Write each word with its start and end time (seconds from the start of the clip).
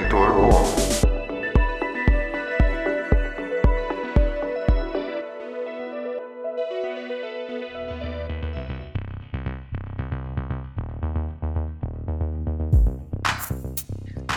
Mentor 0.00 0.30
On. 0.30 0.52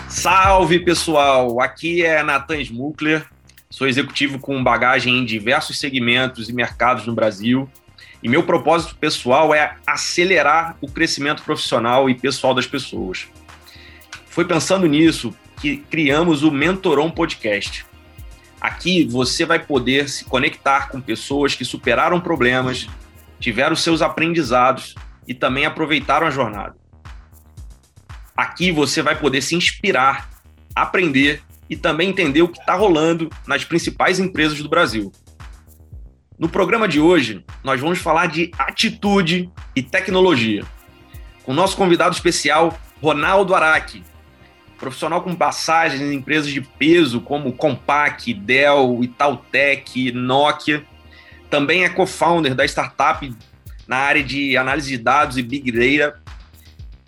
Salve 0.09 0.79
pessoal, 0.79 1.61
aqui 1.61 2.03
é 2.03 2.23
Nathan 2.23 2.59
Smukler, 2.61 3.27
sou 3.69 3.87
executivo 3.87 4.39
com 4.39 4.63
bagagem 4.63 5.19
em 5.19 5.25
diversos 5.25 5.79
segmentos 5.79 6.49
e 6.49 6.53
mercados 6.53 7.05
no 7.05 7.13
Brasil. 7.13 7.69
E 8.23 8.27
meu 8.27 8.41
propósito 8.41 8.95
pessoal 8.95 9.53
é 9.53 9.75
acelerar 9.85 10.75
o 10.81 10.87
crescimento 10.87 11.43
profissional 11.43 12.09
e 12.09 12.15
pessoal 12.15 12.55
das 12.55 12.65
pessoas. 12.65 13.27
Foi 14.25 14.45
pensando 14.45 14.87
nisso 14.87 15.35
que 15.61 15.77
criamos 15.77 16.41
o 16.41 16.51
Mentoron 16.51 17.11
Podcast. 17.11 17.85
Aqui 18.59 19.05
você 19.05 19.45
vai 19.45 19.59
poder 19.59 20.09
se 20.09 20.25
conectar 20.25 20.89
com 20.89 20.99
pessoas 20.99 21.53
que 21.53 21.63
superaram 21.63 22.19
problemas, 22.19 22.87
tiveram 23.39 23.75
seus 23.75 24.01
aprendizados 24.01 24.95
e 25.27 25.35
também 25.35 25.65
aproveitaram 25.65 26.25
a 26.25 26.31
jornada. 26.31 26.75
Aqui 28.35 28.71
você 28.71 29.03
vai 29.03 29.15
poder 29.17 29.41
se 29.41 29.55
inspirar, 29.55 30.31
aprender 30.75 31.43
e 31.69 31.75
também 31.75 32.09
entender 32.09 32.41
o 32.41 32.47
que 32.47 32.59
está 32.59 32.73
rolando 32.73 33.29
nas 33.45 33.63
principais 33.63 34.19
empresas 34.19 34.57
do 34.57 34.69
Brasil. 34.69 35.11
No 36.39 36.49
programa 36.49 36.87
de 36.87 36.99
hoje, 36.99 37.45
nós 37.63 37.79
vamos 37.79 37.99
falar 37.99 38.25
de 38.25 38.49
atitude 38.57 39.47
e 39.75 39.83
tecnologia. 39.83 40.63
Com 41.43 41.53
nosso 41.53 41.77
convidado 41.77 42.15
especial, 42.15 42.79
Ronaldo 42.99 43.53
Araque, 43.53 44.03
profissional 44.81 45.21
com 45.21 45.35
passagens 45.35 46.01
em 46.01 46.15
empresas 46.15 46.51
de 46.51 46.59
peso 46.59 47.21
como 47.21 47.53
Compaq, 47.53 48.33
Dell, 48.33 48.99
Itautec, 49.03 50.11
Nokia. 50.11 50.83
Também 51.51 51.83
é 51.83 51.89
co-founder 51.89 52.55
da 52.55 52.65
startup 52.65 53.31
na 53.87 53.97
área 53.97 54.23
de 54.23 54.57
análise 54.57 54.89
de 54.89 54.97
dados 54.97 55.37
e 55.37 55.43
Big 55.43 55.71
Data 55.71 56.19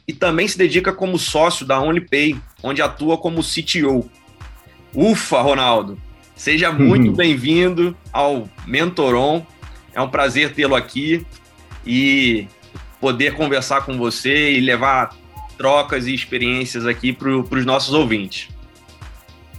e 0.08 0.14
também 0.14 0.48
se 0.48 0.56
dedica 0.56 0.94
como 0.94 1.18
sócio 1.18 1.66
da 1.66 1.82
OnlyPay, 1.82 2.38
onde 2.62 2.82
atua 2.82 3.18
como 3.18 3.42
CTO. 3.42 4.08
Ufa, 4.94 5.42
Ronaldo! 5.42 6.00
Seja 6.36 6.72
muito 6.72 7.08
uhum. 7.08 7.16
bem-vindo 7.16 7.98
ao 8.12 8.48
Mentoron. 8.68 9.46
É 9.94 10.02
um 10.02 10.10
prazer 10.10 10.54
tê-lo 10.54 10.76
aqui 10.76 11.26
e 11.86 12.48
poder 13.00 13.34
conversar 13.34 13.82
com 13.82 13.98
você 13.98 14.52
e 14.52 14.60
levar 14.60 15.16
trocas 15.64 16.08
e 16.08 16.14
experiências 16.14 16.86
aqui 16.86 17.14
para 17.14 17.30
os 17.30 17.66
nossos 17.66 17.94
ouvintes. 17.94 18.50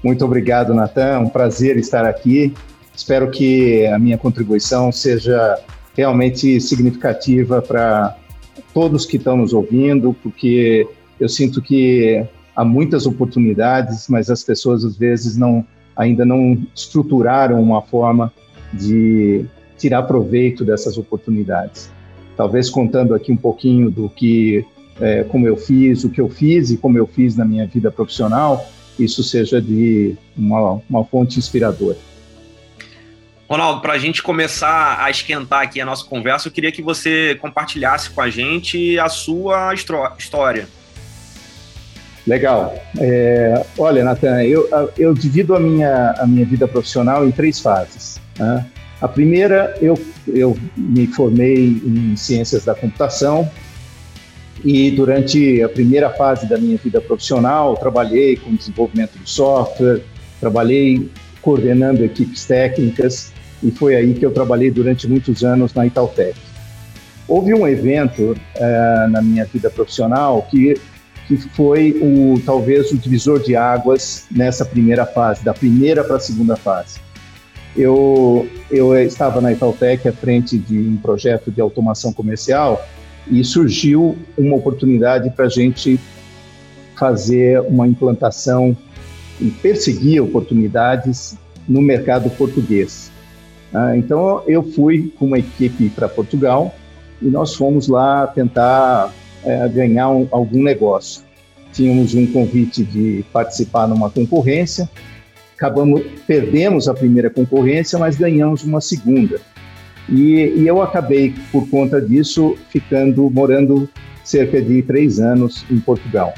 Muito 0.03 0.23
obrigado, 0.23 0.75
Natan. 0.75 1.01
É 1.01 1.19
um 1.19 1.31
prazer 1.31 1.79
estar 1.79 2.05
aqui. 2.05 2.53
Espero 2.95 3.31
que 3.31 3.87
a 3.87 3.99
minha 3.99 4.19
contribuição 4.19 4.93
seja 4.93 5.59
realmente 5.97 6.61
significativa 6.61 7.63
para 7.63 8.15
todos 8.75 9.07
que 9.07 9.17
estão 9.17 9.39
nos 9.39 9.55
ouvindo, 9.55 10.15
porque 10.23 10.87
eu 11.19 11.27
sinto 11.27 11.63
que 11.63 12.23
há 12.55 12.63
muitas 12.63 13.07
oportunidades, 13.07 14.07
mas 14.07 14.29
as 14.29 14.45
pessoas 14.45 14.85
às 14.85 14.99
vezes 14.99 15.39
não 15.39 15.65
ainda 15.97 16.27
não 16.27 16.67
estruturaram 16.75 17.63
uma 17.63 17.81
forma 17.81 18.31
de 18.75 19.47
tirar 19.79 20.03
proveito 20.03 20.67
dessas 20.67 20.99
oportunidades. 20.99 21.91
Talvez 22.37 22.69
contando 22.69 23.15
aqui 23.15 23.33
um 23.33 23.39
pouquinho 23.39 23.91
do 23.91 24.11
que, 24.11 24.67
é, 25.01 25.25
como 25.25 25.47
eu 25.47 25.57
fiz, 25.57 26.05
o 26.05 26.11
que 26.11 26.21
eu 26.21 26.29
fiz 26.29 26.71
e 26.71 26.77
como 26.77 26.99
eu 26.99 27.07
fiz 27.07 27.37
na 27.37 27.45
minha 27.45 27.67
vida 27.67 27.91
profissional, 27.91 28.67
isso 28.99 29.23
seja 29.23 29.61
de 29.61 30.15
uma, 30.37 30.81
uma 30.89 31.05
fonte 31.05 31.39
inspiradora. 31.39 31.97
Ronaldo, 33.49 33.83
para 33.83 33.93
a 33.93 33.99
gente 33.99 34.23
começar 34.23 35.03
a 35.03 35.11
esquentar 35.11 35.63
aqui 35.63 35.81
a 35.81 35.85
nossa 35.85 36.05
conversa, 36.05 36.49
eu 36.49 36.53
queria 36.53 36.73
que 36.73 36.83
você 36.83 37.37
compartilhasse 37.41 38.11
com 38.11 38.21
a 38.21 38.31
gente 38.31 38.99
a 38.99 39.09
sua 39.09 39.75
história. 39.75 40.67
Legal. 42.27 42.75
É, 42.99 43.67
olha, 43.77 44.03
Natan, 44.03 44.43
eu, 44.45 44.67
eu 44.97 45.13
divido 45.13 45.55
a 45.55 45.61
minha, 45.61 46.15
a 46.19 46.27
minha 46.27 46.45
vida 46.47 46.67
profissional 46.67 47.27
em 47.27 47.31
três 47.31 47.61
fases. 47.61 48.19
Né? 48.39 48.67
A 49.01 49.07
primeira, 49.07 49.77
eu, 49.83 49.95
eu 50.27 50.57
me 50.75 51.07
formei 51.07 51.67
em 51.67 52.17
ciências 52.17 52.65
da 52.65 52.75
computação 52.75 53.51
e 54.65 54.91
durante 54.91 55.63
a 55.63 55.69
primeira 55.69 56.09
fase 56.09 56.47
da 56.49 56.57
minha 56.57 56.79
vida 56.79 57.01
profissional, 57.01 57.77
trabalhei 57.77 58.37
com 58.37 58.55
desenvolvimento 58.55 59.19
de 59.19 59.29
software, 59.29 60.01
trabalhei 60.41 61.11
coordenando 61.43 62.03
equipes 62.03 62.47
técnicas 62.47 63.31
e 63.63 63.71
foi 63.71 63.95
aí 63.95 64.15
que 64.15 64.25
eu 64.25 64.33
trabalhei 64.33 64.71
durante 64.71 65.07
muitos 65.07 65.45
anos 65.45 65.75
na 65.75 65.87
Itautec. 65.87 66.35
Houve 67.29 67.53
um 67.53 67.69
evento 67.69 68.33
uh, 68.33 69.11
na 69.11 69.21
minha 69.21 69.45
vida 69.45 69.69
profissional 69.69 70.47
que, 70.51 70.81
que 71.29 71.37
foi 71.37 71.99
o, 72.01 72.41
talvez 72.45 72.91
o 72.91 72.97
divisor 72.97 73.43
de 73.43 73.55
águas 73.55 74.27
nessa 74.31 74.65
primeira 74.65 75.05
fase, 75.05 75.45
da 75.45 75.53
primeira 75.53 76.03
para 76.03 76.17
a 76.17 76.21
segunda 76.21 76.57
fase. 76.57 77.01
Eu, 77.77 78.49
eu 78.71 78.97
estava 78.97 79.41
na 79.41 79.53
Itautec 79.53 80.09
à 80.09 80.13
frente 80.13 80.57
de 80.57 80.79
um 80.79 80.97
projeto 80.97 81.51
de 81.51 81.61
automação 81.61 82.13
comercial 82.13 82.83
e 83.31 83.43
surgiu 83.45 84.17
uma 84.37 84.57
oportunidade 84.57 85.31
para 85.31 85.47
a 85.47 85.49
gente 85.49 85.99
fazer 86.97 87.61
uma 87.61 87.89
implantação 87.89 88.77
e 89.41 89.51
perseguir 89.51 90.23
oportunidades 90.23 91.37
no 91.69 91.81
mercado 91.81 92.31
português. 92.31 93.11
Ah, 93.73 93.97
então 93.97 94.43
eu 94.47 94.63
fui 94.63 95.13
com 95.19 95.27
uma 95.27 95.39
equipe 95.39 95.89
para 95.91 96.09
Portugal 96.09 96.75
e 97.21 97.27
nós 97.27 97.55
fomos 97.55 97.89
lá 97.89 98.27
tentar 98.27 99.13
é, 99.45 99.69
ganhar 99.69 100.11
um, 100.11 100.29
algum 100.31 100.63
negócio. 100.63 101.23
Tínhamos 101.73 102.15
um 102.15 102.27
convite 102.27 102.85
de 102.85 103.25
participar 103.33 103.89
numa 103.89 104.09
concorrência, 104.09 104.89
acabamos 105.57 106.03
perdemos 106.27 106.87
a 106.89 106.95
primeira 106.95 107.29
concorrência, 107.29 107.99
mas 107.99 108.15
ganhamos 108.15 108.63
uma 108.63 108.81
segunda. 108.81 109.41
E, 110.09 110.53
e 110.57 110.67
eu 110.67 110.83
acabei 110.83 111.35
por 111.51 111.69
conta 111.69 112.01
disso 112.01 112.57
ficando 112.69 113.31
morando 113.31 113.89
cerca 114.23 114.61
de 114.61 114.83
três 114.83 115.19
anos 115.19 115.65
em 115.71 115.79
Portugal. 115.81 116.35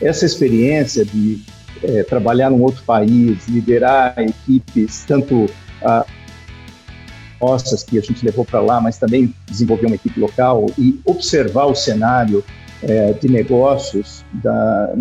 Essa 0.00 0.26
experiência 0.26 1.04
de 1.04 1.40
é, 1.82 2.02
trabalhar 2.02 2.50
num 2.50 2.62
outro 2.62 2.82
país, 2.84 3.48
liderar 3.48 4.14
equipes, 4.18 5.04
tanto 5.06 5.46
a, 5.82 6.06
nossas 7.40 7.82
que 7.82 7.98
a 7.98 8.02
gente 8.02 8.24
levou 8.24 8.44
para 8.44 8.60
lá, 8.60 8.80
mas 8.80 8.98
também 8.98 9.34
desenvolver 9.46 9.86
uma 9.86 9.94
equipe 9.94 10.18
local 10.18 10.66
e 10.78 11.00
observar 11.04 11.66
o 11.66 11.74
cenário 11.74 12.42
é, 12.82 13.12
de 13.12 13.28
negócios 13.28 14.24
da, 14.32 14.94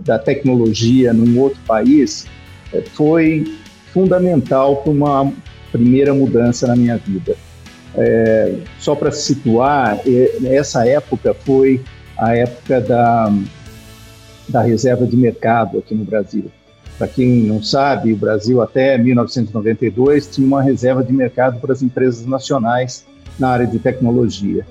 da 0.00 0.18
tecnologia 0.18 1.12
num 1.12 1.38
outro 1.40 1.60
país 1.66 2.26
é, 2.72 2.82
foi 2.82 3.56
fundamental 3.92 4.76
para 4.78 4.90
uma 4.90 5.32
primeira 5.74 6.14
mudança 6.14 6.68
na 6.68 6.76
minha 6.76 6.96
vida. 6.96 7.34
É, 7.96 8.54
só 8.78 8.94
para 8.94 9.10
situar, 9.10 9.98
essa 10.44 10.86
época 10.86 11.34
foi 11.34 11.82
a 12.16 12.36
época 12.36 12.80
da, 12.80 13.32
da 14.48 14.62
reserva 14.62 15.04
de 15.04 15.16
mercado 15.16 15.78
aqui 15.78 15.92
no 15.92 16.04
Brasil. 16.04 16.44
Para 16.96 17.08
quem 17.08 17.42
não 17.42 17.60
sabe, 17.60 18.12
o 18.12 18.16
Brasil 18.16 18.62
até 18.62 18.96
1992 18.96 20.28
tinha 20.28 20.46
uma 20.46 20.62
reserva 20.62 21.02
de 21.02 21.12
mercado 21.12 21.58
para 21.58 21.72
as 21.72 21.82
empresas 21.82 22.24
nacionais 22.24 23.04
na 23.36 23.48
área 23.48 23.66
de 23.66 23.80
tecnologia. 23.80 24.64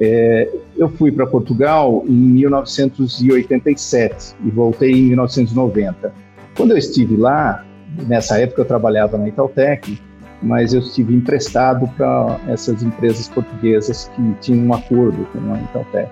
É, 0.00 0.48
eu 0.76 0.88
fui 0.88 1.12
para 1.12 1.24
Portugal 1.24 2.02
em 2.08 2.12
1987 2.12 4.34
e 4.44 4.50
voltei 4.50 4.90
em 4.90 5.02
1990. 5.02 6.12
Quando 6.56 6.72
eu 6.72 6.78
estive 6.78 7.16
lá, 7.16 7.64
nessa 8.08 8.40
época 8.40 8.62
eu 8.62 8.64
trabalhava 8.64 9.16
na 9.16 9.28
Itautec, 9.28 10.02
mas 10.42 10.74
eu 10.74 10.80
estive 10.80 11.14
emprestado 11.14 11.88
para 11.96 12.38
essas 12.48 12.82
empresas 12.82 13.28
portuguesas 13.28 14.10
que 14.14 14.34
tinham 14.40 14.66
um 14.66 14.74
acordo 14.74 15.24
com 15.32 15.52
a 15.52 15.58
Itautec. 15.58 16.10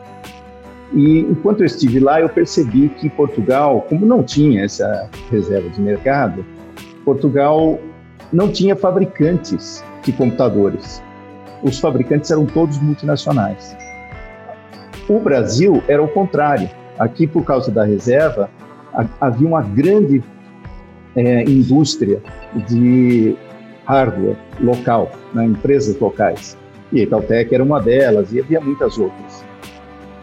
E 0.92 1.20
enquanto 1.20 1.60
eu 1.60 1.66
estive 1.66 2.00
lá, 2.00 2.20
eu 2.20 2.28
percebi 2.28 2.88
que 2.88 3.08
Portugal, 3.08 3.84
como 3.88 4.04
não 4.04 4.22
tinha 4.22 4.64
essa 4.64 5.08
reserva 5.30 5.68
de 5.70 5.80
mercado, 5.80 6.44
Portugal 7.04 7.78
não 8.32 8.50
tinha 8.50 8.74
fabricantes 8.74 9.84
de 10.04 10.12
computadores. 10.12 11.02
Os 11.62 11.78
fabricantes 11.78 12.30
eram 12.30 12.46
todos 12.46 12.78
multinacionais. 12.78 13.76
O 15.08 15.18
Brasil 15.18 15.82
era 15.88 16.02
o 16.02 16.08
contrário. 16.08 16.68
Aqui, 16.98 17.26
por 17.26 17.44
causa 17.44 17.70
da 17.70 17.84
reserva, 17.84 18.50
havia 19.20 19.46
uma 19.46 19.62
grande 19.62 20.22
é, 21.16 21.42
indústria 21.44 22.22
de 22.68 23.36
hardware 23.90 24.36
local, 24.60 25.10
né, 25.34 25.44
empresas 25.44 25.98
locais. 25.98 26.56
E 26.92 27.00
a 27.00 27.02
Itautec 27.04 27.54
era 27.54 27.62
uma 27.62 27.80
delas, 27.80 28.32
e 28.32 28.40
havia 28.40 28.60
muitas 28.60 28.98
outras. 28.98 29.44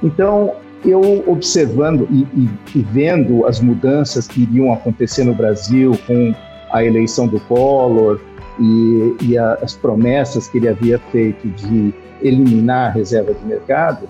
Então, 0.04 0.54
eu 0.86 1.24
observando 1.28 2.08
e, 2.12 2.22
e, 2.40 2.50
e, 2.76 2.82
vendo 2.92 3.46
as 3.46 3.60
mudanças 3.60 4.28
que 4.28 4.44
iriam 4.44 4.72
acontecer 4.72 5.24
no 5.24 5.34
Brasil 5.34 5.98
com 6.06 6.34
a 6.72 6.84
eleição 6.84 7.28
do 7.28 7.40
Collor 7.42 8.20
e, 8.60 9.16
e 9.24 9.38
a, 9.38 9.54
as 9.56 9.76
promessas 9.76 10.48
que 10.48 10.58
ele 10.58 10.68
havia 10.68 11.00
feito 11.12 11.48
de 11.48 11.94
eliminar 12.22 12.90
a 12.90 12.94
reserva 12.94 13.34
de 13.34 13.46
mercado, 13.46 14.08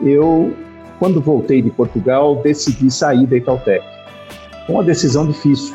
eu, 0.00 0.52
quando 0.98 1.20
voltei 1.20 1.60
de 1.60 1.70
Portugal, 1.70 2.36
decidi 2.42 2.90
sair 2.90 3.26
da 3.26 3.36
Itautec. 3.36 3.84
Uma 4.68 4.82
decisão 4.82 5.26
difícil, 5.26 5.74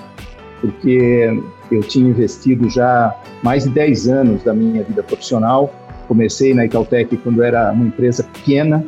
porque 0.64 1.42
eu 1.70 1.82
tinha 1.82 2.10
investido 2.10 2.70
já 2.70 3.14
mais 3.44 3.66
de 3.66 3.70
10 3.72 4.08
anos 4.08 4.44
da 4.44 4.54
minha 4.54 4.82
vida 4.82 5.04
profissional. 5.04 5.74
Comecei 6.08 6.54
na 6.54 6.66
Itautec 6.66 7.18
quando 7.18 7.44
era 7.44 7.74
uma 7.74 7.86
empresa 7.86 8.24
pequena, 8.24 8.82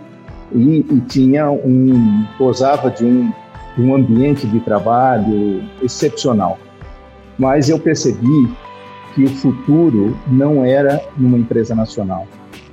e, 0.54 0.86
e 0.90 1.02
tinha 1.02 1.52
um 1.52 2.26
gozava 2.38 2.90
de 2.90 3.04
um, 3.04 3.30
de 3.76 3.82
um 3.82 3.94
ambiente 3.94 4.48
de 4.48 4.60
trabalho 4.62 5.64
excepcional. 5.84 6.58
Mas 7.38 7.68
eu 7.68 7.78
percebi 7.78 8.50
que 9.14 9.26
o 9.26 9.30
futuro 9.30 10.18
não 10.28 10.64
era 10.64 11.02
numa 11.18 11.38
empresa 11.38 11.76
nacional. 11.76 12.26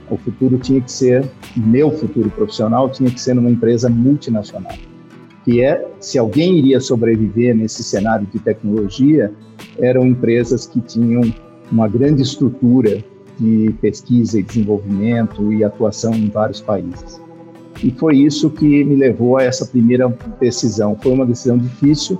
O 0.09 0.17
futuro 0.17 0.59
tinha 0.59 0.81
que 0.81 0.93
ser, 0.93 1.29
meu 1.57 1.91
futuro 1.91 2.31
profissional 2.31 2.89
tinha 2.89 3.11
que 3.11 3.21
ser 3.21 3.35
numa 3.35 3.51
empresa 3.51 3.89
multinacional. 3.89 4.77
Que 5.45 5.63
é, 5.63 5.89
se 6.01 6.19
alguém 6.19 6.59
iria 6.59 6.81
sobreviver 6.81 7.55
nesse 7.55 7.83
cenário 7.83 8.27
de 8.33 8.39
tecnologia, 8.39 9.33
eram 9.79 10.07
empresas 10.07 10.67
que 10.67 10.81
tinham 10.81 11.23
uma 11.71 11.89
grande 11.89 12.23
estrutura 12.23 13.03
de 13.39 13.75
pesquisa 13.81 14.39
e 14.39 14.43
desenvolvimento 14.43 15.53
e 15.53 15.65
atuação 15.65 16.15
em 16.15 16.29
vários 16.29 16.61
países. 16.61 17.21
E 17.83 17.91
foi 17.91 18.19
isso 18.19 18.51
que 18.51 18.85
me 18.85 18.95
levou 18.95 19.39
a 19.39 19.43
essa 19.43 19.67
primeira 19.67 20.09
decisão. 20.41 20.97
Foi 21.03 21.13
uma 21.13 21.27
decisão 21.27 21.59
difícil 21.59 22.19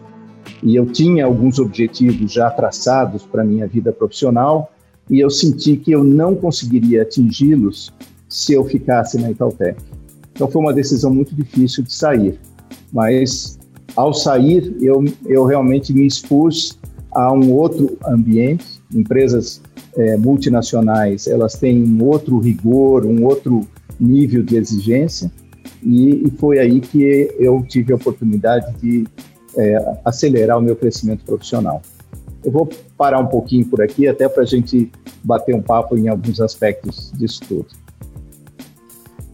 e 0.63 0.75
eu 0.75 0.87
tinha 0.87 1.25
alguns 1.25 1.59
objetivos 1.59 2.33
já 2.33 2.51
traçados 2.51 3.25
para 3.25 3.45
minha 3.45 3.67
vida 3.67 3.93
profissional 3.93 4.73
e 5.09 5.21
eu 5.21 5.31
senti 5.31 5.77
que 5.77 5.93
eu 5.93 6.03
não 6.03 6.35
conseguiria 6.35 7.03
atingi-los 7.03 7.93
se 8.29 8.55
eu 8.55 8.65
ficasse 8.65 9.21
na 9.21 9.31
Itautec. 9.31 9.81
Então 10.33 10.51
foi 10.51 10.63
uma 10.63 10.73
decisão 10.73 11.15
muito 11.15 11.35
difícil 11.35 11.85
de 11.85 11.93
sair, 11.93 12.41
mas 12.93 13.59
ao 13.97 14.13
sair 14.13 14.77
eu, 14.81 15.05
eu 15.27 15.45
realmente 15.45 15.93
me 15.93 16.07
expus 16.07 16.79
a 17.15 17.33
um 17.33 17.53
outro 17.53 17.99
ambiente. 18.07 18.83
Empresas 18.95 19.61
é, 19.97 20.17
multinacionais 20.17 21.27
elas 21.27 21.55
têm 21.55 21.83
um 21.83 22.05
outro 22.05 22.39
rigor, 22.39 23.05
um 23.05 23.25
outro 23.25 23.67
nível 24.01 24.43
de 24.43 24.57
exigência 24.57 25.31
e, 25.83 26.27
e 26.27 26.31
foi 26.39 26.59
aí 26.59 26.81
que 26.81 27.35
eu 27.39 27.65
tive 27.69 27.93
a 27.93 27.97
oportunidade 27.97 28.73
de 28.81 29.07
é, 29.57 29.99
acelerar 30.05 30.59
o 30.59 30.63
meu 30.63 30.77
crescimento 30.77 31.25
profissional. 31.25 31.83
Eu 32.45 32.51
vou 32.51 32.69
parar 32.97 33.21
um 33.21 33.27
pouquinho 33.27 33.67
por 33.67 33.83
aqui, 33.83 34.09
até 34.09 34.29
para 34.29 34.43
a 34.43 34.47
gente 34.47 34.91
bater 35.23 35.55
um 35.55 35.63
papo 35.63 35.97
em 35.97 36.09
alguns 36.09 36.41
aspectos 36.41 37.13
disso 37.13 37.41
tudo. 37.47 37.67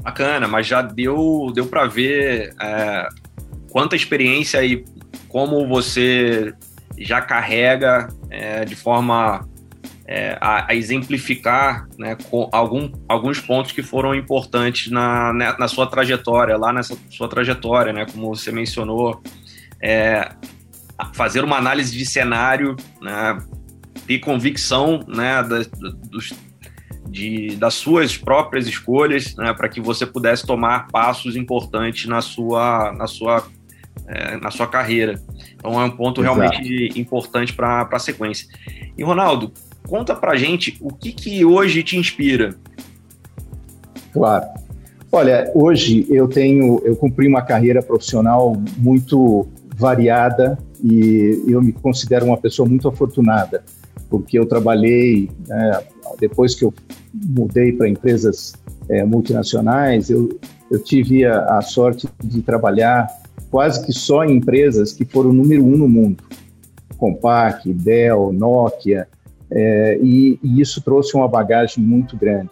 Bacana, 0.03 0.47
mas 0.49 0.67
já 0.67 0.83
deu, 0.83 1.51
deu 1.55 1.67
para 1.67 1.87
ver 1.87 2.55
é, 2.61 3.09
quanta 3.71 3.97
experiência 3.97 4.65
e 4.65 4.85
como 5.29 5.67
você 5.67 6.53
já 6.97 7.21
carrega 7.21 8.09
é, 8.31 8.65
de 8.65 8.75
forma 8.75 9.47
é, 10.07 10.39
a, 10.41 10.73
a, 10.73 10.75
exemplificar 10.75 11.87
né, 11.99 12.17
algum, 12.51 12.91
alguns 13.09 13.39
pontos 13.41 13.73
que 13.73 13.83
foram 13.83 14.15
importantes 14.15 14.91
na, 14.91 15.33
né, 15.33 15.55
na 15.59 15.69
sua 15.69 15.87
trajetória, 15.87 16.57
lá 16.57 16.73
nessa 16.73 16.97
sua 17.11 17.29
trajetória, 17.29 17.93
né, 17.93 18.07
como 18.11 18.35
você 18.35 18.51
mencionou, 18.51 19.23
é, 19.83 20.33
fazer 21.13 21.45
uma 21.45 21.57
análise 21.57 21.97
de 21.97 22.07
cenário, 22.07 22.75
né, 23.03 23.39
ter 24.07 24.19
convicção 24.21 25.05
né, 25.07 25.43
da, 25.43 25.59
dos, 26.11 26.33
de, 27.11 27.57
das 27.57 27.75
suas 27.75 28.17
próprias 28.17 28.67
escolhas, 28.67 29.35
né, 29.37 29.53
para 29.53 29.69
que 29.69 29.81
você 29.81 30.07
pudesse 30.07 30.47
tomar 30.47 30.89
passos 30.89 31.37
importantes 31.37 32.07
na 32.07 32.21
sua, 32.21 32.93
na 32.93 33.07
sua, 33.07 33.47
é, 34.07 34.37
na 34.37 34.51
sua 34.51 34.67
carreira. 34.67 35.21
Então 35.55 35.81
é 35.81 35.85
um 35.85 35.91
ponto 35.91 36.23
Exato. 36.23 36.39
realmente 36.39 37.01
importante 37.01 37.53
para 37.53 37.89
a 37.91 37.99
sequência. 37.99 38.47
E 38.97 39.03
Ronaldo, 39.03 39.53
Conta 39.89 40.15
pra 40.15 40.37
gente 40.37 40.77
o 40.83 40.93
que, 40.93 41.13
que 41.13 41.45
hoje 41.47 41.83
te 41.83 41.97
inspira. 41.97 42.55
Claro. 44.13 44.45
Olha, 45.11 45.51
hoje 45.55 46.07
eu 46.11 46.29
tenho, 46.29 46.79
eu 46.85 46.95
cumpri 46.95 47.27
uma 47.27 47.41
carreira 47.41 47.83
profissional 47.83 48.55
muito 48.77 49.49
variada 49.75 50.59
e 50.85 51.43
eu 51.49 51.63
me 51.63 51.73
considero 51.73 52.27
uma 52.27 52.37
pessoa 52.37 52.69
muito 52.69 52.87
afortunada, 52.87 53.65
porque 54.11 54.39
eu 54.39 54.45
trabalhei, 54.45 55.31
né, 55.47 55.81
depois 56.21 56.55
que 56.55 56.67
eu 56.67 56.75
mudei 57.15 57.73
para 57.73 57.89
empresas 57.89 58.53
é, 58.91 59.03
multinacionais, 59.05 60.11
eu, 60.11 60.39
eu 60.71 60.85
tive 60.85 61.25
a, 61.25 61.57
a, 61.57 61.63
sorte 61.63 62.07
de 62.23 62.43
trabalhar 62.43 63.09
quase 63.51 63.85
que 63.85 63.93
só 63.93 64.25
em 64.25 64.37
empresas 64.37 64.93
que 64.93 65.05
foram 65.05 65.33
número 65.33 65.65
um 65.65 65.77
no 65.77 65.89
mundo. 65.89 66.23
Compaq, 66.97 67.73
Dell, 67.73 68.33
Nokia, 68.33 69.07
é, 69.51 69.99
e, 70.03 70.39
e, 70.43 70.61
isso 70.61 70.83
trouxe 70.83 71.17
uma 71.17 71.29
bagagem 71.29 71.83
muito 71.83 72.17
grande. 72.17 72.51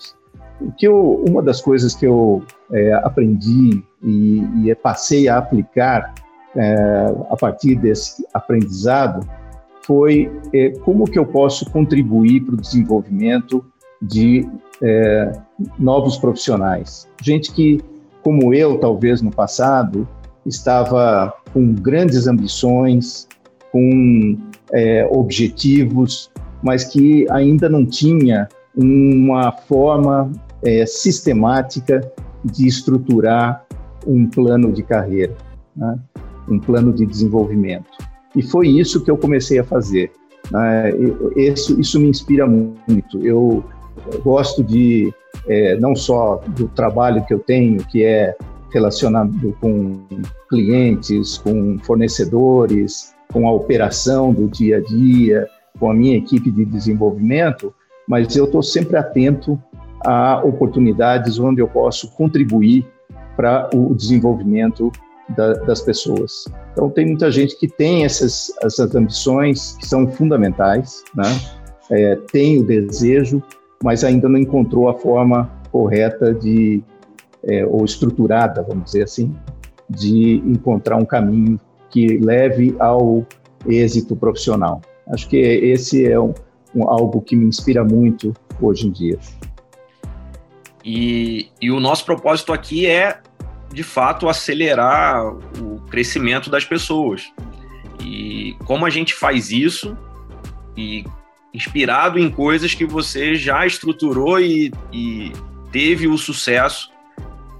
O 0.60 0.72
que 0.72 0.86
eu, 0.86 1.22
uma 1.28 1.42
das 1.42 1.60
coisas 1.60 1.94
que 1.94 2.06
eu 2.06 2.42
é, 2.72 2.92
aprendi 2.94 3.82
e, 4.02 4.42
e, 4.64 4.74
passei 4.76 5.28
a 5.28 5.36
aplicar 5.36 6.14
é, 6.54 7.14
a 7.28 7.36
partir 7.36 7.74
desse 7.74 8.26
aprendizado 8.32 9.28
foi 9.82 10.32
é, 10.54 10.70
como 10.70 11.04
que 11.04 11.18
eu 11.18 11.26
posso 11.26 11.70
contribuir 11.70 12.40
para 12.44 12.54
o 12.54 12.60
desenvolvimento 12.60 13.64
de 14.00 14.48
é, 14.82 15.32
novos 15.78 16.16
profissionais. 16.16 17.06
Gente 17.22 17.52
que, 17.52 17.80
como 18.22 18.54
eu, 18.54 18.78
talvez 18.78 19.20
no 19.20 19.30
passado, 19.30 20.08
estava 20.46 21.32
com 21.52 21.74
grandes 21.74 22.26
ambições, 22.26 23.26
com 23.72 24.38
é, 24.72 25.06
objetivos, 25.10 26.30
mas 26.62 26.84
que 26.84 27.26
ainda 27.30 27.68
não 27.68 27.84
tinha 27.84 28.48
uma 28.76 29.52
forma 29.52 30.30
é, 30.64 30.86
sistemática 30.86 32.00
de 32.44 32.66
estruturar 32.66 33.64
um 34.06 34.26
plano 34.26 34.72
de 34.72 34.82
carreira, 34.82 35.34
né? 35.76 35.98
um 36.48 36.58
plano 36.58 36.92
de 36.92 37.04
desenvolvimento. 37.04 37.90
E 38.34 38.42
foi 38.42 38.68
isso 38.68 39.02
que 39.02 39.10
eu 39.10 39.16
comecei 39.16 39.58
a 39.58 39.64
fazer. 39.64 40.12
Né? 40.50 40.92
Isso, 41.36 41.80
isso 41.80 41.98
me 41.98 42.08
inspira 42.08 42.46
muito. 42.46 43.24
Eu, 43.26 43.64
gosto 44.22 44.62
de, 44.62 45.12
é, 45.48 45.76
não 45.78 45.94
só 45.94 46.42
do 46.48 46.68
trabalho 46.68 47.24
que 47.24 47.34
eu 47.34 47.38
tenho, 47.38 47.78
que 47.86 48.04
é 48.04 48.36
relacionado 48.76 49.56
com 49.60 50.04
clientes, 50.50 51.38
com 51.38 51.78
fornecedores, 51.78 53.14
com 53.32 53.48
a 53.48 53.52
operação 53.52 54.32
do 54.32 54.48
dia 54.48 54.76
a 54.76 54.80
dia, 54.80 55.48
com 55.80 55.90
a 55.90 55.94
minha 55.94 56.16
equipe 56.16 56.50
de 56.50 56.64
desenvolvimento, 56.64 57.74
mas 58.06 58.36
eu 58.36 58.44
estou 58.44 58.62
sempre 58.62 58.96
atento 58.96 59.58
a 60.04 60.42
oportunidades 60.44 61.38
onde 61.38 61.60
eu 61.60 61.66
posso 61.66 62.10
contribuir 62.12 62.86
para 63.34 63.68
o 63.74 63.94
desenvolvimento 63.94 64.92
da, 65.30 65.54
das 65.54 65.80
pessoas. 65.80 66.44
Então, 66.72 66.90
tem 66.90 67.06
muita 67.06 67.30
gente 67.30 67.58
que 67.58 67.66
tem 67.66 68.04
essas, 68.04 68.52
essas 68.62 68.94
ambições 68.94 69.76
que 69.76 69.86
são 69.86 70.06
fundamentais, 70.06 71.02
né? 71.14 71.24
É, 71.90 72.16
tem 72.30 72.58
o 72.58 72.64
desejo, 72.64 73.42
mas 73.82 74.04
ainda 74.04 74.28
não 74.28 74.38
encontrou 74.38 74.88
a 74.88 74.94
forma 74.94 75.50
correta 75.70 76.32
de, 76.34 76.82
é, 77.46 77.64
ou 77.64 77.84
estruturada, 77.84 78.62
vamos 78.62 78.86
dizer 78.86 79.04
assim, 79.04 79.34
de 79.88 80.42
encontrar 80.44 80.96
um 80.96 81.04
caminho 81.04 81.60
que 81.88 82.18
leve 82.18 82.74
ao 82.78 83.24
êxito 83.66 84.16
profissional. 84.16 84.82
Acho 85.08 85.28
que 85.28 85.36
esse 85.36 86.04
é 86.06 86.18
um, 86.18 86.34
um, 86.74 86.88
algo 86.88 87.20
que 87.20 87.36
me 87.36 87.46
inspira 87.46 87.84
muito 87.84 88.34
hoje 88.60 88.88
em 88.88 88.90
dia. 88.90 89.18
E, 90.84 91.48
e 91.60 91.70
o 91.70 91.80
nosso 91.80 92.04
propósito 92.04 92.52
aqui 92.52 92.86
é, 92.86 93.20
de 93.72 93.82
fato, 93.82 94.28
acelerar 94.28 95.26
o 95.60 95.80
crescimento 95.88 96.50
das 96.50 96.64
pessoas. 96.64 97.22
E 98.04 98.56
como 98.64 98.84
a 98.84 98.90
gente 98.90 99.14
faz 99.14 99.50
isso, 99.50 99.96
e 100.76 101.04
inspirado 101.52 102.18
em 102.18 102.30
coisas 102.30 102.74
que 102.74 102.84
você 102.84 103.34
já 103.34 103.66
estruturou 103.66 104.38
e, 104.38 104.72
e 104.92 105.32
teve 105.72 106.06
o 106.06 106.18
sucesso, 106.18 106.90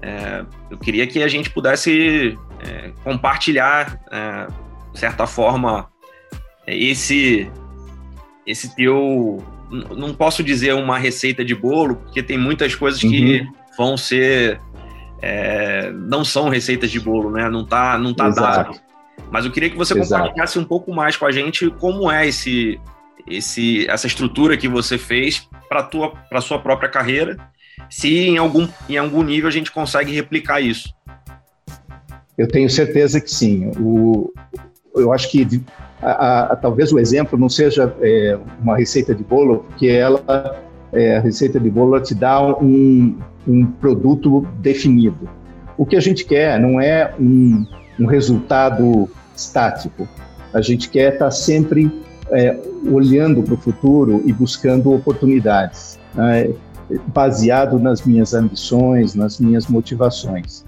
é, 0.01 0.45
eu 0.69 0.77
queria 0.77 1.07
que 1.07 1.23
a 1.23 1.27
gente 1.27 1.49
pudesse 1.49 2.37
é, 2.59 2.91
compartilhar, 3.03 3.99
é, 4.11 4.47
de 4.93 4.99
certa 4.99 5.25
forma, 5.25 5.89
esse 6.65 7.49
esse 8.45 8.73
teu 8.75 9.43
não 9.69 10.13
posso 10.13 10.41
dizer 10.41 10.73
uma 10.73 10.97
receita 10.97 11.43
de 11.43 11.53
bolo 11.53 11.97
porque 11.97 12.23
tem 12.23 12.37
muitas 12.37 12.73
coisas 12.73 13.01
que 13.01 13.41
uhum. 13.41 13.53
vão 13.77 13.97
ser 13.97 14.61
é, 15.21 15.91
não 15.91 16.23
são 16.23 16.49
receitas 16.49 16.91
de 16.91 16.99
bolo, 16.99 17.31
né? 17.31 17.49
Não 17.49 17.65
tá, 17.65 17.97
não 17.97 18.13
tá 18.13 18.29
dado. 18.29 18.79
Mas 19.31 19.45
eu 19.45 19.51
queria 19.51 19.69
que 19.69 19.75
você 19.75 19.97
Exato. 19.97 20.21
compartilhasse 20.21 20.59
um 20.59 20.63
pouco 20.63 20.93
mais 20.93 21.17
com 21.17 21.25
a 21.25 21.31
gente 21.31 21.69
como 21.71 22.09
é 22.09 22.27
esse, 22.27 22.79
esse, 23.27 23.89
essa 23.89 24.07
estrutura 24.07 24.55
que 24.55 24.67
você 24.67 24.97
fez 24.97 25.49
para 25.67 25.83
para 25.83 26.41
sua 26.41 26.59
própria 26.59 26.89
carreira, 26.89 27.37
se 27.89 28.27
em 28.27 28.37
algum, 28.37 28.67
em 28.89 28.97
algum 28.97 29.23
nível 29.23 29.47
a 29.47 29.51
gente 29.51 29.71
consegue 29.71 30.13
replicar 30.13 30.61
isso. 30.61 30.93
Eu 32.37 32.47
tenho 32.47 32.69
certeza 32.69 33.19
que 33.19 33.31
sim. 33.31 33.71
O, 33.79 34.31
eu 34.95 35.11
acho 35.11 35.29
que 35.31 35.63
a, 36.01 36.53
a, 36.53 36.55
talvez 36.55 36.91
o 36.91 36.99
exemplo 36.99 37.37
não 37.37 37.49
seja 37.49 37.93
é, 38.01 38.37
uma 38.61 38.77
receita 38.77 39.15
de 39.15 39.23
bolo, 39.23 39.65
porque 39.69 39.87
ela, 39.87 40.61
é, 40.93 41.17
a 41.17 41.19
receita 41.19 41.59
de 41.59 41.69
bolo 41.69 41.99
te 41.99 42.13
dá 42.13 42.45
um, 42.45 43.17
um 43.47 43.65
produto 43.65 44.47
definido. 44.59 45.27
O 45.77 45.85
que 45.85 45.95
a 45.95 45.99
gente 45.99 46.25
quer 46.25 46.59
não 46.59 46.79
é 46.79 47.13
um, 47.19 47.65
um 47.99 48.05
resultado 48.05 49.09
estático. 49.35 50.07
A 50.53 50.61
gente 50.61 50.89
quer 50.89 51.13
estar 51.13 51.31
sempre 51.31 51.91
é, 52.31 52.57
olhando 52.91 53.43
para 53.43 53.53
o 53.53 53.57
futuro 53.57 54.21
e 54.25 54.33
buscando 54.33 54.91
oportunidades, 54.93 55.99
né, 56.13 56.49
baseado 57.07 57.79
nas 57.79 58.03
minhas 58.03 58.33
ambições, 58.33 59.15
nas 59.15 59.39
minhas 59.39 59.67
motivações. 59.67 60.63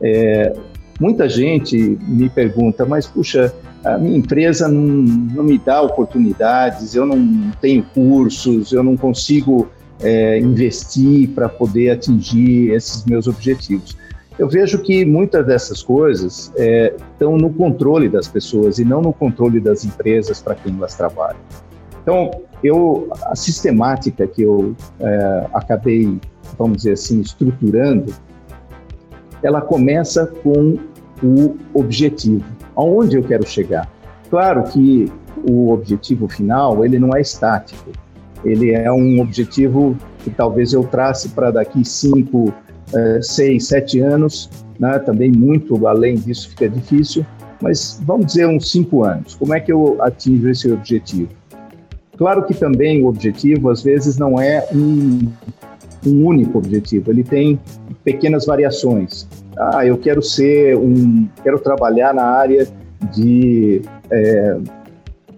É, 0.00 0.52
muita 1.00 1.28
gente 1.28 1.76
me 2.02 2.28
pergunta, 2.28 2.84
mas 2.84 3.06
puxa, 3.06 3.52
a 3.84 3.98
minha 3.98 4.16
empresa 4.16 4.68
não, 4.68 4.82
não 4.82 5.44
me 5.44 5.58
dá 5.58 5.82
oportunidades, 5.82 6.94
eu 6.94 7.04
não 7.04 7.50
tenho 7.60 7.82
cursos, 7.94 8.72
eu 8.72 8.82
não 8.82 8.96
consigo 8.96 9.68
é, 10.00 10.38
investir 10.38 11.28
para 11.30 11.48
poder 11.48 11.90
atingir 11.90 12.70
esses 12.72 13.04
meus 13.04 13.26
objetivos. 13.26 13.96
Eu 14.38 14.48
vejo 14.48 14.78
que 14.78 15.04
muitas 15.04 15.46
dessas 15.46 15.82
coisas 15.82 16.52
é, 16.56 16.94
estão 17.12 17.36
no 17.36 17.50
controle 17.50 18.08
das 18.08 18.26
pessoas 18.26 18.78
e 18.78 18.84
não 18.84 19.00
no 19.00 19.12
controle 19.12 19.60
das 19.60 19.84
empresas 19.84 20.42
para 20.42 20.56
quem 20.56 20.74
elas 20.76 20.94
trabalham. 20.94 21.38
Então, 22.04 22.30
eu, 22.62 23.08
a 23.24 23.34
sistemática 23.34 24.26
que 24.26 24.42
eu 24.42 24.76
é, 25.00 25.46
acabei, 25.54 26.20
vamos 26.58 26.78
dizer 26.78 26.92
assim, 26.92 27.20
estruturando, 27.20 28.14
ela 29.42 29.62
começa 29.62 30.26
com 30.26 30.78
o 31.22 31.56
objetivo, 31.72 32.44
aonde 32.76 33.16
eu 33.16 33.22
quero 33.22 33.46
chegar. 33.46 33.90
Claro 34.28 34.64
que 34.64 35.10
o 35.48 35.72
objetivo 35.72 36.28
final 36.28 36.84
ele 36.84 36.98
não 36.98 37.16
é 37.16 37.22
estático, 37.22 37.90
ele 38.44 38.72
é 38.72 38.92
um 38.92 39.20
objetivo 39.20 39.96
que 40.22 40.30
talvez 40.30 40.74
eu 40.74 40.84
trace 40.84 41.30
para 41.30 41.50
daqui 41.50 41.84
cinco, 41.84 42.52
é, 42.94 43.22
seis, 43.22 43.68
sete 43.68 44.00
anos, 44.00 44.50
né? 44.78 44.98
também 44.98 45.32
muito 45.32 45.86
além 45.86 46.16
disso 46.16 46.50
fica 46.50 46.68
difícil, 46.68 47.24
mas 47.62 48.00
vamos 48.04 48.26
dizer 48.26 48.46
uns 48.46 48.70
cinco 48.70 49.04
anos. 49.04 49.34
Como 49.36 49.54
é 49.54 49.60
que 49.60 49.72
eu 49.72 49.96
atingo 50.02 50.48
esse 50.48 50.70
objetivo? 50.70 51.30
Claro 52.16 52.44
que 52.44 52.54
também 52.54 53.02
o 53.02 53.06
objetivo, 53.06 53.70
às 53.70 53.82
vezes, 53.82 54.16
não 54.16 54.40
é 54.40 54.66
um, 54.72 55.28
um 56.06 56.26
único 56.26 56.58
objetivo, 56.58 57.10
ele 57.10 57.24
tem 57.24 57.58
pequenas 58.04 58.46
variações. 58.46 59.26
Ah, 59.58 59.84
eu 59.84 59.96
quero 59.96 60.22
ser 60.22 60.76
um, 60.76 61.28
quero 61.42 61.58
trabalhar 61.58 62.12
na 62.12 62.24
área 62.24 62.68
de 63.12 63.82
é, 64.10 64.58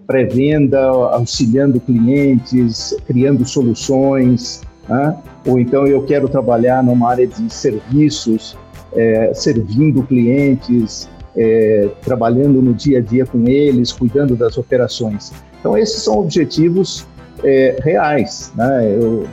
pré-venda, 0.05 0.79
auxiliando 0.79 1.79
clientes, 1.79 2.95
criando 3.05 3.45
soluções, 3.45 4.61
né? 4.87 5.15
ou 5.45 5.59
então 5.59 5.85
eu 5.85 6.03
quero 6.03 6.29
trabalhar 6.29 6.83
numa 6.83 7.09
área 7.09 7.27
de 7.27 7.53
serviços, 7.53 8.57
é, 8.93 9.33
servindo 9.33 10.01
clientes, 10.03 11.09
é, 11.35 11.89
trabalhando 12.03 12.61
no 12.61 12.73
dia 12.73 12.99
a 12.99 13.01
dia 13.01 13.25
com 13.25 13.47
eles, 13.47 13.91
cuidando 13.91 14.35
das 14.35 14.57
operações. 14.57 15.33
Então, 15.67 15.77
esses 15.77 16.01
são 16.01 16.19
objetivos 16.19 17.05
é, 17.43 17.75
reais. 17.83 18.53
Né? 18.55 18.89
Eu, 18.89 19.27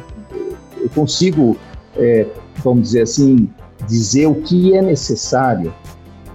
eu 0.80 0.90
consigo, 0.92 1.56
é, 1.96 2.26
vamos 2.56 2.88
dizer 2.88 3.02
assim, 3.02 3.48
dizer 3.86 4.26
o 4.26 4.34
que 4.34 4.76
é 4.76 4.82
necessário 4.82 5.72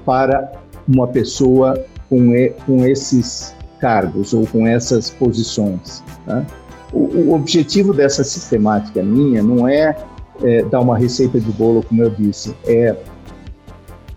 para 0.06 0.54
uma 0.88 1.06
pessoa 1.06 1.84
com, 2.10 2.34
e, 2.34 2.52
com 2.66 2.86
esses 2.86 3.54
cargos 3.82 4.34
ou 4.34 4.48
com 4.48 4.66
essas 4.66 5.10
posições. 5.10 6.02
Né? 6.26 6.48
O, 6.94 7.00
o, 7.00 7.34
objetivo 7.34 7.94
dessa 7.94 8.24
sistemática 8.24 9.04
minha 9.04 9.44
não 9.44 9.68
é, 9.68 9.98
é, 10.42 10.64
dar 10.64 10.80
uma 10.80 10.98
receita 10.98 11.42
de 11.42 11.52
bolo, 11.52 11.84
como 11.84 12.02
eu 12.02 12.10
disse, 12.10 12.56
é 12.66 12.96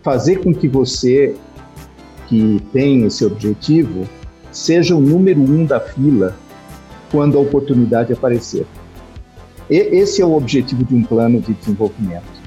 fazer 0.00 0.36
com 0.44 0.54
que 0.54 0.68
você 0.68 1.34
que 2.28 2.62
tem 2.72 3.04
esse 3.04 3.24
objetivo 3.24 4.06
seja 4.52 4.94
o 4.94 5.00
número 5.00 5.40
um 5.40 5.64
da 5.64 5.80
fila 5.80 6.36
quando 7.10 7.36
a 7.36 7.40
oportunidade 7.40 8.12
aparecer. 8.12 8.66
E, 9.68 9.76
esse 9.76 10.22
é 10.22 10.24
o 10.24 10.34
objetivo 10.34 10.84
de 10.84 10.94
um 10.94 11.02
plano 11.02 11.40
de 11.40 11.54
desenvolvimento. 11.54 12.42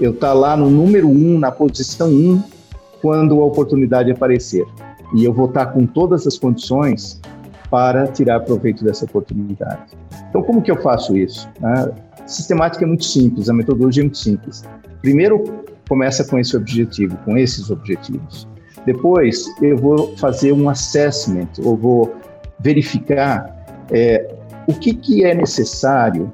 Eu 0.00 0.12
estar 0.12 0.28
tá 0.28 0.32
lá 0.32 0.56
no 0.56 0.70
número 0.70 1.08
um, 1.08 1.38
na 1.38 1.50
posição 1.50 2.08
um, 2.08 2.42
quando 3.02 3.40
a 3.40 3.44
oportunidade 3.44 4.10
aparecer. 4.10 4.64
E 5.14 5.24
eu 5.24 5.32
vou 5.32 5.46
estar 5.46 5.66
tá 5.66 5.72
com 5.72 5.84
todas 5.84 6.26
as 6.26 6.38
condições 6.38 7.20
para 7.68 8.06
tirar 8.08 8.40
proveito 8.40 8.84
dessa 8.84 9.04
oportunidade. 9.04 9.96
Então, 10.28 10.42
como 10.42 10.62
que 10.62 10.70
eu 10.70 10.80
faço 10.80 11.16
isso? 11.16 11.48
A 11.62 11.90
sistemática 12.26 12.84
é 12.84 12.86
muito 12.86 13.04
simples, 13.04 13.48
a 13.48 13.52
metodologia 13.52 14.02
é 14.02 14.04
muito 14.04 14.18
simples. 14.18 14.64
Primeiro, 15.00 15.44
começa 15.88 16.24
com 16.24 16.38
esse 16.38 16.56
objetivo, 16.56 17.16
com 17.24 17.36
esses 17.36 17.70
objetivos. 17.70 18.46
Depois, 18.86 19.46
eu 19.60 19.76
vou 19.76 20.16
fazer 20.16 20.52
um 20.52 20.68
assessment, 20.68 21.48
ou 21.62 21.76
vou 21.76 22.16
verificar 22.58 23.86
é, 23.90 24.34
o 24.66 24.74
que, 24.74 24.94
que 24.94 25.24
é 25.24 25.34
necessário 25.34 26.32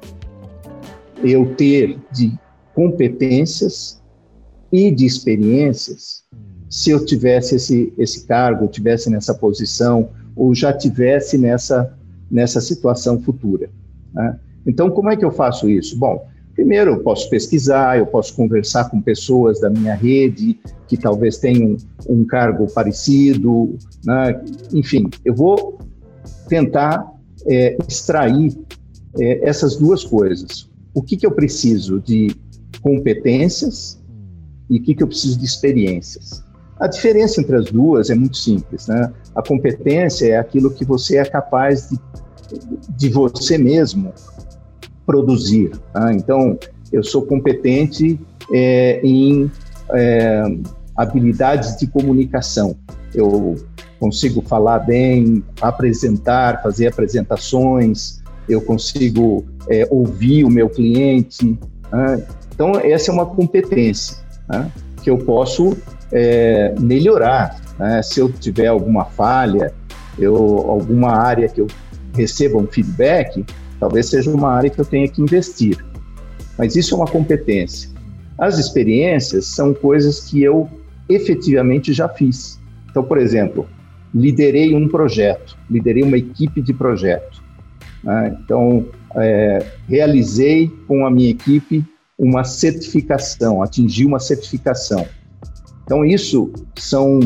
eu 1.23 1.53
ter 1.55 1.97
de 2.11 2.37
competências 2.73 4.01
e 4.71 4.91
de 4.91 5.05
experiências 5.05 6.23
se 6.69 6.91
eu 6.91 7.03
tivesse 7.05 7.55
esse, 7.55 7.93
esse 7.97 8.25
cargo, 8.27 8.67
tivesse 8.67 9.09
nessa 9.09 9.33
posição, 9.33 10.09
ou 10.35 10.53
já 10.53 10.71
tivesse 10.73 11.37
nessa, 11.37 11.97
nessa 12.29 12.61
situação 12.61 13.21
futura. 13.21 13.69
Né? 14.13 14.39
Então, 14.65 14.89
como 14.89 15.09
é 15.09 15.15
que 15.15 15.23
eu 15.23 15.31
faço 15.31 15.69
isso? 15.69 15.97
Bom, 15.97 16.27
primeiro 16.57 16.93
eu 16.93 16.99
posso 17.01 17.29
pesquisar, 17.29 17.99
eu 17.99 18.07
posso 18.07 18.35
conversar 18.35 18.89
com 18.89 18.99
pessoas 18.99 19.61
da 19.61 19.69
minha 19.69 19.93
rede 19.93 20.59
que 20.87 20.97
talvez 20.97 21.37
tenham 21.37 21.77
um 22.09 22.25
cargo 22.25 22.65
parecido, 22.73 23.77
né? 24.03 24.41
enfim, 24.73 25.07
eu 25.23 25.35
vou 25.35 25.77
tentar 26.49 27.13
é, 27.45 27.77
extrair 27.87 28.57
é, 29.19 29.47
essas 29.47 29.75
duas 29.75 30.03
coisas. 30.03 30.67
O 30.95 31.03
que, 31.03 31.15
que 31.15 31.27
eu 31.27 31.31
preciso 31.31 31.99
de 31.99 32.35
competências 32.81 34.01
e 34.67 34.79
o 34.79 34.81
que, 34.81 34.95
que 34.95 35.03
eu 35.03 35.07
preciso 35.07 35.37
de 35.37 35.45
experiências. 35.45 36.43
A 36.79 36.87
diferença 36.87 37.39
entre 37.39 37.55
as 37.55 37.65
duas 37.71 38.09
é 38.09 38.15
muito 38.15 38.37
simples. 38.37 38.87
Né? 38.87 39.13
A 39.35 39.43
competência 39.43 40.27
é 40.27 40.37
aquilo 40.37 40.71
que 40.71 40.83
você 40.83 41.17
é 41.17 41.25
capaz 41.25 41.89
de, 41.89 41.99
de 42.97 43.09
você 43.09 43.59
mesmo 43.59 44.11
produzir. 45.07 45.71
Tá? 45.93 46.13
Então, 46.13 46.59
eu 46.91 47.01
sou 47.01 47.21
competente 47.23 48.19
é, 48.53 48.99
em 49.01 49.49
é, 49.93 50.43
habilidades 50.95 51.77
de 51.77 51.87
comunicação. 51.87 52.75
Eu 53.15 53.55
consigo 53.99 54.41
falar 54.41 54.79
bem, 54.79 55.43
apresentar, 55.61 56.61
fazer 56.61 56.87
apresentações, 56.87 58.21
eu 58.47 58.61
consigo 58.61 59.45
é, 59.69 59.87
ouvir 59.89 60.43
o 60.43 60.49
meu 60.49 60.69
cliente. 60.69 61.57
Né? 61.91 62.27
Então, 62.53 62.73
essa 62.75 63.09
é 63.09 63.13
uma 63.13 63.25
competência 63.25 64.17
né? 64.47 64.69
que 65.01 65.09
eu 65.09 65.17
posso 65.17 65.75
é, 66.11 66.75
melhorar. 66.79 67.59
Né? 67.79 68.01
Se 68.03 68.19
eu 68.19 68.31
tiver 68.31 68.67
alguma 68.67 69.05
falha, 69.05 69.73
eu, 70.19 70.35
alguma 70.35 71.11
área 71.11 71.47
que 71.47 71.61
eu 71.61 71.67
receba 72.13 72.57
um 72.57 72.67
feedback, 72.67 73.45
talvez 73.79 74.09
seja 74.09 74.29
uma 74.29 74.51
área 74.51 74.69
que 74.69 74.79
eu 74.79 74.85
tenha 74.85 75.07
que 75.07 75.21
investir. 75.21 75.77
Mas 76.57 76.75
isso 76.75 76.93
é 76.93 76.97
uma 76.97 77.07
competência. 77.07 77.89
As 78.37 78.57
experiências 78.57 79.45
são 79.45 79.73
coisas 79.73 80.29
que 80.29 80.43
eu 80.43 80.69
efetivamente 81.09 81.93
já 81.93 82.07
fiz. 82.09 82.59
Então, 82.89 83.03
por 83.03 83.17
exemplo, 83.17 83.67
liderei 84.13 84.75
um 84.75 84.87
projeto, 84.87 85.57
liderei 85.69 86.03
uma 86.03 86.17
equipe 86.17 86.61
de 86.61 86.73
projeto. 86.73 87.43
Né? 88.03 88.37
Então, 88.43 88.85
é, 89.15 89.65
realizei 89.87 90.71
com 90.87 91.05
a 91.05 91.11
minha 91.11 91.29
equipe 91.29 91.85
uma 92.17 92.43
certificação, 92.43 93.61
atingir 93.61 94.05
uma 94.05 94.19
certificação. 94.19 95.05
Então, 95.83 96.03
isso 96.03 96.51
são 96.75 97.19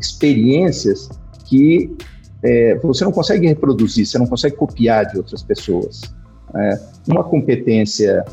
experiências 0.00 1.08
que 1.46 1.94
é, 2.42 2.78
você 2.82 3.04
não 3.04 3.12
consegue 3.12 3.46
reproduzir, 3.46 4.06
você 4.06 4.18
não 4.18 4.26
consegue 4.26 4.56
copiar 4.56 5.06
de 5.06 5.16
outras 5.16 5.42
pessoas. 5.42 6.02
É, 6.54 6.80
uma 7.08 7.24
competência 7.24 8.24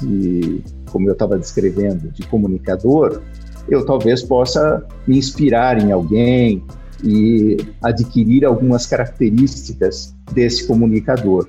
de 0.00 0.62
como 0.90 1.08
eu 1.08 1.12
estava 1.12 1.38
descrevendo, 1.38 2.10
de 2.10 2.26
comunicador, 2.26 3.22
eu 3.68 3.84
talvez 3.84 4.22
possa 4.22 4.84
me 5.06 5.18
inspirar 5.18 5.80
em 5.82 5.92
alguém 5.92 6.64
e 7.04 7.56
adquirir 7.82 8.44
algumas 8.44 8.86
características 8.86 10.14
desse 10.32 10.66
comunicador. 10.66 11.48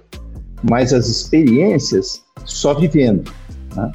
Mas 0.69 0.93
as 0.93 1.07
experiências 1.07 2.21
só 2.45 2.73
vivendo. 2.73 3.31
Né? 3.75 3.91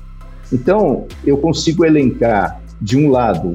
Então, 0.53 1.07
eu 1.25 1.37
consigo 1.37 1.85
elencar, 1.85 2.63
de 2.81 2.97
um 2.97 3.11
lado, 3.11 3.55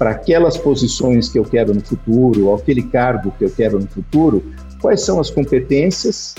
para 0.00 0.12
aquelas 0.12 0.56
posições 0.56 1.28
que 1.28 1.38
eu 1.38 1.44
quero 1.44 1.74
no 1.74 1.82
futuro, 1.82 2.54
aquele 2.54 2.84
cargo 2.84 3.30
que 3.32 3.44
eu 3.44 3.50
quero 3.50 3.78
no 3.78 3.86
futuro, 3.86 4.42
quais 4.80 5.02
são 5.02 5.20
as 5.20 5.28
competências 5.28 6.34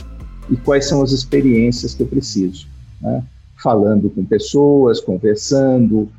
e 0.50 0.56
quais 0.56 0.86
são 0.86 1.04
as 1.04 1.12
experiências 1.12 1.94
que 1.94 2.02
eu 2.02 2.08
preciso. 2.08 2.66
Né? 3.00 3.24
Falando 3.62 4.10
com 4.10 4.26
pessoas, 4.26 5.00
conversando, 5.00 6.10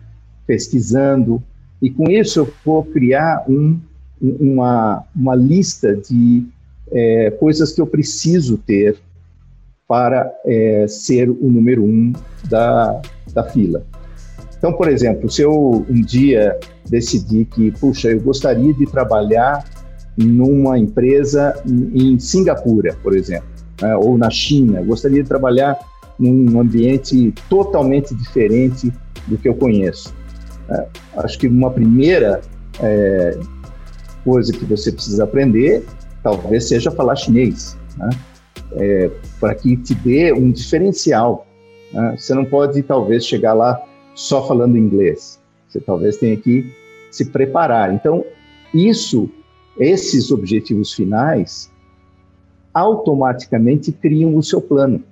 pesquisando, 0.47 1.43
e 1.83 1.91
com 1.91 2.09
isso 2.09 2.39
eu 2.39 2.53
vou 2.65 2.85
criar 2.85 3.45
um, 3.49 3.77
uma, 4.21 5.03
uma 5.13 5.35
lista 5.35 5.97
de 5.97 6.47
é, 6.93 7.33
coisas 7.33 7.73
que 7.73 7.81
eu 7.81 7.89
preciso 7.89 8.57
ter 8.57 8.97
para 9.89 10.33
é, 10.45 10.87
ser 10.87 11.29
o 11.29 11.51
número 11.51 11.83
um 11.83 12.13
da, 12.49 13.03
da 13.35 13.43
fila. 13.43 13.85
Então, 14.63 14.73
por 14.73 14.89
exemplo, 14.89 15.29
se 15.29 15.43
eu 15.43 15.85
um 15.91 16.03
dia 16.03 16.57
decidir 16.89 17.47
que, 17.47 17.73
puxa, 17.73 18.13
eu 18.13 18.21
gostaria 18.21 18.73
de 18.73 18.87
trabalhar 18.87 19.65
numa 20.17 20.79
empresa 20.79 21.61
em 21.67 22.17
Singapura, 22.21 22.97
por 23.03 23.17
exemplo, 23.17 23.49
né, 23.81 23.97
ou 23.97 24.17
na 24.17 24.31
China, 24.31 24.79
eu 24.79 24.85
gostaria 24.85 25.21
de 25.21 25.29
trabalhar 25.29 25.77
num 26.17 26.61
ambiente 26.61 27.35
totalmente 27.51 28.15
diferente 28.15 28.93
do 29.27 29.37
que 29.37 29.49
eu 29.49 29.55
conheço. 29.57 30.15
É, 30.71 30.87
acho 31.17 31.41
que 31.41 31.49
uma 31.49 31.73
primeira 31.73 32.41
é, 32.81 33.37
coisa 34.25 34.53
que 34.53 34.65
você 34.65 34.93
precisa 34.93 35.25
aprender 35.25 35.85
talvez 36.23 36.69
seja 36.69 36.89
falar 36.93 37.17
chinês, 37.17 37.77
né? 37.97 38.11
é, 38.77 39.11
para 39.41 39.57
que 39.57 39.77
te 39.77 39.93
dê 39.93 40.33
um 40.33 40.53
diferencial. 40.53 41.49
Né? 41.93 42.15
Você 42.17 42.33
não 42.33 42.45
pode, 42.45 42.81
talvez, 42.85 43.27
chegar 43.27 43.55
lá 43.55 43.83
só 44.15 44.47
falando 44.47 44.77
inglês. 44.77 45.41
Você 45.69 45.81
talvez 45.81 46.17
tenha 46.17 46.37
que 46.37 46.71
se 47.11 47.27
preparar. 47.27 47.95
Então, 47.95 48.25
isso, 48.75 49.29
esses 49.79 50.31
objetivos 50.31 50.93
finais, 50.93 51.71
automaticamente 52.73 53.93
criam 53.93 54.37
o 54.37 54.43
seu 54.43 54.61
plano. 54.61 55.03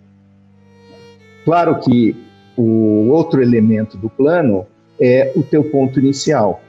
Claro 1.44 1.80
que 1.80 2.16
o 2.56 3.08
outro 3.08 3.42
elemento 3.42 3.96
do 3.96 4.08
plano 4.08 4.66
é 5.00 5.32
o 5.34 5.42
teu 5.42 5.64
ponto 5.64 5.98
inicial. 5.98 6.60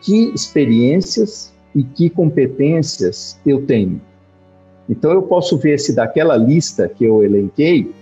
Que 0.00 0.32
experiências 0.34 1.52
e 1.74 1.82
que 1.82 2.08
competências 2.08 3.38
eu 3.46 3.66
tenho? 3.66 4.00
Então 4.88 5.12
eu 5.12 5.22
posso 5.22 5.56
ver 5.58 5.78
se 5.78 5.94
daquela 5.94 6.36
lista 6.36 6.88
que 6.88 7.04
eu 7.04 7.22
elenquei 7.22 7.92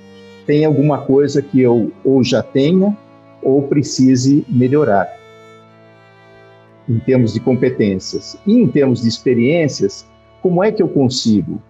tem 0.46 0.64
alguma 0.64 0.98
coisa 0.98 1.42
que 1.42 1.60
eu 1.60 1.92
ou 2.02 2.24
já 2.24 2.42
tenha 2.42 2.96
ou 3.42 3.62
precise 3.62 4.44
melhorar 4.48 5.08
em 6.88 6.98
termos 7.00 7.34
de 7.34 7.40
competências. 7.40 8.36
E 8.46 8.54
em 8.54 8.66
termos 8.66 9.02
de 9.02 9.08
experiências, 9.08 10.06
como 10.42 10.64
é 10.64 10.72
que 10.72 10.82
eu 10.82 10.88
consigo? 10.88 11.62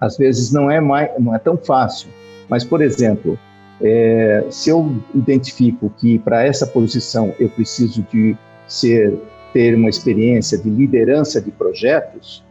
Às 0.00 0.16
vezes 0.16 0.52
não 0.52 0.68
é, 0.68 0.80
mais, 0.80 1.10
não 1.18 1.32
é 1.32 1.38
tão 1.38 1.56
fácil, 1.56 2.08
mas, 2.48 2.64
por 2.64 2.82
exemplo, 2.82 3.38
é, 3.80 4.44
se 4.50 4.68
eu 4.68 4.96
identifico 5.14 5.92
que 5.96 6.18
para 6.18 6.44
essa 6.44 6.66
posição 6.66 7.32
eu 7.38 7.48
preciso 7.48 8.04
de 8.12 8.36
ser 8.66 9.16
ter 9.52 9.74
uma 9.74 9.88
experiência 9.88 10.58
de 10.58 10.68
liderança 10.68 11.40
de 11.40 11.50
projetos, 11.50 12.42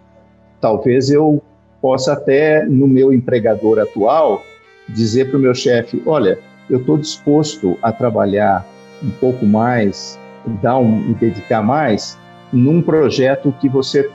talvez 0.62 1.10
eu 1.10 1.42
possa 1.82 2.14
até 2.14 2.64
no 2.64 2.88
meu 2.88 3.12
empregador 3.12 3.80
atual 3.80 4.44
dizer 4.88 5.30
para 5.30 5.38
o 5.38 5.42
meu 5.42 5.54
chefe, 5.56 6.02
olha, 6.06 6.40
eu 6.72 6.80
estou 6.80 6.98
disposto 6.98 7.78
a 7.82 7.92
trabalhar 7.92 8.66
um 9.04 9.12
pouco 9.12 9.46
mais, 9.46 10.18
dar 10.62 10.78
um, 10.78 11.12
e 11.12 11.14
dedicar 11.14 11.62
mais 11.62 12.18
num 12.52 12.82
projeto 12.82 13.54
que 13.60 13.70
você 13.70 14.10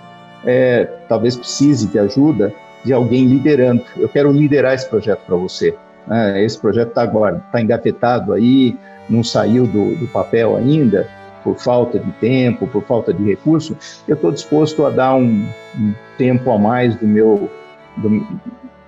é, 0.45 0.85
talvez 1.09 1.37
precise 1.37 1.87
de 1.87 1.99
ajuda 1.99 2.53
de 2.85 2.93
alguém 2.93 3.27
liderando. 3.27 3.83
Eu 3.97 4.09
quero 4.09 4.33
liderar 4.33 4.75
esse 4.75 4.89
projeto 4.89 5.21
para 5.27 5.37
você. 5.37 5.75
Né? 6.07 6.45
Esse 6.45 6.59
projeto 6.59 6.89
está 6.89 7.03
agora, 7.03 7.43
está 7.47 7.61
engafetado 7.61 8.33
aí, 8.33 8.77
não 9.09 9.23
saiu 9.23 9.67
do, 9.67 9.97
do 9.97 10.07
papel 10.09 10.57
ainda, 10.57 11.09
por 11.47 11.57
falta 11.57 11.99
de 11.99 12.11
tempo, 12.13 12.67
por 12.67 12.83
falta 12.83 13.15
de 13.15 13.23
recurso, 13.25 13.77
eu 14.09 14.17
estou 14.17 14.33
disposto 14.33 14.85
a 14.85 14.91
dar 14.91 15.15
um, 15.15 15.47
um, 15.79 15.95
tempo 16.19 16.51
a 16.51 16.59
mais 16.59 16.97
do 16.97 17.07
meu, 17.07 17.49
do, 17.97 18.27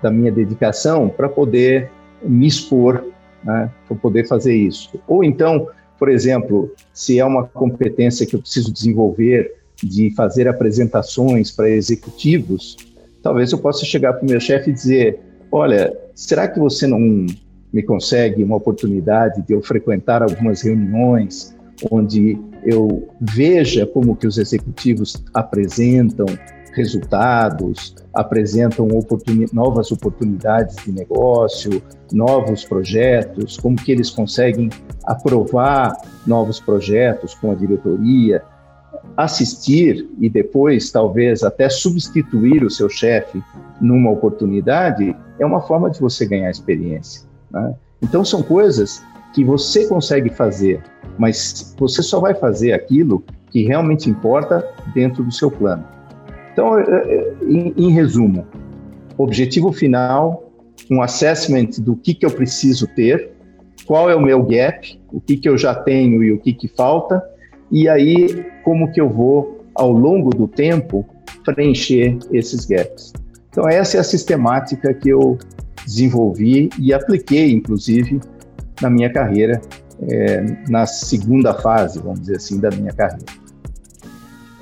da 0.02 0.10
minha 0.10 0.32
dedicação 0.32 1.08
para 1.08 1.28
poder 1.28 1.88
me 2.20 2.48
expor, 2.48 3.04
né, 3.44 3.70
para 3.86 3.96
poder 3.96 4.26
fazer 4.26 4.54
isso. 4.54 4.90
Ou 5.06 5.24
então, 5.24 5.68
por 5.98 6.08
exemplo, 6.08 6.72
se 6.92 7.18
é 7.18 7.24
uma 7.24 7.44
competência 7.44 8.26
que 8.26 8.36
eu 8.36 8.40
preciso 8.40 8.72
desenvolver 8.72 9.54
de 9.82 10.12
fazer 10.14 10.48
apresentações 10.48 11.50
para 11.50 11.68
executivos, 11.70 12.76
talvez 13.22 13.52
eu 13.52 13.58
possa 13.58 13.84
chegar 13.84 14.14
para 14.14 14.24
o 14.24 14.30
meu 14.30 14.40
chefe 14.40 14.70
e 14.70 14.72
dizer: 14.72 15.20
olha, 15.50 15.96
será 16.14 16.48
que 16.48 16.58
você 16.58 16.86
não 16.86 16.98
me 17.00 17.82
consegue 17.82 18.42
uma 18.42 18.56
oportunidade 18.56 19.42
de 19.42 19.52
eu 19.52 19.62
frequentar 19.62 20.22
algumas 20.22 20.62
reuniões 20.62 21.56
onde 21.90 22.38
eu 22.64 23.08
veja 23.20 23.86
como 23.86 24.16
que 24.16 24.26
os 24.26 24.38
executivos 24.38 25.22
apresentam 25.32 26.26
resultados, 26.78 27.94
apresentam 28.14 28.86
oportuni 28.88 29.46
novas 29.52 29.92
oportunidades 29.92 30.76
de 30.76 30.92
negócio, 30.92 31.82
novos 32.12 32.64
projetos, 32.64 33.58
como 33.58 33.76
que 33.76 33.92
eles 33.92 34.08
conseguem 34.08 34.70
aprovar 35.04 35.96
novos 36.26 36.60
projetos 36.60 37.34
com 37.34 37.50
a 37.50 37.54
diretoria, 37.54 38.42
assistir 39.16 40.08
e 40.20 40.28
depois 40.30 40.90
talvez 40.90 41.42
até 41.42 41.68
substituir 41.68 42.62
o 42.62 42.70
seu 42.70 42.88
chefe 42.88 43.42
numa 43.80 44.10
oportunidade 44.10 45.14
é 45.38 45.44
uma 45.44 45.60
forma 45.60 45.90
de 45.90 46.00
você 46.00 46.24
ganhar 46.24 46.50
experiência. 46.50 47.28
Né? 47.50 47.74
Então 48.00 48.24
são 48.24 48.42
coisas 48.42 49.02
que 49.34 49.44
você 49.44 49.86
consegue 49.86 50.30
fazer, 50.30 50.82
mas 51.18 51.74
você 51.78 52.02
só 52.02 52.20
vai 52.20 52.34
fazer 52.34 52.72
aquilo 52.72 53.22
que 53.50 53.64
realmente 53.64 54.08
importa 54.08 54.66
dentro 54.94 55.24
do 55.24 55.32
seu 55.32 55.50
plano. 55.50 55.84
Então, 56.58 56.76
é, 56.76 56.82
é, 56.82 57.34
em, 57.46 57.72
em 57.76 57.90
resumo, 57.92 58.44
objetivo 59.16 59.70
final, 59.70 60.52
um 60.90 61.00
assessment 61.00 61.68
do 61.78 61.94
que, 61.94 62.12
que 62.12 62.26
eu 62.26 62.32
preciso 62.32 62.88
ter, 62.88 63.30
qual 63.86 64.10
é 64.10 64.16
o 64.16 64.20
meu 64.20 64.42
gap, 64.42 65.00
o 65.12 65.20
que, 65.20 65.36
que 65.36 65.48
eu 65.48 65.56
já 65.56 65.72
tenho 65.72 66.20
e 66.20 66.32
o 66.32 66.38
que, 66.40 66.52
que 66.52 66.66
falta, 66.66 67.22
e 67.70 67.88
aí 67.88 68.44
como 68.64 68.90
que 68.90 69.00
eu 69.00 69.08
vou, 69.08 69.64
ao 69.72 69.92
longo 69.92 70.30
do 70.30 70.48
tempo, 70.48 71.06
preencher 71.44 72.18
esses 72.32 72.64
gaps. 72.64 73.12
Então, 73.50 73.68
essa 73.68 73.96
é 73.96 74.00
a 74.00 74.04
sistemática 74.04 74.92
que 74.92 75.10
eu 75.10 75.38
desenvolvi 75.86 76.70
e 76.76 76.92
apliquei, 76.92 77.52
inclusive, 77.52 78.18
na 78.82 78.90
minha 78.90 79.12
carreira, 79.12 79.60
é, 80.10 80.44
na 80.68 80.86
segunda 80.86 81.54
fase, 81.54 82.00
vamos 82.00 82.22
dizer 82.22 82.38
assim, 82.38 82.58
da 82.58 82.68
minha 82.72 82.92
carreira. 82.92 83.47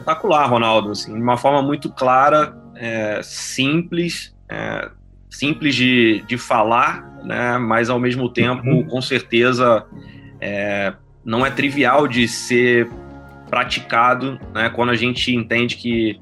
Espetacular, 0.06 0.46
Ronaldo, 0.46 0.92
assim, 0.92 1.12
de 1.12 1.20
uma 1.20 1.36
forma 1.36 1.60
muito 1.60 1.90
clara, 1.90 2.56
é, 2.76 3.20
simples, 3.24 4.32
é, 4.48 4.88
simples 5.28 5.74
de, 5.74 6.22
de 6.28 6.38
falar, 6.38 7.02
né, 7.24 7.58
mas 7.58 7.90
ao 7.90 7.98
mesmo 7.98 8.28
tempo, 8.28 8.64
uhum. 8.68 8.86
com 8.86 9.02
certeza, 9.02 9.84
é, 10.40 10.94
não 11.24 11.44
é 11.44 11.50
trivial 11.50 12.06
de 12.06 12.28
ser 12.28 12.88
praticado, 13.50 14.38
né, 14.54 14.70
quando 14.70 14.90
a 14.90 14.94
gente 14.94 15.34
entende 15.34 15.74
que, 15.74 16.20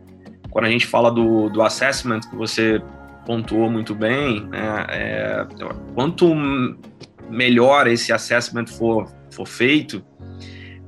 quando 0.48 0.64
a 0.64 0.70
gente 0.70 0.86
fala 0.86 1.10
do, 1.10 1.50
do 1.50 1.60
assessment, 1.60 2.20
que 2.20 2.34
você 2.34 2.80
pontuou 3.26 3.68
muito 3.68 3.94
bem, 3.94 4.46
né, 4.46 4.86
é, 4.88 5.46
quanto 5.94 6.34
melhor 7.28 7.86
esse 7.86 8.14
assessment 8.14 8.66
for, 8.66 9.12
for 9.30 9.46
feito, 9.46 10.02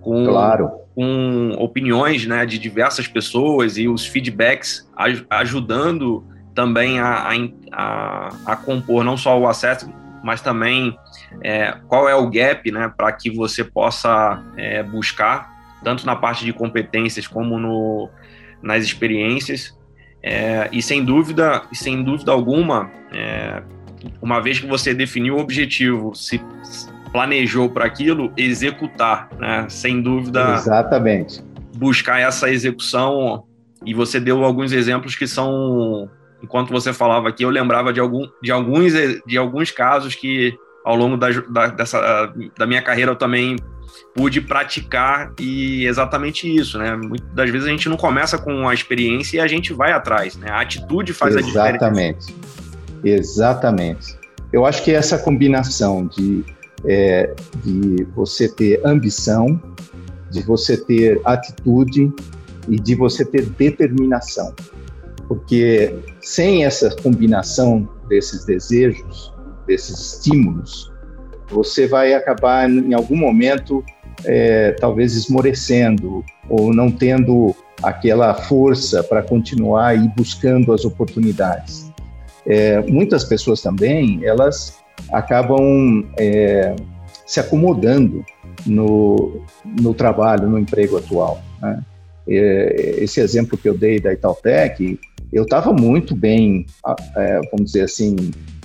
com, 0.06 0.24
claro. 0.24 0.70
com 0.94 1.50
opiniões 1.58 2.24
né, 2.26 2.46
de 2.46 2.60
diversas 2.60 3.08
pessoas 3.08 3.76
e 3.76 3.88
os 3.88 4.06
feedbacks 4.06 4.88
ajudando 5.28 6.24
também 6.54 7.00
a, 7.00 7.28
a, 7.72 8.28
a 8.46 8.56
compor 8.56 9.02
não 9.02 9.16
só 9.16 9.36
o 9.36 9.48
assessment, 9.48 9.92
mas 10.22 10.40
também 10.40 10.96
é, 11.42 11.76
qual 11.88 12.08
é 12.08 12.14
o 12.14 12.30
gap 12.30 12.70
né, 12.70 12.90
para 12.96 13.10
que 13.10 13.30
você 13.30 13.64
possa 13.64 14.40
é, 14.56 14.80
buscar, 14.84 15.50
tanto 15.82 16.06
na 16.06 16.14
parte 16.14 16.44
de 16.44 16.52
competências 16.52 17.26
como 17.26 17.58
no, 17.58 18.08
nas 18.62 18.84
experiências. 18.84 19.76
É, 20.22 20.68
e 20.72 20.80
sem 20.80 21.04
dúvida, 21.04 21.62
sem 21.72 22.02
dúvida 22.02 22.30
alguma, 22.30 22.90
é, 23.12 23.60
uma 24.22 24.40
vez 24.40 24.60
que 24.60 24.66
você 24.66 24.94
definiu 24.94 25.36
o 25.36 25.40
objetivo, 25.40 26.14
se 26.14 26.40
planejou 27.16 27.70
para 27.70 27.86
aquilo, 27.86 28.30
executar, 28.36 29.30
né? 29.38 29.64
Sem 29.70 30.02
dúvida. 30.02 30.52
Exatamente. 30.52 31.42
Buscar 31.74 32.20
essa 32.20 32.50
execução. 32.50 33.44
E 33.86 33.94
você 33.94 34.20
deu 34.20 34.44
alguns 34.44 34.70
exemplos 34.70 35.14
que 35.14 35.26
são. 35.26 36.10
Enquanto 36.42 36.70
você 36.70 36.92
falava 36.92 37.30
aqui, 37.30 37.42
eu 37.42 37.48
lembrava 37.48 37.90
de, 37.90 38.00
algum, 38.00 38.28
de, 38.42 38.52
alguns, 38.52 38.92
de 39.26 39.38
alguns 39.38 39.70
casos 39.70 40.14
que, 40.14 40.54
ao 40.84 40.94
longo 40.94 41.16
da, 41.16 41.30
da, 41.30 41.68
dessa, 41.68 42.30
da 42.58 42.66
minha 42.66 42.82
carreira, 42.82 43.12
eu 43.12 43.16
também 43.16 43.56
pude 44.14 44.42
praticar 44.42 45.32
e 45.40 45.86
exatamente 45.86 46.54
isso, 46.54 46.76
né? 46.76 46.94
Muitas 46.96 47.32
das 47.32 47.48
vezes 47.48 47.66
a 47.66 47.70
gente 47.70 47.88
não 47.88 47.96
começa 47.96 48.36
com 48.36 48.68
a 48.68 48.74
experiência 48.74 49.38
e 49.38 49.40
a 49.40 49.46
gente 49.46 49.72
vai 49.72 49.92
atrás, 49.92 50.36
né? 50.36 50.50
A 50.50 50.60
atitude 50.60 51.14
faz 51.14 51.34
exatamente. 51.34 51.82
a 51.82 51.88
diferença. 51.88 52.30
Exatamente. 52.34 52.34
Exatamente. 53.02 54.18
Eu 54.52 54.66
acho 54.66 54.84
que 54.84 54.90
essa 54.92 55.18
combinação 55.18 56.06
de, 56.06 56.44
é, 56.84 57.34
de 57.64 58.04
você 58.14 58.48
ter 58.48 58.80
ambição, 58.84 59.60
de 60.30 60.42
você 60.42 60.76
ter 60.76 61.20
atitude 61.24 62.12
e 62.68 62.78
de 62.78 62.94
você 62.94 63.24
ter 63.24 63.46
determinação. 63.46 64.54
Porque 65.28 65.94
sem 66.20 66.64
essa 66.64 66.94
combinação 67.02 67.88
desses 68.08 68.44
desejos, 68.44 69.32
desses 69.66 70.14
estímulos, 70.14 70.92
você 71.48 71.86
vai 71.86 72.14
acabar 72.14 72.68
em 72.68 72.94
algum 72.94 73.16
momento 73.16 73.84
é, 74.24 74.72
talvez 74.72 75.14
esmorecendo 75.14 76.24
ou 76.48 76.72
não 76.72 76.90
tendo 76.90 77.54
aquela 77.82 78.34
força 78.34 79.02
para 79.02 79.22
continuar 79.22 79.96
e 79.96 80.08
buscando 80.16 80.72
as 80.72 80.84
oportunidades. 80.84 81.92
É, 82.46 82.80
muitas 82.82 83.24
pessoas 83.24 83.60
também 83.60 84.24
elas 84.24 84.78
acabam 85.12 86.04
é, 86.18 86.74
se 87.26 87.40
acomodando 87.40 88.24
no, 88.64 89.42
no 89.64 89.94
trabalho, 89.94 90.48
no 90.48 90.58
emprego 90.58 90.96
atual. 90.96 91.40
Né? 91.60 91.82
É, 92.28 92.96
esse 92.98 93.20
exemplo 93.20 93.56
que 93.56 93.68
eu 93.68 93.76
dei 93.76 94.00
da 94.00 94.12
Itautec, 94.12 94.98
eu 95.32 95.42
estava 95.44 95.72
muito 95.72 96.14
bem, 96.14 96.66
é, 97.16 97.40
vamos 97.50 97.72
dizer 97.72 97.82
assim, 97.82 98.16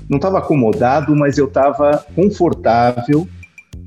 não 0.09 0.17
estava 0.17 0.39
acomodado, 0.39 1.15
mas 1.15 1.37
eu 1.37 1.45
estava 1.45 2.05
confortável 2.15 3.27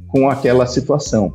com 0.08 0.28
aquela 0.28 0.66
situação. 0.66 1.32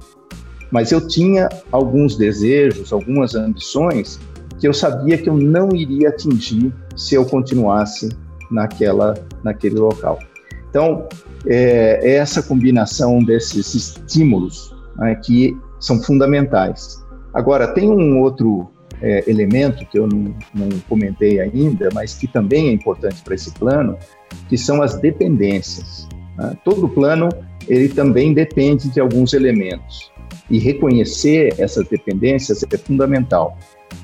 Mas 0.72 0.92
eu 0.92 1.06
tinha 1.08 1.50
alguns 1.72 2.16
desejos, 2.16 2.94
algumas 2.94 3.36
ambições 3.36 4.20
que 4.60 4.68
eu 4.68 4.74
sabia 4.74 5.18
que 5.18 5.30
eu 5.30 5.38
não 5.38 5.70
iria 5.74 6.10
atingir 6.10 6.74
se 6.96 7.16
eu 7.16 7.26
continuasse 7.26 8.10
naquela, 8.52 9.14
naquele 9.44 9.76
local. 9.76 10.20
Então, 10.70 11.08
é, 11.48 12.00
é 12.04 12.16
essa 12.16 12.44
combinação 12.44 13.24
desses 13.24 13.74
estímulos 13.74 14.76
né, 14.98 15.16
que 15.16 15.58
são 15.80 16.02
fundamentais. 16.02 17.04
Agora, 17.34 17.68
tem 17.68 17.90
um 17.90 18.20
outro 18.20 18.70
é, 19.02 19.24
elemento 19.30 19.86
que 19.86 19.98
eu 19.98 20.08
não, 20.08 20.36
não 20.54 20.70
comentei 20.88 21.40
ainda, 21.40 21.90
mas 21.94 22.16
que 22.16 22.28
também 22.28 22.70
é 22.70 22.72
importante 22.72 23.22
para 23.24 23.36
esse 23.36 23.52
plano, 23.54 23.98
que 24.48 24.58
são 24.58 24.82
as 24.82 25.00
dependências. 25.00 26.08
Né? 26.38 26.56
Todo 26.64 26.88
plano 26.90 27.30
ele 27.68 27.90
também 27.90 28.34
depende 28.34 28.90
de 28.90 29.00
alguns 29.00 29.34
elementos 29.34 30.12
e 30.50 30.58
reconhecer 30.58 31.54
essas 31.60 31.88
dependências 31.88 32.64
é 32.64 32.78
fundamental. 32.78 33.58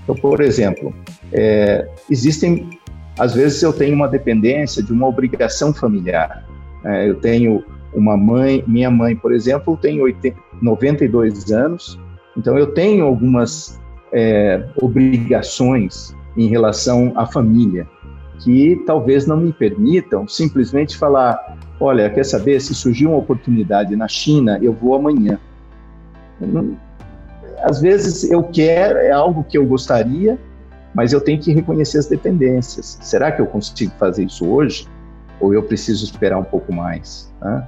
Então, 0.03 0.15
por 0.15 0.39
exemplo, 0.41 0.93
é, 1.33 1.87
existem 2.09 2.69
às 3.17 3.33
vezes 3.33 3.63
eu 3.63 3.71
tenho 3.71 3.95
uma 3.95 4.07
dependência 4.07 4.83
de 4.83 4.91
uma 4.91 5.07
obrigação 5.07 5.73
familiar. 5.73 6.45
É, 6.85 7.09
eu 7.09 7.15
tenho 7.15 7.63
uma 7.93 8.15
mãe, 8.15 8.63
minha 8.67 8.91
mãe, 8.91 9.15
por 9.15 9.33
exemplo, 9.33 9.77
tem 9.77 10.01
80, 10.01 10.37
92 10.61 11.51
anos, 11.51 11.99
então 12.37 12.57
eu 12.57 12.67
tenho 12.67 13.05
algumas 13.05 13.79
é, 14.11 14.63
obrigações 14.81 16.15
em 16.37 16.47
relação 16.47 17.11
à 17.15 17.25
família 17.25 17.87
que 18.39 18.81
talvez 18.85 19.25
não 19.25 19.37
me 19.37 19.53
permitam 19.53 20.27
simplesmente 20.27 20.97
falar: 20.97 21.57
olha, 21.79 22.09
quer 22.09 22.25
saber, 22.25 22.59
se 22.61 22.75
surgir 22.75 23.07
uma 23.07 23.17
oportunidade 23.17 23.95
na 23.95 24.07
China, 24.07 24.59
eu 24.61 24.73
vou 24.73 24.95
amanhã. 24.95 25.39
às 27.63 27.81
vezes 27.81 28.29
eu 28.29 28.43
quero, 28.43 28.99
é 28.99 29.11
algo 29.11 29.43
que 29.43 29.57
eu 29.57 29.65
gostaria, 29.65 30.37
mas 30.93 31.13
eu 31.13 31.21
tenho 31.21 31.39
que 31.39 31.51
reconhecer 31.53 31.97
as 31.97 32.07
dependências. 32.07 32.97
Será 33.01 33.31
que 33.31 33.41
eu 33.41 33.47
consigo 33.47 33.91
fazer 33.97 34.25
isso 34.25 34.45
hoje? 34.45 34.87
Ou 35.39 35.53
eu 35.53 35.63
preciso 35.63 36.03
esperar 36.05 36.37
um 36.37 36.43
pouco 36.43 36.73
mais? 36.73 37.33
Né? 37.41 37.67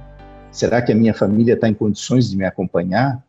Será 0.50 0.80
que 0.80 0.92
a 0.92 0.94
minha 0.94 1.14
família 1.14 1.54
está 1.54 1.68
em 1.68 1.74
condições 1.74 2.30
de 2.30 2.36
me 2.36 2.44
acompanhar? 2.44 3.22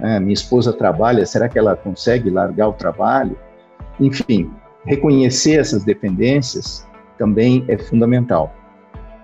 É, 0.00 0.20
minha 0.20 0.34
esposa 0.34 0.72
trabalha, 0.72 1.24
será 1.24 1.48
que 1.48 1.58
ela 1.58 1.74
consegue 1.74 2.28
largar 2.28 2.68
o 2.68 2.72
trabalho? 2.72 3.38
Enfim, 3.98 4.50
reconhecer 4.84 5.58
essas 5.58 5.84
dependências 5.84 6.86
também 7.16 7.64
é 7.68 7.78
fundamental. 7.78 8.54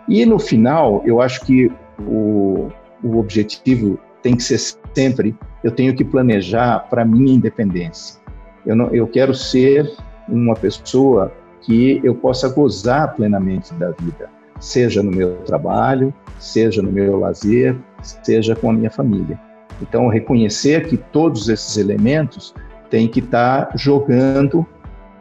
E 0.09 0.25
no 0.25 0.38
final, 0.38 1.03
eu 1.05 1.20
acho 1.20 1.44
que 1.44 1.70
o, 2.01 2.70
o 3.03 3.18
objetivo 3.18 3.98
tem 4.22 4.35
que 4.37 4.42
ser 4.42 4.59
sempre: 4.94 5.37
eu 5.62 5.70
tenho 5.70 5.94
que 5.94 6.05
planejar 6.05 6.81
para 6.88 7.05
minha 7.05 7.35
independência. 7.35 8.20
Eu, 8.64 8.77
não, 8.77 8.88
eu 8.94 9.07
quero 9.07 9.35
ser 9.35 9.92
uma 10.29 10.55
pessoa 10.55 11.33
que 11.61 12.01
eu 12.03 12.14
possa 12.14 12.48
gozar 12.48 13.14
plenamente 13.14 13.72
da 13.75 13.90
vida, 13.90 14.31
seja 14.61 15.03
no 15.03 15.11
meu 15.11 15.37
trabalho, 15.38 16.12
seja 16.38 16.83
no 16.83 16.91
meu 16.91 17.19
lazer, 17.19 17.77
seja 18.23 18.55
com 18.55 18.71
a 18.71 18.73
minha 18.73 18.91
família. 18.91 19.41
Então, 19.81 20.09
reconhecer 20.09 20.87
que 20.87 20.97
todos 20.97 21.49
esses 21.49 21.77
elementos 21.77 22.55
têm 22.91 23.09
que 23.09 23.21
estar 23.21 23.71
jogando 23.75 24.67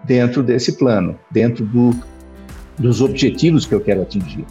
dentro 0.03 0.43
desse 0.43 0.73
plano, 0.73 1.17
dentro 1.31 1.65
do, 1.65 1.91
dos 2.77 3.01
objetivos 3.01 3.65
que 3.65 3.73
eu 3.73 3.81
quero 3.81 4.01
atingir. 4.01 4.45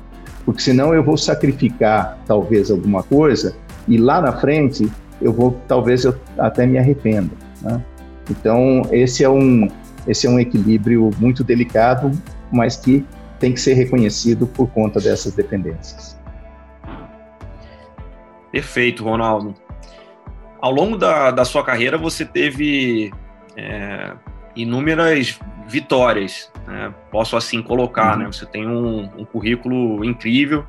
Porque 0.45 0.62
senão 0.62 0.95
eu 0.95 1.03
vou 1.03 1.16
sacrificar 1.16 2.19
talvez 2.27 2.71
alguma 2.71 3.03
coisa 3.03 3.55
e 3.87 3.99
lá 3.99 4.21
na 4.21 4.33
frente 4.33 4.90
eu 5.21 5.33
vou, 5.33 5.61
talvez 5.69 6.05
eu 6.05 6.14
até 6.38 6.66
me 6.66 6.79
arrependa. 6.79 7.31
Né? 7.62 7.85
Então, 8.31 8.83
esse 8.90 9.23
é, 9.23 9.29
um, 9.29 9.69
esse 10.07 10.27
é 10.27 10.31
um 10.31 10.40
equilíbrio 10.40 11.11
muito 11.19 11.45
delicado, 11.45 12.11
mas 12.51 12.77
que 12.77 13.05
tem 13.40 13.55
que 13.55 13.61
ser 13.61 13.72
reconhecido 13.72 14.46
por 14.46 14.70
conta 14.70 15.00
dessas 15.00 15.35
dependências. 15.35 16.20
Perfeito, 18.53 19.03
Ronaldo. 19.03 19.55
Ao 20.61 20.70
longo 20.70 20.96
da, 20.98 21.31
da 21.31 21.44
sua 21.44 21.64
carreira, 21.64 21.96
você 21.96 22.24
teve 22.24 23.11
é, 23.57 24.12
inúmeras 24.55 25.40
vitórias, 25.66 26.53
né? 26.66 26.92
posso 27.11 27.37
assim 27.37 27.62
colocar, 27.62 28.11
né? 28.11 28.24
uhum. 28.24 28.31
né? 28.31 28.33
Você 28.33 28.44
tem 28.44 28.68
um, 28.68 29.05
um, 29.16 29.24
currículo 29.24 30.05
incrível 30.05 30.66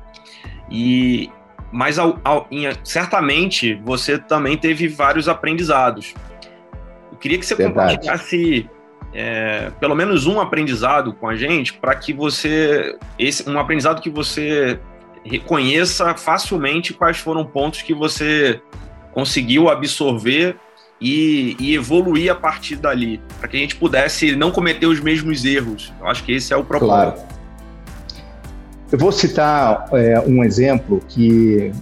e 0.70 1.30
mas 1.70 1.98
ao, 1.98 2.18
ao, 2.24 2.46
em, 2.50 2.66
certamente 2.84 3.74
você 3.84 4.18
também 4.18 4.56
teve 4.56 4.88
vários 4.88 5.28
aprendizados. 5.28 6.14
Eu 7.10 7.18
queria 7.18 7.38
que 7.38 7.44
você 7.44 7.54
Verdade. 7.54 7.96
compartilhasse 7.96 8.70
é, 9.12 9.70
pelo 9.78 9.94
menos 9.94 10.26
um 10.26 10.40
aprendizado 10.40 11.12
com 11.12 11.28
a 11.28 11.36
gente 11.36 11.74
para 11.74 11.94
que 11.94 12.12
você 12.12 12.96
esse 13.18 13.48
um 13.48 13.58
aprendizado 13.58 14.00
que 14.00 14.10
você 14.10 14.78
reconheça 15.24 16.14
facilmente 16.14 16.94
quais 16.94 17.18
foram 17.18 17.44
pontos 17.44 17.82
que 17.82 17.94
você 17.94 18.60
conseguiu 19.12 19.68
absorver 19.68 20.56
e, 21.00 21.56
e 21.58 21.74
evoluir 21.74 22.30
a 22.30 22.34
partir 22.34 22.76
dali, 22.76 23.20
para 23.38 23.48
que 23.48 23.56
a 23.56 23.60
gente 23.60 23.76
pudesse 23.76 24.36
não 24.36 24.50
cometer 24.50 24.86
os 24.86 25.00
mesmos 25.00 25.44
erros. 25.44 25.92
Eu 26.00 26.06
acho 26.06 26.24
que 26.24 26.32
esse 26.32 26.52
é 26.52 26.56
o 26.56 26.64
propósito. 26.64 27.16
Claro. 27.16 27.32
Eu 28.90 28.98
vou 28.98 29.10
citar 29.10 29.88
é, 29.92 30.20
um 30.20 30.44
exemplo 30.44 31.00
que 31.08 31.72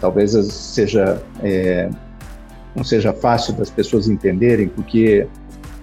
talvez 0.00 0.32
seja 0.32 1.22
é, 1.42 1.88
não 2.74 2.84
seja 2.84 3.12
fácil 3.12 3.54
das 3.54 3.70
pessoas 3.70 4.08
entenderem, 4.08 4.68
porque 4.68 5.26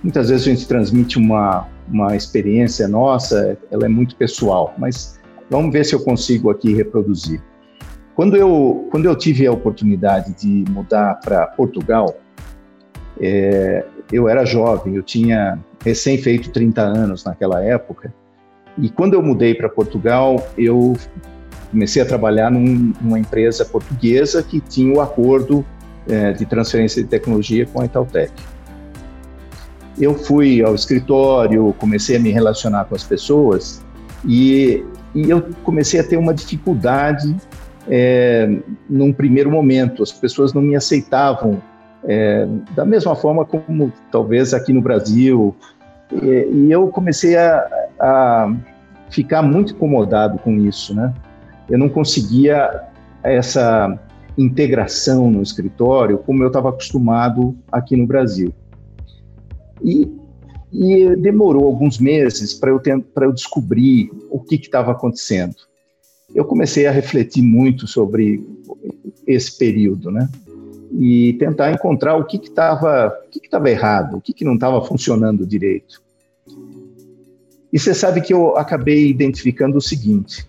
muitas 0.03 0.29
vezes 0.29 0.47
a 0.47 0.49
gente 0.51 0.67
transmite 0.67 1.17
uma, 1.17 1.67
uma 1.87 2.15
experiência 2.15 2.87
nossa, 2.87 3.57
ela 3.71 3.85
é 3.85 3.89
muito 3.89 4.15
pessoal, 4.15 4.73
mas 4.77 5.19
vamos 5.49 5.71
ver 5.71 5.85
se 5.85 5.95
eu 5.95 5.99
consigo 5.99 6.49
aqui 6.49 6.73
reproduzir. 6.73 7.41
Quando 8.15 8.35
eu, 8.35 8.87
quando 8.91 9.05
eu 9.05 9.15
tive 9.15 9.45
a 9.45 9.51
oportunidade 9.51 10.33
de 10.33 10.69
mudar 10.71 11.19
para 11.23 11.45
Portugal, 11.47 12.17
é, 13.19 13.85
eu 14.11 14.27
era 14.27 14.45
jovem, 14.45 14.95
eu 14.95 15.03
tinha 15.03 15.59
recém 15.83 16.17
feito 16.17 16.51
30 16.51 16.81
anos 16.81 17.23
naquela 17.23 17.63
época, 17.63 18.13
e 18.77 18.89
quando 18.89 19.15
eu 19.15 19.23
mudei 19.23 19.55
para 19.55 19.69
Portugal, 19.69 20.47
eu 20.57 20.95
comecei 21.71 22.01
a 22.01 22.05
trabalhar 22.05 22.51
num, 22.51 22.93
numa 23.01 23.19
empresa 23.19 23.65
portuguesa 23.65 24.41
que 24.43 24.59
tinha 24.59 24.93
o 24.93 25.01
acordo 25.01 25.65
é, 26.07 26.31
de 26.31 26.45
transferência 26.45 27.03
de 27.03 27.09
tecnologia 27.09 27.65
com 27.65 27.81
a 27.81 27.85
Itautec. 27.85 28.31
Eu 29.99 30.13
fui 30.13 30.63
ao 30.63 30.75
escritório, 30.75 31.73
comecei 31.79 32.17
a 32.17 32.19
me 32.19 32.31
relacionar 32.31 32.85
com 32.85 32.95
as 32.95 33.03
pessoas 33.03 33.83
e, 34.25 34.83
e 35.15 35.29
eu 35.29 35.41
comecei 35.63 35.99
a 35.99 36.03
ter 36.03 36.17
uma 36.17 36.33
dificuldade 36.33 37.35
é, 37.87 38.59
num 38.89 39.11
primeiro 39.11 39.49
momento. 39.49 40.03
As 40.03 40.11
pessoas 40.11 40.53
não 40.53 40.61
me 40.61 40.75
aceitavam 40.75 41.61
é, 42.03 42.47
da 42.75 42.85
mesma 42.85 43.15
forma 43.15 43.45
como 43.45 43.91
talvez 44.11 44.53
aqui 44.53 44.71
no 44.71 44.81
Brasil. 44.81 45.55
E, 46.11 46.49
e 46.51 46.71
eu 46.71 46.87
comecei 46.87 47.35
a, 47.35 47.67
a, 47.99 48.55
ficar 49.09 49.41
muito 49.41 49.73
incomodado 49.73 50.37
com 50.39 50.57
isso, 50.57 50.93
né? 50.93 51.13
Eu 51.69 51.77
não 51.77 51.89
conseguia 51.89 52.83
essa 53.23 53.99
integração 54.37 55.29
no 55.29 55.41
escritório 55.41 56.17
como 56.19 56.43
eu 56.43 56.47
estava 56.47 56.69
acostumado 56.69 57.57
aqui 57.71 57.97
no 57.97 58.05
Brasil. 58.05 58.53
E, 59.83 60.07
e 60.71 61.15
demorou 61.15 61.65
alguns 61.65 61.97
meses 61.97 62.53
para 62.53 62.69
eu, 62.69 62.81
eu 63.25 63.31
descobrir 63.31 64.11
o 64.29 64.39
que 64.39 64.55
estava 64.55 64.91
acontecendo. 64.91 65.55
Eu 66.33 66.45
comecei 66.45 66.85
a 66.85 66.91
refletir 66.91 67.41
muito 67.41 67.87
sobre 67.87 68.45
esse 69.25 69.57
período, 69.57 70.11
né? 70.11 70.29
E 70.91 71.33
tentar 71.33 71.71
encontrar 71.71 72.15
o 72.15 72.25
que 72.25 72.37
estava 72.37 73.09
que 73.31 73.39
que, 73.39 73.49
que 73.49 73.69
errado, 73.69 74.17
o 74.17 74.21
que, 74.21 74.33
que 74.33 74.45
não 74.45 74.55
estava 74.55 74.83
funcionando 74.83 75.45
direito. 75.45 76.01
E 77.71 77.77
você 77.77 77.93
sabe 77.93 78.21
que 78.21 78.33
eu 78.33 78.57
acabei 78.57 79.07
identificando 79.07 79.77
o 79.77 79.81
seguinte: 79.81 80.47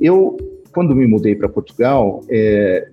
eu, 0.00 0.36
quando 0.72 0.94
me 0.94 1.06
mudei 1.06 1.34
para 1.34 1.48
Portugal, 1.48 2.22
é, 2.28 2.88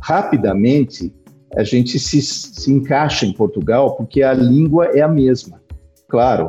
rapidamente 0.00 1.12
a 1.56 1.64
gente 1.64 1.98
se, 1.98 2.20
se 2.20 2.72
encaixa 2.72 3.26
em 3.26 3.32
Portugal 3.32 3.96
porque 3.96 4.22
a 4.22 4.32
língua 4.32 4.86
é 4.86 5.00
a 5.00 5.08
mesma. 5.08 5.60
Claro, 6.08 6.48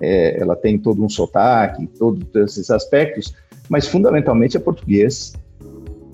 é, 0.00 0.40
ela 0.40 0.56
tem 0.56 0.78
todo 0.78 1.04
um 1.04 1.08
sotaque, 1.08 1.86
todos 1.86 2.24
esses 2.34 2.70
aspectos, 2.70 3.34
mas 3.68 3.86
fundamentalmente 3.86 4.56
é 4.56 4.60
português. 4.60 5.34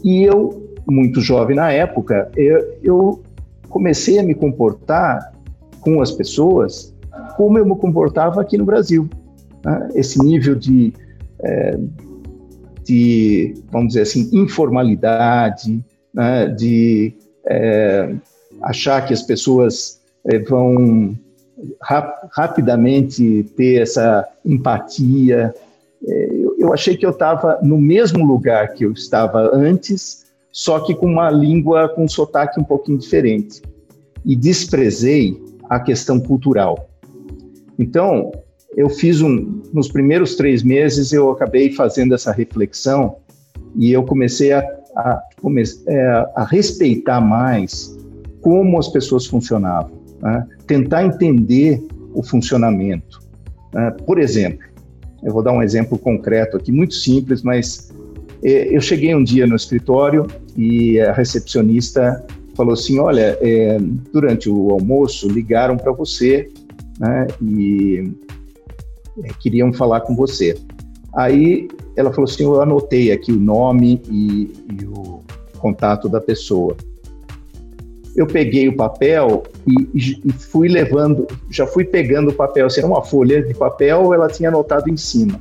E 0.03 0.23
eu, 0.23 0.75
muito 0.89 1.21
jovem 1.21 1.57
na 1.57 1.71
época, 1.71 2.31
eu, 2.37 2.79
eu 2.83 3.23
comecei 3.69 4.19
a 4.19 4.23
me 4.23 4.35
comportar 4.35 5.33
com 5.81 6.01
as 6.01 6.11
pessoas 6.11 6.95
como 7.37 7.59
eu 7.59 7.65
me 7.65 7.77
comportava 7.77 8.41
aqui 8.41 8.57
no 8.57 8.65
Brasil. 8.65 9.09
Né? 9.65 9.89
Esse 9.95 10.23
nível 10.23 10.55
de, 10.55 10.93
é, 11.43 11.79
de, 12.85 13.55
vamos 13.71 13.89
dizer 13.89 14.03
assim, 14.03 14.29
informalidade, 14.33 15.85
né? 16.13 16.49
de 16.49 17.15
é, 17.51 18.15
achar 18.63 19.05
que 19.05 19.13
as 19.13 19.23
pessoas 19.23 20.01
é, 20.25 20.39
vão 20.39 21.19
rap 21.83 22.29
rapidamente 22.33 23.45
ter 23.57 23.83
essa 23.83 24.27
empatia. 24.45 25.53
É, 26.07 26.29
eu, 26.33 26.57
eu 26.59 26.73
achei 26.73 26.97
que 26.97 27.05
eu 27.05 27.11
estava 27.11 27.59
no 27.63 27.79
mesmo 27.79 28.25
lugar 28.25 28.73
que 28.75 28.85
eu 28.85 28.93
estava 28.93 29.51
antes, 29.53 30.27
só 30.53 30.81
que 30.81 30.95
com 30.95 31.07
uma 31.07 31.29
língua 31.31 31.89
com 31.89 32.05
um 32.05 32.09
sotaque 32.09 32.61
um 32.61 32.65
pouquinho 32.65 32.99
diferente. 32.99 33.61
E 34.25 34.37
desprezei 34.37 35.43
a 35.69 35.81
questão 35.81 36.21
cultural. 36.21 36.89
Então, 37.79 38.31
eu 38.77 38.89
fiz 38.91 39.23
um. 39.23 39.63
Nos 39.73 39.89
primeiros 39.89 40.37
três 40.37 40.63
meses, 40.63 41.13
eu 41.13 41.31
acabei 41.31 41.73
fazendo 41.73 42.15
essa 42.15 42.31
reflexão 42.31 43.17
e 43.77 43.91
eu 43.93 44.03
comecei 44.05 44.53
a 44.53 44.63
a, 45.01 45.23
é, 45.89 46.07
a 46.37 46.45
respeitar 46.45 47.21
mais 47.21 47.97
como 48.41 48.79
as 48.79 48.89
pessoas 48.89 49.27
funcionavam, 49.27 49.93
né? 50.23 50.47
tentar 50.67 51.05
entender 51.05 51.83
o 52.15 52.23
funcionamento. 52.23 53.21
Né? 53.73 53.91
Por 54.07 54.19
exemplo, 54.19 54.67
eu 55.23 55.33
vou 55.33 55.43
dar 55.43 55.53
um 55.53 55.63
exemplo 55.63 55.99
concreto 55.99 56.57
aqui, 56.57 56.73
muito 56.73 56.95
simples, 56.95 57.43
mas 57.43 57.93
é, 58.43 58.75
eu 58.75 58.81
cheguei 58.81 59.15
um 59.15 59.23
dia 59.23 59.47
no 59.47 59.55
escritório 59.55 60.27
e 60.57 60.99
a 61.01 61.13
recepcionista 61.13 62.25
falou 62.57 62.73
assim: 62.73 62.99
Olha, 62.99 63.39
é, 63.41 63.79
durante 64.13 64.49
o 64.49 64.71
almoço 64.71 65.29
ligaram 65.29 65.77
para 65.77 65.93
você 65.93 66.49
né, 66.99 67.27
e 67.43 68.13
é, 69.25 69.29
queriam 69.41 69.73
falar 69.73 70.01
com 70.01 70.17
você. 70.17 70.57
Aí 71.15 71.69
ela 71.97 72.11
falou 72.11 72.31
assim: 72.31 72.45
eu 72.45 72.61
anotei 72.61 73.13
aqui 73.13 73.33
o 73.33 73.41
nome 73.41 74.01
e, 74.09 74.53
e 74.81 74.85
o 74.87 75.23
contato 75.59 76.09
da 76.09 76.21
pessoa. 76.21 76.77
Eu 78.17 78.27
peguei 78.27 78.69
o 78.69 78.77
papel 78.77 79.45
e, 79.67 79.89
e, 80.25 80.33
fui 80.33 80.69
levando, 80.69 81.27
já 81.49 81.67
fui 81.67 81.85
pegando 81.85 82.31
o 82.31 82.35
papel, 82.35 82.67
assim, 82.67 82.83
uma 82.83 83.03
folha 83.03 83.41
de 83.41 83.55
papel, 83.55 84.13
ela 84.13 84.29
tinha 84.29 84.49
anotado 84.49 84.91
em 84.91 84.97
cima. 84.97 85.41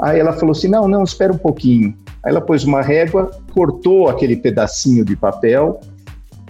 Aí 0.00 0.18
ela 0.20 0.32
falou 0.32 0.52
assim: 0.52 0.68
não, 0.68 0.86
não, 0.86 1.02
espera 1.02 1.32
um 1.32 1.38
pouquinho. 1.38 1.94
Aí 2.22 2.30
ela 2.30 2.40
pôs 2.40 2.64
uma 2.64 2.82
régua, 2.82 3.30
cortou 3.52 4.08
aquele 4.08 4.36
pedacinho 4.36 5.04
de 5.04 5.16
papel 5.16 5.80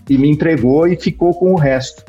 e 0.09 0.16
me 0.16 0.31
entregou 0.31 0.87
e 0.87 0.96
ficou 0.96 1.35
com 1.35 1.53
o 1.53 1.57
resto. 1.57 2.05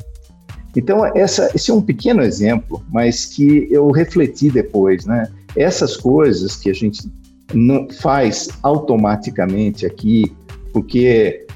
Então, 0.76 1.04
essa, 1.16 1.50
esse 1.54 1.70
é 1.70 1.74
um 1.74 1.82
pequeno 1.82 2.22
exemplo, 2.22 2.82
mas 2.90 3.24
que 3.26 3.66
eu 3.70 3.90
refleti 3.90 4.50
depois, 4.50 5.04
né? 5.04 5.28
Essas 5.56 5.96
coisas 5.96 6.56
que 6.56 6.70
a 6.70 6.74
gente 6.74 7.08
não 7.52 7.88
faz 7.90 8.48
automaticamente 8.62 9.84
aqui, 9.84 10.32
porque 10.72 11.46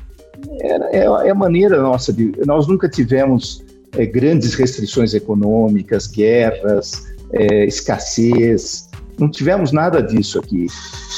é, 0.61 0.99
é, 0.99 1.05
é 1.05 1.31
a 1.31 1.35
maneira 1.35 1.81
nossa 1.81 2.13
de. 2.13 2.33
Nós 2.47 2.67
nunca 2.67 2.89
tivemos 2.89 3.65
é, 3.97 4.05
grandes 4.05 4.55
restrições 4.55 5.15
econômicas, 5.15 6.07
guerras, 6.07 7.07
é, 7.33 7.65
escassez. 7.67 8.89
Não 9.19 9.31
tivemos 9.31 9.71
nada 9.71 10.03
disso 10.03 10.41
aqui. 10.41 10.67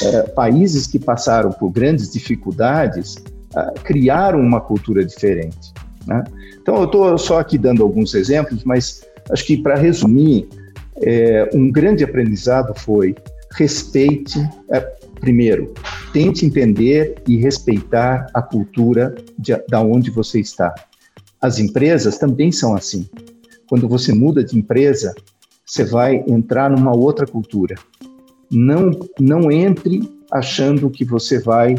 É, 0.03 0.21
países 0.23 0.85
que 0.85 0.99
passaram 0.99 1.51
por 1.51 1.71
grandes 1.71 2.11
dificuldades 2.11 3.17
ah, 3.55 3.73
criaram 3.83 4.39
uma 4.39 4.61
cultura 4.61 5.03
diferente. 5.03 5.73
Né? 6.05 6.23
Então, 6.61 6.75
eu 6.75 6.83
estou 6.83 7.17
só 7.17 7.39
aqui 7.39 7.57
dando 7.57 7.81
alguns 7.81 8.13
exemplos, 8.13 8.63
mas 8.63 9.01
acho 9.31 9.45
que, 9.45 9.57
para 9.57 9.75
resumir, 9.75 10.47
é, 11.01 11.49
um 11.53 11.71
grande 11.71 12.03
aprendizado 12.03 12.73
foi 12.75 13.15
respeite, 13.51 14.39
é, 14.69 14.79
primeiro, 15.19 15.73
tente 16.13 16.45
entender 16.45 17.21
e 17.27 17.37
respeitar 17.37 18.27
a 18.33 18.41
cultura 18.41 19.15
de, 19.37 19.55
da 19.69 19.81
onde 19.81 20.11
você 20.11 20.39
está. 20.39 20.73
As 21.41 21.59
empresas 21.59 22.17
também 22.17 22.51
são 22.51 22.75
assim. 22.75 23.07
Quando 23.69 23.87
você 23.87 24.13
muda 24.13 24.43
de 24.43 24.57
empresa, 24.57 25.13
você 25.65 25.83
vai 25.83 26.23
entrar 26.27 26.69
numa 26.69 26.95
outra 26.95 27.25
cultura. 27.27 27.75
Não, 28.49 28.91
não 29.19 29.51
entre 29.51 30.09
achando 30.31 30.89
que 30.89 31.03
você 31.03 31.39
vai 31.39 31.75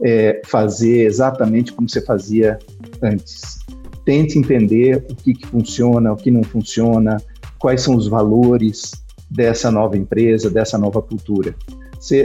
é, 0.00 0.40
fazer 0.46 1.04
exatamente 1.06 1.72
como 1.72 1.88
você 1.88 2.00
fazia 2.00 2.58
antes. 3.02 3.58
Tente 4.04 4.38
entender 4.38 5.04
o 5.10 5.14
que, 5.14 5.34
que 5.34 5.46
funciona, 5.46 6.12
o 6.12 6.16
que 6.16 6.30
não 6.30 6.42
funciona, 6.42 7.16
quais 7.64 7.80
são 7.80 7.96
os 7.96 8.06
valores 8.06 8.92
dessa 9.30 9.70
nova 9.70 9.96
empresa, 9.96 10.50
dessa 10.50 10.76
nova 10.76 11.00
cultura. 11.00 11.54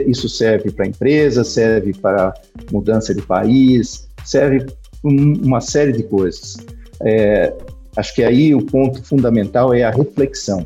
Isso 0.06 0.28
serve 0.28 0.70
para 0.70 0.84
a 0.84 0.90
empresa, 0.90 1.46
serve 1.46 1.94
para 1.94 2.34
mudança 2.70 3.16
de 3.16 3.22
país, 3.22 4.10
serve 4.26 4.66
uma 5.02 5.62
série 5.62 5.94
de 5.94 6.04
coisas. 6.04 6.58
É, 7.02 7.56
acho 7.96 8.14
que 8.16 8.22
aí 8.22 8.54
o 8.54 8.66
ponto 8.66 9.02
fundamental 9.02 9.74
é 9.74 9.82
a 9.82 9.92
reflexão. 9.92 10.66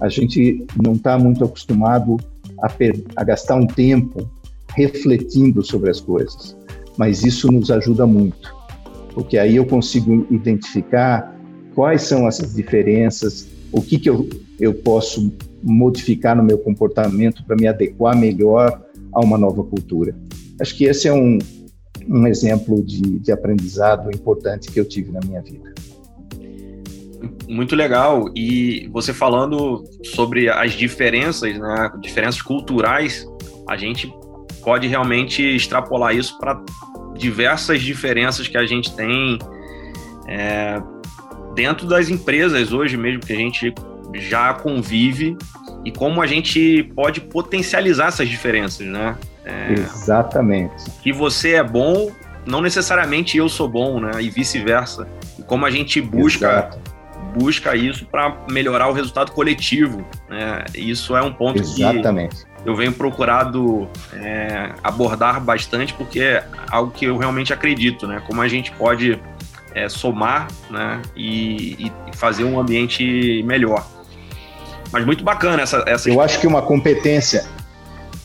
A 0.00 0.08
gente 0.08 0.64
não 0.80 0.92
está 0.92 1.18
muito 1.18 1.44
acostumado 1.44 2.16
a, 2.62 2.70
a 3.16 3.24
gastar 3.24 3.56
um 3.56 3.66
tempo 3.66 4.30
refletindo 4.76 5.64
sobre 5.64 5.90
as 5.90 6.00
coisas, 6.00 6.56
mas 6.96 7.24
isso 7.24 7.50
nos 7.50 7.72
ajuda 7.72 8.06
muito, 8.06 8.54
porque 9.14 9.36
aí 9.36 9.56
eu 9.56 9.66
consigo 9.66 10.28
identificar 10.30 11.36
quais 11.74 12.02
são 12.02 12.28
essas 12.28 12.54
diferenças, 12.54 13.48
o 13.72 13.80
que, 13.80 13.98
que 13.98 14.08
eu, 14.08 14.28
eu 14.58 14.74
posso 14.74 15.32
modificar 15.62 16.36
no 16.36 16.42
meu 16.42 16.58
comportamento 16.58 17.44
para 17.44 17.56
me 17.56 17.66
adequar 17.66 18.16
melhor 18.16 18.82
a 19.12 19.20
uma 19.20 19.36
nova 19.36 19.62
cultura. 19.62 20.16
Acho 20.60 20.76
que 20.76 20.84
esse 20.84 21.08
é 21.08 21.12
um, 21.12 21.38
um 22.08 22.26
exemplo 22.26 22.82
de, 22.82 23.18
de 23.18 23.32
aprendizado 23.32 24.10
importante 24.14 24.70
que 24.70 24.78
eu 24.78 24.84
tive 24.84 25.12
na 25.12 25.20
minha 25.20 25.42
vida. 25.42 25.72
Muito 27.48 27.74
legal. 27.74 28.30
E 28.34 28.88
você 28.92 29.12
falando 29.12 29.84
sobre 30.04 30.48
as 30.48 30.72
diferenças, 30.72 31.58
né, 31.58 31.92
diferenças 32.00 32.40
culturais, 32.40 33.26
a 33.68 33.76
gente 33.76 34.12
pode 34.62 34.86
realmente 34.86 35.42
extrapolar 35.42 36.14
isso 36.14 36.38
para 36.38 36.62
diversas 37.16 37.82
diferenças 37.82 38.48
que 38.48 38.56
a 38.56 38.64
gente 38.64 38.94
tem 38.94 39.38
é, 40.28 40.80
dentro 41.54 41.86
das 41.86 42.08
empresas 42.08 42.72
hoje 42.72 42.96
mesmo, 42.96 43.20
que 43.20 43.32
a 43.32 43.36
gente 43.36 43.74
já 44.14 44.54
convive 44.54 45.36
e 45.84 45.90
como 45.90 46.20
a 46.20 46.26
gente 46.26 46.82
pode 46.94 47.20
potencializar 47.20 48.08
essas 48.08 48.28
diferenças, 48.28 48.86
né? 48.86 49.16
É, 49.44 49.72
Exatamente. 49.72 50.90
Que 51.02 51.12
você 51.12 51.54
é 51.54 51.62
bom, 51.62 52.10
não 52.46 52.60
necessariamente 52.60 53.36
eu 53.38 53.48
sou 53.48 53.68
bom, 53.68 54.00
né? 54.00 54.10
E 54.20 54.28
vice-versa. 54.28 55.08
E 55.38 55.42
como 55.42 55.64
a 55.64 55.70
gente 55.70 56.00
busca 56.00 56.46
Exato. 56.46 56.78
busca 57.34 57.74
isso 57.74 58.06
para 58.06 58.36
melhorar 58.50 58.88
o 58.88 58.92
resultado 58.92 59.32
coletivo. 59.32 60.04
Né? 60.28 60.64
Isso 60.74 61.16
é 61.16 61.22
um 61.22 61.32
ponto 61.32 61.60
Exatamente. 61.60 62.44
que 62.44 62.68
eu 62.68 62.76
venho 62.76 62.92
procurado 62.92 63.88
é, 64.12 64.72
abordar 64.84 65.40
bastante, 65.40 65.94
porque 65.94 66.20
é 66.20 66.44
algo 66.70 66.90
que 66.90 67.06
eu 67.06 67.16
realmente 67.16 67.52
acredito, 67.52 68.06
né? 68.06 68.22
Como 68.26 68.42
a 68.42 68.48
gente 68.48 68.70
pode 68.72 69.18
é, 69.74 69.88
somar 69.88 70.48
né? 70.70 71.02
e, 71.16 71.86
e 71.86 72.16
fazer 72.16 72.44
um 72.44 72.58
ambiente 72.58 73.42
melhor. 73.44 73.86
Mas 74.92 75.04
muito 75.06 75.22
bacana 75.22 75.62
essa. 75.62 75.84
essa 75.86 76.08
eu 76.08 76.20
acho 76.20 76.40
que 76.40 76.46
uma 76.46 76.62
competência, 76.62 77.44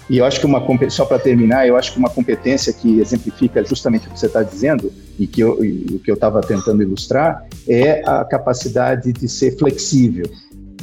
e 0.10 0.17
eu 0.17 0.25
acho 0.25 0.39
que 0.39 0.45
uma 0.45 0.62
só 0.89 1.05
para 1.05 1.19
terminar, 1.19 1.67
eu 1.67 1.75
acho 1.77 1.93
que 1.93 1.99
uma 1.99 2.10
competência 2.10 2.73
que 2.73 2.99
exemplifica 2.99 3.63
justamente 3.63 4.08
o 4.08 4.12
que 4.12 4.19
você 4.19 4.25
está 4.25 4.41
dizendo 4.41 4.91
e 5.19 5.27
que 5.27 5.41
eu, 5.41 5.63
e, 5.63 5.95
o 5.95 5.99
que 5.99 6.10
eu 6.10 6.15
estava 6.15 6.41
tentando 6.41 6.81
ilustrar 6.81 7.45
é 7.67 8.01
a 8.08 8.23
capacidade 8.25 9.13
de 9.13 9.27
ser 9.29 9.58
flexível 9.58 10.25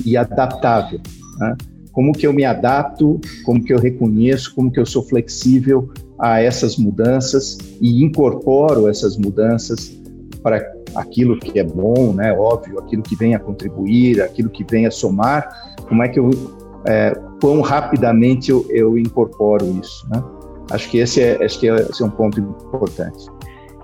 e 0.05 0.17
adaptável. 0.17 1.01
Né? 1.39 1.57
Como 1.91 2.13
que 2.13 2.27
eu 2.27 2.33
me 2.33 2.45
adapto, 2.45 3.21
como 3.45 3.63
que 3.63 3.73
eu 3.73 3.79
reconheço, 3.79 4.55
como 4.55 4.71
que 4.71 4.81
eu 4.81 4.87
sou 4.87 5.03
flexível 5.03 5.93
a 6.19 6.41
essas 6.41 6.77
mudanças 6.77 7.59
e 7.81 8.03
incorporo 8.03 8.89
essas 8.89 9.17
mudanças 9.17 10.01
para 10.43 10.61
aquilo 10.97 11.39
que 11.39 11.59
é 11.59 11.65
bom, 11.65 12.13
né? 12.13 12.33
Óbvio, 12.33 12.79
aquilo 12.79 13.03
que 13.03 13.17
vem 13.17 13.35
a 13.35 13.39
contribuir, 13.39 14.21
aquilo 14.21 14.51
que 14.51 14.65
vem 14.69 14.87
a 14.87 14.91
somar. 14.91 15.49
Como 15.89 16.03
é 16.03 16.09
que 16.09 16.19
eu, 16.19 16.31
é, 16.87 17.13
quão 17.41 17.61
rapidamente 17.61 18.51
eu, 18.51 18.67
eu 18.71 18.99
incorporo 18.99 19.65
isso, 19.81 20.07
né? 20.11 20.23
Acho 20.71 20.89
que 20.89 20.99
esse 20.99 21.21
é, 21.21 21.45
acho 21.45 21.59
que 21.59 21.67
esse 21.67 22.03
é 22.03 22.07
um 22.07 22.11
ponto 22.11 22.41
importante. 22.41 23.27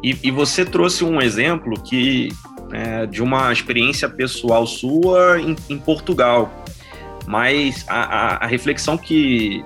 E, 0.03 0.16
e 0.23 0.31
você 0.31 0.64
trouxe 0.64 1.05
um 1.05 1.21
exemplo 1.21 1.81
que 1.81 2.29
é, 2.73 3.07
de 3.07 3.23
uma 3.23 3.53
experiência 3.53 4.09
pessoal 4.09 4.66
sua 4.66 5.40
em, 5.40 5.57
em 5.68 5.79
Portugal, 5.79 6.51
mas 7.27 7.85
a, 7.88 8.03
a, 8.03 8.44
a 8.44 8.47
reflexão 8.47 8.97
que 8.97 9.62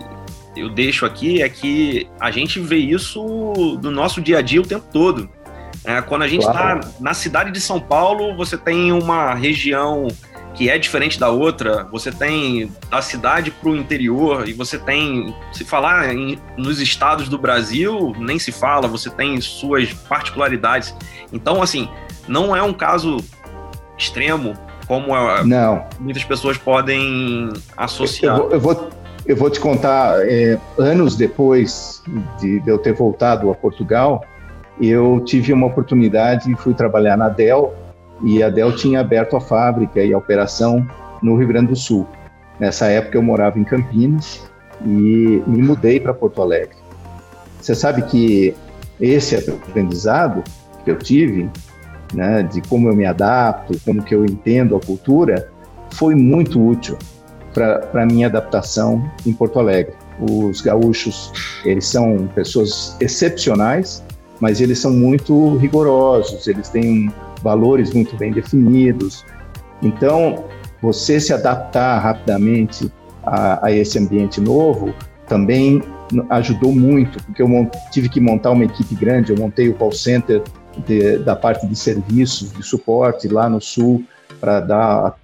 eu 0.56 0.68
deixo 0.68 1.06
aqui 1.06 1.42
é 1.42 1.48
que 1.48 2.06
a 2.20 2.30
gente 2.30 2.60
vê 2.60 2.76
isso 2.76 3.22
no 3.82 3.90
nosso 3.90 4.20
dia 4.20 4.38
a 4.38 4.42
dia 4.42 4.60
o 4.60 4.66
tempo 4.66 4.84
todo. 4.92 5.28
É, 5.84 6.00
quando 6.00 6.22
a 6.22 6.28
gente 6.28 6.42
está 6.42 6.52
claro. 6.52 6.80
na 7.00 7.14
cidade 7.14 7.50
de 7.50 7.60
São 7.60 7.80
Paulo, 7.80 8.36
você 8.36 8.56
tem 8.56 8.92
uma 8.92 9.34
região 9.34 10.08
que 10.54 10.68
é 10.68 10.78
diferente 10.78 11.18
da 11.18 11.30
outra, 11.30 11.84
você 11.90 12.12
tem 12.12 12.70
da 12.90 13.00
cidade 13.00 13.50
para 13.50 13.70
o 13.70 13.76
interior, 13.76 14.48
e 14.48 14.52
você 14.52 14.78
tem, 14.78 15.34
se 15.50 15.64
falar 15.64 16.14
em, 16.14 16.38
nos 16.56 16.80
estados 16.80 17.28
do 17.28 17.38
Brasil, 17.38 18.14
nem 18.18 18.38
se 18.38 18.52
fala, 18.52 18.86
você 18.86 19.10
tem 19.10 19.40
suas 19.40 19.92
particularidades. 19.92 20.94
Então, 21.32 21.62
assim, 21.62 21.88
não 22.28 22.54
é 22.54 22.62
um 22.62 22.72
caso 22.72 23.16
extremo 23.96 24.54
como 24.86 25.16
é, 25.16 25.44
não. 25.44 25.84
muitas 25.98 26.24
pessoas 26.24 26.58
podem 26.58 27.50
associar. 27.76 28.36
Eu, 28.36 28.50
eu, 28.50 28.60
vou, 28.60 28.90
eu 29.24 29.36
vou 29.36 29.48
te 29.48 29.58
contar, 29.58 30.18
é, 30.28 30.58
anos 30.78 31.16
depois 31.16 32.02
de, 32.38 32.60
de 32.60 32.70
eu 32.70 32.78
ter 32.78 32.92
voltado 32.92 33.50
a 33.50 33.54
Portugal, 33.54 34.24
eu 34.80 35.20
tive 35.24 35.52
uma 35.52 35.66
oportunidade 35.66 36.50
e 36.50 36.56
fui 36.56 36.74
trabalhar 36.74 37.16
na 37.16 37.28
Dell, 37.28 37.74
e 38.24 38.42
a 38.42 38.48
Dell 38.48 38.74
tinha 38.76 39.00
aberto 39.00 39.36
a 39.36 39.40
fábrica 39.40 40.02
e 40.02 40.12
a 40.12 40.18
operação 40.18 40.86
no 41.22 41.36
Rio 41.36 41.48
Grande 41.48 41.68
do 41.68 41.76
Sul. 41.76 42.06
Nessa 42.58 42.86
época 42.86 43.18
eu 43.18 43.22
morava 43.22 43.58
em 43.58 43.64
Campinas 43.64 44.40
e 44.84 45.42
me 45.46 45.62
mudei 45.62 45.98
para 45.98 46.14
Porto 46.14 46.40
Alegre. 46.40 46.76
Você 47.60 47.74
sabe 47.74 48.02
que 48.02 48.54
esse 49.00 49.36
aprendizado 49.36 50.42
que 50.84 50.90
eu 50.90 50.98
tive, 50.98 51.50
né, 52.14 52.42
de 52.42 52.60
como 52.62 52.88
eu 52.88 52.94
me 52.94 53.04
adapto, 53.04 53.78
como 53.84 54.02
que 54.02 54.14
eu 54.14 54.24
entendo 54.24 54.76
a 54.76 54.80
cultura, 54.80 55.48
foi 55.90 56.14
muito 56.14 56.64
útil 56.64 56.96
para 57.52 58.02
a 58.02 58.06
minha 58.06 58.26
adaptação 58.26 59.04
em 59.26 59.32
Porto 59.32 59.58
Alegre. 59.58 59.94
Os 60.20 60.60
gaúchos, 60.60 61.32
eles 61.64 61.86
são 61.86 62.28
pessoas 62.34 62.96
excepcionais, 63.00 64.02
mas 64.42 64.60
eles 64.60 64.80
são 64.80 64.92
muito 64.92 65.56
rigorosos, 65.58 66.48
eles 66.48 66.68
têm 66.68 67.12
valores 67.44 67.94
muito 67.94 68.16
bem 68.16 68.32
definidos. 68.32 69.24
Então, 69.80 70.46
você 70.82 71.20
se 71.20 71.32
adaptar 71.32 72.00
rapidamente 72.00 72.90
a, 73.22 73.66
a 73.66 73.70
esse 73.70 74.00
ambiente 74.00 74.40
novo 74.40 74.92
também 75.28 75.80
ajudou 76.28 76.72
muito, 76.74 77.22
porque 77.22 77.40
eu 77.40 77.70
tive 77.92 78.08
que 78.08 78.20
montar 78.20 78.50
uma 78.50 78.64
equipe 78.64 78.96
grande, 78.96 79.30
eu 79.30 79.38
montei 79.38 79.68
o 79.68 79.74
call 79.74 79.92
center 79.92 80.42
de, 80.88 81.18
da 81.18 81.36
parte 81.36 81.64
de 81.64 81.76
serviços, 81.76 82.52
de 82.52 82.64
suporte 82.64 83.28
lá 83.28 83.48
no 83.48 83.60
Sul, 83.60 84.04
para 84.40 84.58
dar 84.58 85.16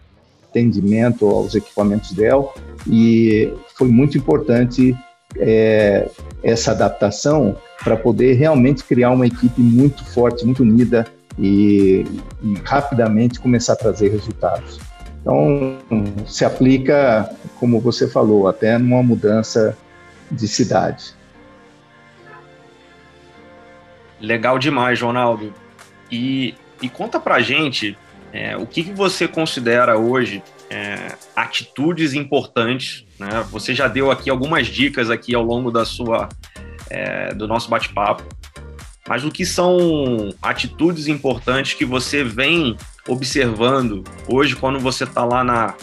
atendimento 0.48 1.28
aos 1.28 1.56
equipamentos 1.56 2.12
Dell, 2.12 2.54
e 2.86 3.52
foi 3.76 3.88
muito 3.88 4.16
importante 4.16 4.96
é, 5.36 6.08
essa 6.42 6.72
adaptação 6.72 7.56
para 7.82 7.96
poder 7.96 8.34
realmente 8.34 8.82
criar 8.84 9.10
uma 9.10 9.26
equipe 9.26 9.60
muito 9.60 10.04
forte, 10.04 10.44
muito 10.44 10.62
unida 10.62 11.06
e, 11.38 12.04
e, 12.42 12.54
rapidamente 12.64 13.38
começar 13.38 13.74
a 13.74 13.76
trazer 13.76 14.10
resultados. 14.10 14.80
Então, 15.20 15.78
se 16.26 16.44
aplica, 16.44 17.30
como 17.58 17.80
você 17.80 18.08
falou, 18.08 18.48
até 18.48 18.78
numa 18.78 19.02
mudança 19.02 19.76
de 20.30 20.48
cidade. 20.48 21.14
Legal 24.20 24.58
demais, 24.58 25.00
Ronaldo. 25.00 25.52
E, 26.10 26.54
e 26.82 26.88
conta 26.88 27.20
pra 27.20 27.40
gente 27.40 27.96
é, 28.32 28.56
o 28.56 28.66
que, 28.66 28.82
que 28.82 28.92
você 28.92 29.28
considera 29.28 29.98
hoje 29.98 30.42
é, 30.70 31.16
atitudes 31.34 32.14
importantes. 32.14 33.04
Né? 33.18 33.28
Você 33.50 33.74
já 33.74 33.88
deu 33.88 34.10
aqui 34.10 34.30
algumas 34.30 34.66
dicas 34.66 35.10
aqui 35.10 35.34
ao 35.34 35.42
longo 35.42 35.70
da 35.70 35.84
sua 35.84 36.28
é, 36.90 37.34
do 37.34 37.46
nosso 37.46 37.68
bate-papo, 37.68 38.24
mas 39.06 39.24
o 39.24 39.30
que 39.30 39.44
são 39.44 40.34
atitudes 40.40 41.06
importantes 41.06 41.74
que 41.74 41.84
você 41.84 42.24
vem 42.24 42.76
observando 43.06 44.04
hoje 44.26 44.56
quando 44.56 44.78
você 44.78 45.04
está 45.04 45.24
lá 45.24 45.42
na, 45.42 45.74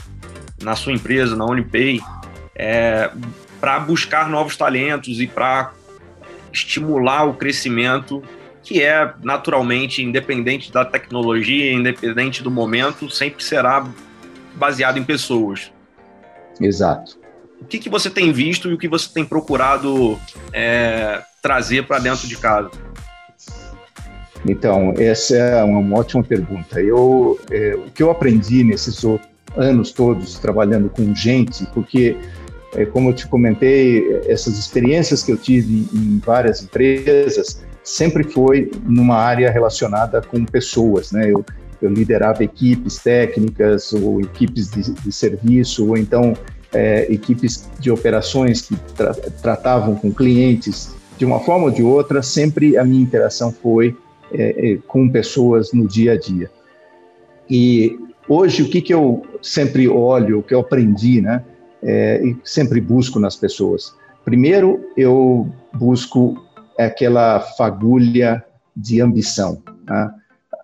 na 0.62 0.76
sua 0.76 0.94
empresa, 0.94 1.36
na 1.36 1.46
Unipay, 1.46 2.00
é, 2.56 3.12
para 3.60 3.80
buscar 3.80 4.30
novos 4.30 4.56
talentos 4.56 5.20
e 5.20 5.28
para 5.28 5.74
estimular 6.52 7.26
o 7.26 7.34
crescimento 7.34 8.24
que 8.64 8.82
é 8.82 9.14
naturalmente 9.24 10.02
independente 10.02 10.72
da 10.72 10.84
tecnologia, 10.84 11.72
independente 11.72 12.42
do 12.42 12.50
momento, 12.50 13.10
sempre 13.10 13.44
será 13.44 13.88
baseado 14.56 14.98
em 14.98 15.04
pessoas. 15.04 15.72
Exato. 16.60 17.20
O 17.62 17.66
que, 17.66 17.80
que 17.80 17.90
você 17.90 18.10
tem 18.10 18.32
visto 18.32 18.70
e 18.70 18.74
o 18.74 18.78
que 18.78 18.88
você 18.88 19.10
tem 19.12 19.26
procurado 19.26 20.20
é, 20.54 21.22
trazer 21.42 21.88
para 21.88 22.00
dentro 22.00 22.28
de 22.28 22.38
casa? 22.38 22.70
Então, 24.48 24.94
essa 24.98 25.36
é 25.36 25.64
uma 25.64 25.98
ótima 25.98 26.24
pergunta. 26.24 26.80
Eu, 26.80 27.40
é, 27.50 27.76
o 27.76 27.90
que 27.92 28.04
eu 28.04 28.12
aprendi 28.12 28.64
nesses 28.64 29.04
anos 29.58 29.92
todos 29.92 30.38
trabalhando 30.38 30.90
com 30.90 31.16
gente, 31.16 31.66
porque, 31.74 32.18
é, 32.76 32.86
como 32.86 33.10
eu 33.10 33.14
te 33.14 33.28
comentei, 33.28 34.22
essas 34.28 34.60
experiências 34.60 35.24
que 35.24 35.32
eu 35.32 35.38
tive 35.38 35.88
em 35.94 36.20
várias 36.20 36.62
empresas 36.62 37.66
sempre 37.84 38.24
foi 38.24 38.72
numa 38.84 39.16
área 39.16 39.52
relacionada 39.52 40.22
com 40.22 40.44
pessoas, 40.44 41.12
né? 41.12 41.32
Eu, 41.32 41.46
liderava 41.90 42.44
equipes 42.44 42.98
técnicas 42.98 43.94
ou 43.94 44.22
equipes 44.22 44.70
de, 44.70 44.92
de 44.92 45.12
serviço, 45.12 45.88
ou 45.88 45.98
então 45.98 46.34
é, 46.74 47.12
equipes 47.12 47.70
de 47.80 47.90
operações 47.90 48.62
que 48.62 48.76
tra 48.96 49.14
tratavam 49.14 49.96
com 49.96 50.12
clientes 50.12 50.96
de 51.18 51.26
uma 51.26 51.40
forma 51.40 51.66
ou 51.66 51.72
de 51.72 51.82
outra, 51.82 52.22
sempre 52.22 52.78
a 52.78 52.84
minha 52.84 53.02
interação 53.02 53.52
foi 53.52 53.96
é, 54.32 54.74
é, 54.74 54.78
com 54.88 55.10
pessoas 55.10 55.72
no 55.72 55.88
dia 55.88 56.14
a 56.14 56.18
dia. 56.18 56.52
E 57.50 57.98
hoje, 58.28 58.64
o 58.64 58.70
que, 58.70 58.82
que 58.82 58.94
eu 58.94 59.24
sempre 59.42 59.88
olho, 59.88 60.40
o 60.40 60.44
que 60.44 60.54
eu 60.54 60.60
aprendi, 60.60 61.22
né, 61.22 61.44
é, 61.82 62.22
e 62.26 62.36
sempre 62.44 62.82
busco 62.82 63.20
nas 63.20 63.36
pessoas? 63.36 63.96
Primeiro, 64.26 64.84
eu 64.98 65.50
busco 65.74 66.44
aquela 66.78 67.40
fagulha 67.40 68.44
de 68.76 69.00
ambição. 69.00 69.62
Né? 69.88 70.12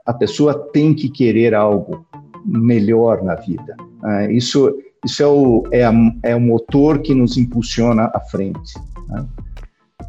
A 0.06 0.14
pessoa 0.14 0.54
tem 0.72 0.94
que 0.94 1.10
querer 1.10 1.54
algo 1.54 2.06
melhor 2.46 3.24
na 3.24 3.36
vida. 3.36 3.76
Né? 4.02 4.34
Isso 4.34 4.74
isso 5.04 5.24
é 5.24 5.28
o, 5.28 5.64
é, 5.72 5.84
a, 5.84 5.94
é 6.24 6.36
o 6.36 6.40
motor 6.40 7.00
que 7.00 7.14
nos 7.14 7.38
impulsiona 7.38 8.12
à 8.14 8.20
frente. 8.20 8.74
Né? 9.10 9.26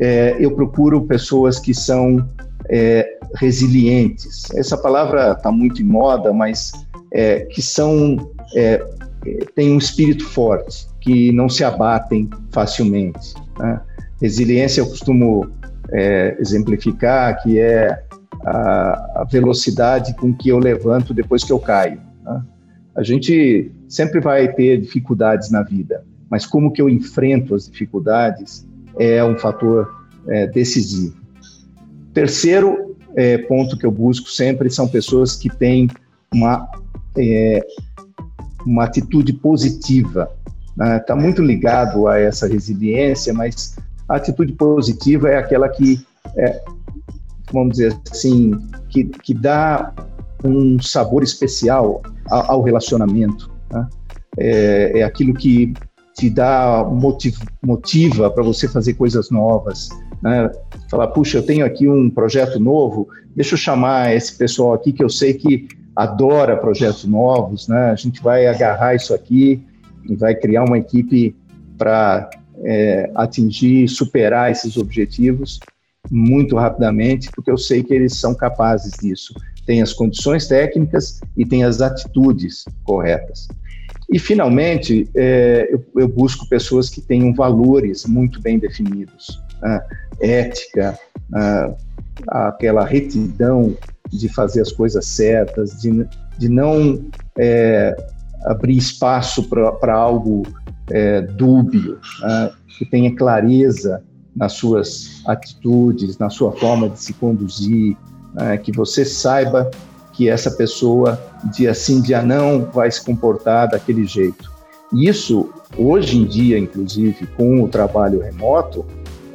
É, 0.01 0.37
eu 0.39 0.55
procuro 0.55 1.07
pessoas 1.07 1.59
que 1.59 1.73
são 1.73 2.27
é, 2.69 3.19
resilientes. 3.37 4.51
Essa 4.55 4.77
palavra 4.77 5.33
está 5.33 5.51
muito 5.51 5.81
em 5.81 5.85
moda, 5.85 6.33
mas 6.33 6.73
é, 7.13 7.41
que 7.41 7.63
são 7.63 8.17
é, 8.55 8.85
têm 9.55 9.73
um 9.73 9.79
espírito 9.79 10.27
forte, 10.27 10.87
que 11.01 11.33
não 11.33 11.49
se 11.49 11.65
abatem 11.65 12.29
facilmente. 12.51 13.35
Né? 13.59 13.81
Resiliência 14.21 14.83
eu 14.83 14.87
costumo 14.87 15.51
é, 15.91 16.37
exemplificar 16.39 17.43
que 17.43 17.59
é 17.59 18.03
a, 18.45 19.23
a, 19.23 19.25
velocidade 19.31 20.15
com 20.15 20.35
que 20.35 20.49
eu 20.49 20.59
levanto 20.59 21.15
depois 21.15 21.45
que 21.45 21.53
eu 21.53 21.59
caio. 21.59 22.01
Né? 22.25 22.43
A 22.95 23.03
gente 23.03 23.71
sempre 23.89 24.21
vai 24.21 24.53
ter 24.53 24.81
dificuldades 24.81 25.51
na 25.51 25.63
vida, 25.63 26.05
mas 26.31 26.47
como 26.47 26.73
que 26.73 26.81
eu 26.81 26.89
enfrento 26.89 27.55
as 27.55 27.69
dificuldades 27.69 28.67
é 28.99 29.25
um 29.25 29.37
fator 29.39 30.05
é, 30.29 30.47
decisivo. 30.47 31.17
Terceiro 32.13 32.97
é, 33.15 33.39
ponto 33.39 33.77
que 33.77 33.87
eu 33.87 33.91
busco 33.91 34.29
sempre 34.29 34.71
são 34.71 34.89
pessoas 34.89 35.37
que 35.37 35.49
têm 35.49 35.89
uma, 36.33 36.69
é, 37.17 37.65
uma 38.67 38.85
atitude 38.85 39.33
positiva. 39.35 40.31
Está 40.71 40.85
né? 40.85 40.99
Tá 41.01 41.17
muito 41.17 41.43
ligado 41.43 42.09
a 42.09 42.19
essa 42.19 42.47
resiliência, 42.47 43.33
mas 43.33 43.77
a 44.09 44.17
atitude 44.17 44.53
positiva 44.55 45.29
é 45.29 45.37
aquela 45.37 45.69
que, 45.69 46.05
é, 46.37 46.63
vamos 47.53 47.73
dizer 47.73 47.97
assim, 48.11 48.53
que, 48.89 49.05
que 49.05 49.35
dá 49.35 49.93
um 50.45 50.81
sabor 50.81 51.23
especial 51.23 52.03
ao, 52.31 52.53
ao 52.53 52.63
relacionamento. 52.63 53.51
Né? 53.71 53.89
É, 54.39 54.99
é, 55.01 55.03
aquilo 55.03 55.35
que 55.35 55.75
te 56.15 56.29
dá 56.29 56.85
motiv, 56.85 57.37
motiva 57.63 58.31
para 58.31 58.43
você 58.43 58.69
fazer 58.69 58.95
coisas 58.95 59.31
novas. 59.31 59.89
Né? 60.23 60.51
Falar, 60.91 61.09
puxa, 61.09 61.39
eu 61.39 61.43
tenho 61.43 61.65
aqui 61.65 61.89
um 61.89 62.11
projeto 62.11 62.59
novo, 62.61 63.09
deixa 63.35 63.55
eu 63.55 63.59
chamar 63.59 64.15
esse 64.15 64.37
pessoal 64.37 64.75
aqui 64.75 64.93
que 64.93 65.03
eu 65.03 65.09
sei 65.09 65.35
que 65.35 65.69
adora 65.95 66.57
projetos 66.57 67.05
novos, 67.05 67.69
né? 67.69 67.91
A 67.91 67.97
gente 67.97 68.23
vai 68.23 68.47
agarrar 68.47 68.95
isso 68.95 69.13
aqui 69.13 69.63
e 70.09 70.17
vai 70.17 70.35
criar 70.35 70.65
uma 70.65 70.79
equipe 70.79 71.37
para 71.77 72.31
é, 72.65 73.11
atingir, 73.15 73.89
superar 73.89 74.51
esses 74.51 74.77
objetivos 74.77 75.61
muito 76.13 76.57
rapidamente, 76.57 77.31
porque 77.35 77.51
eu 77.51 77.57
sei 77.57 77.83
que 77.83 77.95
eles 77.95 78.21
são 78.21 78.35
capazes 78.35 78.93
disso. 79.01 79.33
Tem 79.65 79.81
as 79.81 79.95
condições 79.95 80.47
técnicas 80.47 81.21
e 81.35 81.47
tem 81.47 81.65
as 81.65 81.81
atitudes 81.81 82.67
corretas. 82.85 83.49
E, 84.13 84.19
finalmente, 84.19 85.09
é, 85.17 85.69
eu, 85.73 85.83
eu, 85.97 86.09
busco 86.09 86.47
pessoas 86.47 86.91
que 86.91 87.01
tenham 87.01 87.33
valores 87.33 88.05
muito 88.05 88.43
bem 88.43 88.59
definidos, 88.59 89.41
né? 89.63 89.81
ética, 90.21 90.99
né? 91.31 91.75
aquela 92.29 92.85
retidão 92.85 93.75
de 94.11 94.29
fazer 94.29 94.61
as 94.61 94.71
coisas 94.71 95.07
certas, 95.07 95.81
de, 95.81 96.07
de 96.37 96.49
não 96.51 97.07
é, 97.39 97.97
abrir 98.45 98.77
espaço 98.77 99.49
para 99.49 99.95
algo 99.95 100.43
é, 100.91 101.23
dúbio, 101.23 101.99
né? 102.21 102.53
que 102.77 102.85
tenha 102.85 103.15
clareza 103.17 104.03
nas 104.35 104.55
suas 104.55 105.23
atitudes, 105.27 106.19
na 106.19 106.31
sua 106.31 106.53
forma 106.53 106.89
de 106.89 107.01
se 107.01 107.13
conduzir, 107.13 107.97
né? 108.35 108.57
que 108.57 108.73
você 108.73 109.05
saiba 109.05 109.71
que 110.13 110.29
essa 110.29 110.51
pessoa, 110.51 111.21
dia 111.55 111.75
sim, 111.75 112.01
dia 112.01 112.23
não, 112.23 112.67
vai 112.67 112.91
se 112.91 113.03
comportar 113.03 113.69
daquele 113.71 114.05
jeito. 114.05 114.51
Isso, 114.93 115.49
hoje 115.77 116.19
em 116.19 116.25
dia, 116.25 116.59
inclusive, 116.59 117.27
com 117.37 117.63
o 117.63 117.69
trabalho 117.69 118.21
remoto, 118.21 118.85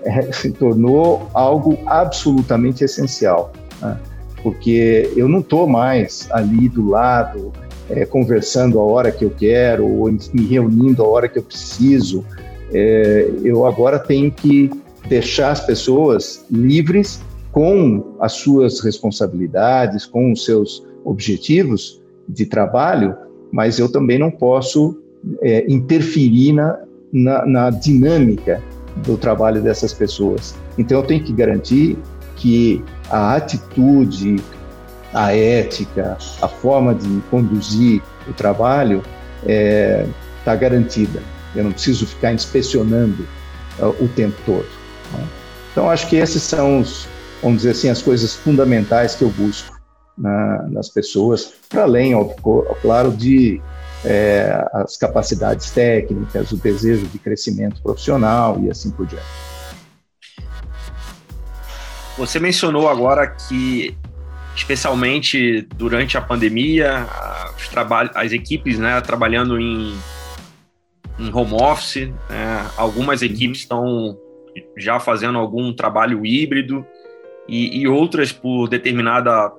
é, 0.03 0.29
se 0.31 0.51
tornou 0.51 1.29
algo 1.33 1.77
absolutamente 1.85 2.83
essencial. 2.83 3.51
Né? 3.81 3.97
Porque 4.43 5.11
eu 5.15 5.27
não 5.27 5.39
estou 5.39 5.67
mais 5.67 6.27
ali 6.31 6.69
do 6.69 6.87
lado, 6.89 7.51
é, 7.89 8.05
conversando 8.05 8.79
a 8.79 8.83
hora 8.83 9.11
que 9.11 9.25
eu 9.25 9.31
quero, 9.31 9.87
ou 9.87 10.11
me 10.11 10.45
reunindo 10.45 11.03
a 11.03 11.07
hora 11.07 11.27
que 11.27 11.39
eu 11.39 11.43
preciso. 11.43 12.23
É, 12.71 13.31
eu 13.43 13.65
agora 13.65 13.97
tenho 13.97 14.31
que 14.31 14.69
deixar 15.07 15.51
as 15.51 15.65
pessoas 15.65 16.45
livres 16.49 17.21
com 17.51 18.15
as 18.19 18.33
suas 18.33 18.79
responsabilidades, 18.81 20.05
com 20.05 20.31
os 20.31 20.45
seus 20.45 20.85
objetivos 21.03 22.01
de 22.27 22.45
trabalho, 22.45 23.15
mas 23.51 23.79
eu 23.79 23.89
também 23.91 24.19
não 24.19 24.29
posso 24.29 25.01
é, 25.41 25.65
interferir 25.71 26.53
na, 26.53 26.79
na, 27.11 27.45
na 27.45 27.69
dinâmica 27.69 28.61
do 29.05 29.17
trabalho 29.17 29.61
dessas 29.61 29.93
pessoas. 29.93 30.55
Então, 30.77 30.99
eu 30.99 31.05
tenho 31.05 31.23
que 31.23 31.33
garantir 31.33 31.97
que 32.35 32.83
a 33.09 33.35
atitude, 33.35 34.35
a 35.13 35.35
ética, 35.35 36.17
a 36.41 36.47
forma 36.47 36.93
de 36.93 37.21
conduzir 37.31 38.01
o 38.27 38.33
trabalho 38.33 39.01
está 39.41 39.51
é, 39.51 40.07
tá 40.43 40.55
garantida. 40.55 41.21
Eu 41.55 41.63
não 41.63 41.71
preciso 41.71 42.05
ficar 42.05 42.33
inspecionando 42.33 43.23
uh, 43.79 44.03
o 44.03 44.07
tempo 44.09 44.35
todo. 44.45 44.76
Né? 45.13 45.27
Então, 45.71 45.89
acho 45.89 46.07
que 46.09 46.15
esses 46.15 46.41
são 46.41 46.81
os, 46.81 47.07
vamos 47.41 47.59
dizer 47.59 47.71
assim, 47.71 47.89
as 47.89 48.01
coisas 48.01 48.35
fundamentais 48.35 49.15
que 49.15 49.23
eu 49.23 49.29
busco 49.29 49.77
na, 50.17 50.63
nas 50.69 50.89
pessoas, 50.89 51.53
para 51.69 51.83
além, 51.83 52.13
claro, 52.81 53.11
de 53.11 53.61
é, 54.03 54.65
as 54.73 54.97
capacidades 54.97 55.69
técnicas, 55.71 56.51
o 56.51 56.57
desejo 56.57 57.05
de 57.07 57.19
crescimento 57.19 57.81
profissional 57.81 58.59
e 58.63 58.69
assim 58.69 58.89
por 58.89 59.05
diante. 59.05 59.25
Você 62.17 62.39
mencionou 62.39 62.89
agora 62.89 63.27
que, 63.27 63.95
especialmente 64.55 65.61
durante 65.75 66.17
a 66.17 66.21
pandemia, 66.21 67.05
os 67.55 67.69
as 68.15 68.31
equipes 68.31 68.79
né, 68.79 68.99
trabalhando 69.01 69.59
em, 69.59 69.95
em 71.19 71.31
home 71.31 71.53
office, 71.53 72.09
né, 72.29 72.65
algumas 72.75 73.21
uhum. 73.21 73.27
equipes 73.27 73.59
estão 73.59 74.17
já 74.77 74.99
fazendo 74.99 75.37
algum 75.37 75.73
trabalho 75.73 76.25
híbrido 76.25 76.85
e, 77.47 77.81
e 77.81 77.87
outras 77.87 78.31
por 78.31 78.67
determinada 78.67 79.51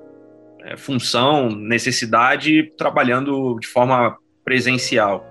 é, 0.61 0.77
função, 0.77 1.49
necessidade, 1.49 2.71
trabalhando 2.77 3.57
de 3.59 3.67
forma 3.67 4.17
presencial. 4.43 5.25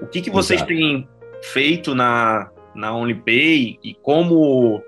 O 0.00 0.06
que, 0.06 0.20
que 0.20 0.30
vocês 0.30 0.60
Exato. 0.60 0.74
têm 0.74 1.08
feito 1.42 1.94
na, 1.94 2.50
na 2.74 2.94
Unipay 2.94 3.78
e 3.82 3.94
como, 4.02 4.82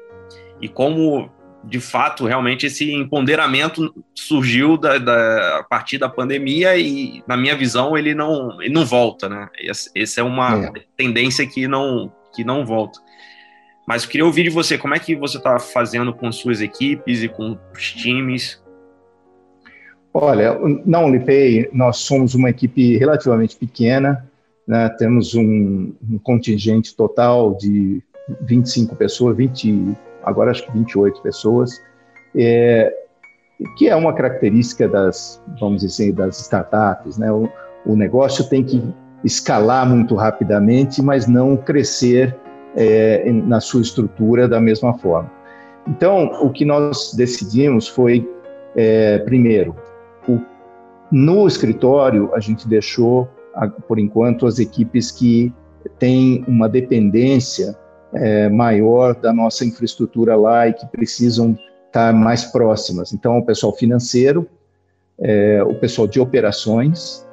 e 0.61 0.69
como, 0.69 1.31
de 1.65 1.81
fato, 1.81 2.27
realmente 2.27 2.67
esse 2.67 2.93
empoderamento 2.93 3.95
surgiu 4.15 4.77
da, 4.77 4.99
da, 4.99 5.59
a 5.59 5.65
partir 5.65 5.99
da 5.99 6.09
pandemia 6.09 6.77
e, 6.77 7.23
na 7.27 7.37
minha 7.37 7.57
visão, 7.57 7.97
ele 7.97 8.15
não, 8.15 8.61
ele 8.61 8.75
não 8.75 8.85
volta, 8.85 9.29
né? 9.29 9.49
Essa 9.97 10.21
é 10.21 10.23
uma 10.23 10.67
é. 10.67 10.73
tendência 10.97 11.47
que 11.47 11.67
não, 11.67 12.13
que 12.35 12.45
não 12.45 12.65
volta. 12.65 13.01
Mas 13.89 14.03
eu 14.03 14.11
queria 14.11 14.27
ouvir 14.27 14.43
de 14.43 14.51
você, 14.51 14.77
como 14.77 14.95
é 14.95 14.99
que 14.99 15.17
você 15.17 15.39
está 15.39 15.59
fazendo 15.59 16.13
com 16.13 16.31
suas 16.31 16.61
equipes 16.61 17.23
e 17.23 17.29
com 17.29 17.57
os 17.75 17.91
times? 17.91 18.63
Olha, 20.13 20.59
na 20.85 21.01
Unipay 21.01 21.71
nós 21.73 21.97
somos 21.97 22.35
uma 22.35 22.51
equipe 22.51 22.99
relativamente 22.99 23.57
pequena, 23.57 24.29
né? 24.67 24.91
temos 24.91 25.35
um, 25.35 25.95
um, 26.07 26.19
contingente 26.23 26.95
total 26.95 27.55
de 27.55 28.03
25 28.43 28.95
pessoas, 28.95 29.35
20, 29.35 29.97
agora 30.23 30.51
acho 30.51 30.67
que 30.67 30.73
28 30.73 31.23
pessoas, 31.23 31.83
é, 32.37 32.93
que 33.79 33.89
é 33.89 33.97
uma 33.97 34.13
característica 34.13 34.87
das, 34.87 35.43
vamos 35.59 35.81
dizer 35.81 36.05
assim, 36.05 36.13
das 36.13 36.39
startups, 36.41 37.17
né? 37.17 37.33
O, 37.33 37.49
o 37.87 37.97
negócio 37.97 38.47
tem 38.51 38.63
que 38.63 38.83
escalar 39.25 39.89
muito 39.89 40.15
rapidamente, 40.15 41.01
mas 41.01 41.27
não 41.27 41.57
crescer 41.57 42.37
é, 42.79 43.31
na 43.33 43.61
sua 43.61 43.83
estrutura 43.83 44.47
da 44.47 44.61
mesma 44.61 44.97
forma. 44.99 45.31
Então, 45.89 46.31
o 46.43 46.51
que 46.51 46.65
nós 46.65 47.13
decidimos 47.13 47.89
foi, 47.89 48.29
é, 48.77 49.19
primeiro, 49.19 49.75
o, 50.29 50.39
no 51.11 51.47
escritório 51.49 52.31
a 52.35 52.41
gente 52.41 52.69
deixou, 52.69 53.29
por 53.89 53.99
enquanto, 53.99 54.47
as 54.47 54.61
equipes 54.61 55.11
que 55.11 55.53
têm 55.99 56.45
uma 56.47 56.69
dependência 56.69 57.77
é, 58.15 58.49
maior 58.49 59.15
da 59.17 59.33
nossa 59.33 59.65
infraestrutura 59.65 60.37
lá 60.37 60.69
e 60.69 60.73
que 60.73 60.87
precisam 60.87 61.59
estar 61.87 62.13
mais 62.13 62.45
próximas. 62.45 63.13
Então, 63.13 63.39
o 63.39 63.45
pessoal 63.45 63.75
financeiro, 63.75 64.47
é, 65.21 65.65
o 65.65 65.75
pessoal 65.75 66.07
de 66.07 66.21
operações 66.21 67.27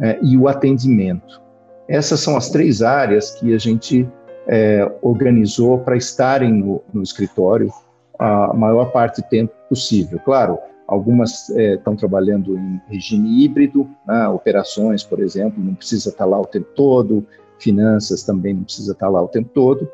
é, 0.00 0.18
e 0.22 0.36
o 0.36 0.46
atendimento. 0.46 1.42
Essas 1.88 2.20
são 2.20 2.36
as 2.36 2.50
três 2.50 2.82
áreas 2.82 3.32
que 3.32 3.52
a 3.52 3.58
gente 3.58 4.08
é, 4.48 4.90
organizou 5.02 5.78
para 5.78 5.96
estarem 5.96 6.52
no, 6.52 6.82
no, 6.92 7.02
escritório 7.02 7.70
a 8.18 8.54
maior 8.54 8.92
parte 8.92 9.20
do 9.20 9.28
tempo 9.28 9.52
possível. 9.68 10.18
Claro, 10.24 10.58
algumas 10.86 11.48
estão 11.50 11.94
é, 11.94 11.96
trabalhando 11.96 12.56
em 12.56 12.80
regime 12.88 13.44
híbrido, 13.44 13.88
né, 14.06 14.28
operações, 14.28 15.02
por 15.02 15.20
exemplo, 15.20 15.62
não 15.62 15.74
precisa 15.74 16.10
estar 16.10 16.24
lá 16.24 16.40
o 16.40 16.46
tempo 16.46 16.68
todo, 16.74 17.26
finanças 17.58 18.22
também 18.22 18.54
não 18.54 18.64
precisa 18.64 18.92
estar 18.92 19.08
lá 19.08 19.22
o 19.22 19.28
tempo 19.28 19.50
todo. 19.52 19.88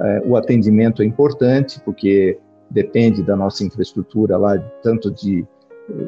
É, 0.00 0.22
o 0.26 0.36
atendimento 0.36 1.02
é 1.02 1.04
importante, 1.04 1.80
porque 1.80 2.38
depende 2.70 3.22
da 3.22 3.36
nossa 3.36 3.64
infraestrutura 3.64 4.36
lá, 4.36 4.58
tanto 4.82 5.10
de 5.10 5.46
eh, 5.88 6.06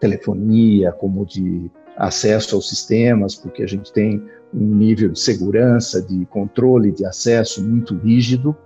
telefonia 0.00 0.92
como 0.92 1.24
de 1.24 1.70
acesso 1.96 2.56
aos 2.56 2.68
sistemas, 2.68 3.34
porque 3.34 3.62
a 3.62 3.66
gente 3.66 3.92
tem 3.92 4.22
um 4.52 4.74
nível 4.74 5.10
de 5.10 5.18
segurança, 5.18 6.00
de 6.02 6.24
controle 6.26 6.92
de 6.92 7.04
acesso 7.04 7.62
muito 7.62 7.96
rígido, 7.96 8.56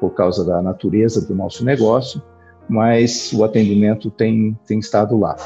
por 0.00 0.10
causa 0.10 0.44
da 0.44 0.60
natureza 0.60 1.24
do 1.26 1.34
nosso 1.34 1.64
negócio, 1.64 2.20
mas 2.68 3.32
o 3.32 3.44
atendimento 3.44 4.10
tem, 4.10 4.58
tem 4.66 4.78
estado 4.78 5.16
lá. 5.16 5.36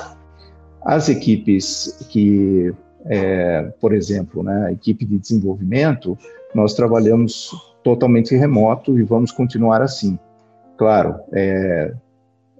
As 0.82 1.08
equipes 1.08 2.06
que 2.08 2.72
é, 3.08 3.62
por 3.80 3.94
exemplo, 3.94 4.42
né, 4.42 4.66
a 4.66 4.72
equipe 4.72 5.04
de 5.04 5.18
desenvolvimento, 5.18 6.18
nós 6.54 6.74
trabalhamos 6.74 7.50
totalmente 7.82 8.34
remoto 8.34 8.98
e 8.98 9.02
vamos 9.02 9.30
continuar 9.30 9.80
assim. 9.80 10.18
Claro, 10.76 11.20
é, 11.32 11.94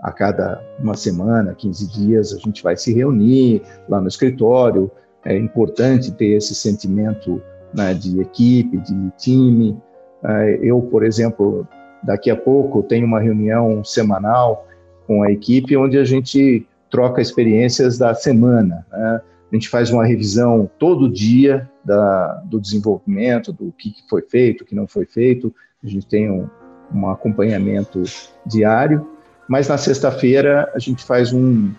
a 0.07 0.13
cada 0.13 0.63
uma 0.79 0.95
semana, 0.95 1.53
15 1.53 1.89
dias, 1.89 2.33
a 2.33 2.39
gente 2.39 2.63
vai 2.63 2.77
se 2.77 2.95
reunir 2.95 3.61
lá 3.89 4.01
no 4.01 4.07
escritório. 4.07 4.89
É 5.25 5.37
importante 5.37 6.13
ter 6.13 6.37
esse 6.37 6.55
sentimento 6.55 7.43
né, 7.75 7.93
de 7.93 8.21
equipe, 8.21 8.79
de 8.79 9.11
time. 9.19 9.77
É, 10.23 10.61
eu, 10.63 10.81
por 10.81 11.05
exemplo, 11.05 11.67
daqui 12.05 12.31
a 12.31 12.37
pouco 12.37 12.85
tenho 12.85 13.05
uma 13.05 13.19
reunião 13.19 13.83
semanal 13.83 14.65
com 15.09 15.25
a 15.25 15.33
equipe 15.33 15.77
onde 15.77 15.99
a 15.99 16.05
gente 16.05 16.65
troca 16.89 17.21
experiências 17.21 17.99
da 17.99 18.15
semana. 18.15 18.87
Né? 18.93 19.21
A 19.51 19.57
gente 19.57 19.69
faz 19.69 19.91
uma 19.91 20.07
revisão 20.07 20.71
todo 20.79 21.11
dia 21.11 21.69
da, 21.85 22.35
do 22.45 22.61
desenvolvimento, 22.61 23.53
do 23.53 23.73
que 23.77 23.93
foi 24.09 24.23
feito, 24.23 24.63
o 24.63 24.65
que 24.65 24.75
não 24.77 24.87
foi 24.87 25.05
feito. 25.05 25.53
A 25.83 25.89
gente 25.89 26.07
tem 26.07 26.31
um, 26.31 26.49
um 26.95 27.11
acompanhamento 27.11 28.05
diário, 28.47 29.16
mas 29.49 29.69
na 29.69 29.79
sexta-feira 29.79 30.71
a 30.75 30.79
gente 30.79 31.05
faz 31.05 31.33
um, 31.33 31.71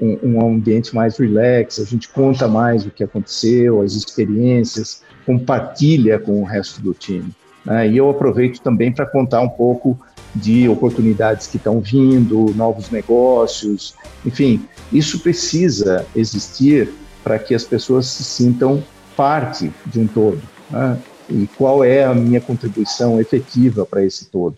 um, 0.00 0.18
um, 0.22 0.54
ambiente 0.54 0.94
mais 0.94 1.18
relax, 1.18 1.78
a 1.78 1.84
gente 1.84 2.08
conta 2.08 2.48
mais 2.48 2.86
o 2.86 2.90
que 2.90 3.04
aconteceu, 3.04 3.82
as 3.82 3.92
experiências, 3.92 5.02
compartilha 5.26 6.18
com 6.18 6.40
o 6.40 6.44
resto 6.44 6.80
do 6.80 6.94
time. 6.94 7.30
Né? 7.64 7.88
E 7.88 7.96
eu 7.96 8.08
aproveito 8.08 8.60
também 8.60 8.92
para 8.92 9.06
contar 9.06 9.40
um 9.40 9.48
pouco 9.48 9.98
de 10.34 10.68
oportunidades 10.68 11.46
que 11.46 11.56
estão 11.56 11.80
vindo, 11.80 12.54
novos 12.54 12.90
negócios, 12.90 13.94
enfim, 14.24 14.64
isso 14.92 15.20
precisa 15.20 16.06
existir 16.14 16.88
para 17.22 17.38
que 17.38 17.54
as 17.54 17.64
pessoas 17.64 18.06
se 18.06 18.24
sintam 18.24 18.82
parte 19.16 19.70
de 19.86 20.00
um 20.00 20.06
todo. 20.06 20.40
Né? 20.70 20.98
E 21.28 21.48
qual 21.56 21.84
é 21.84 22.04
a 22.04 22.14
minha 22.14 22.40
contribuição 22.40 23.20
efetiva 23.20 23.84
para 23.84 24.04
esse 24.04 24.26
todo? 24.26 24.56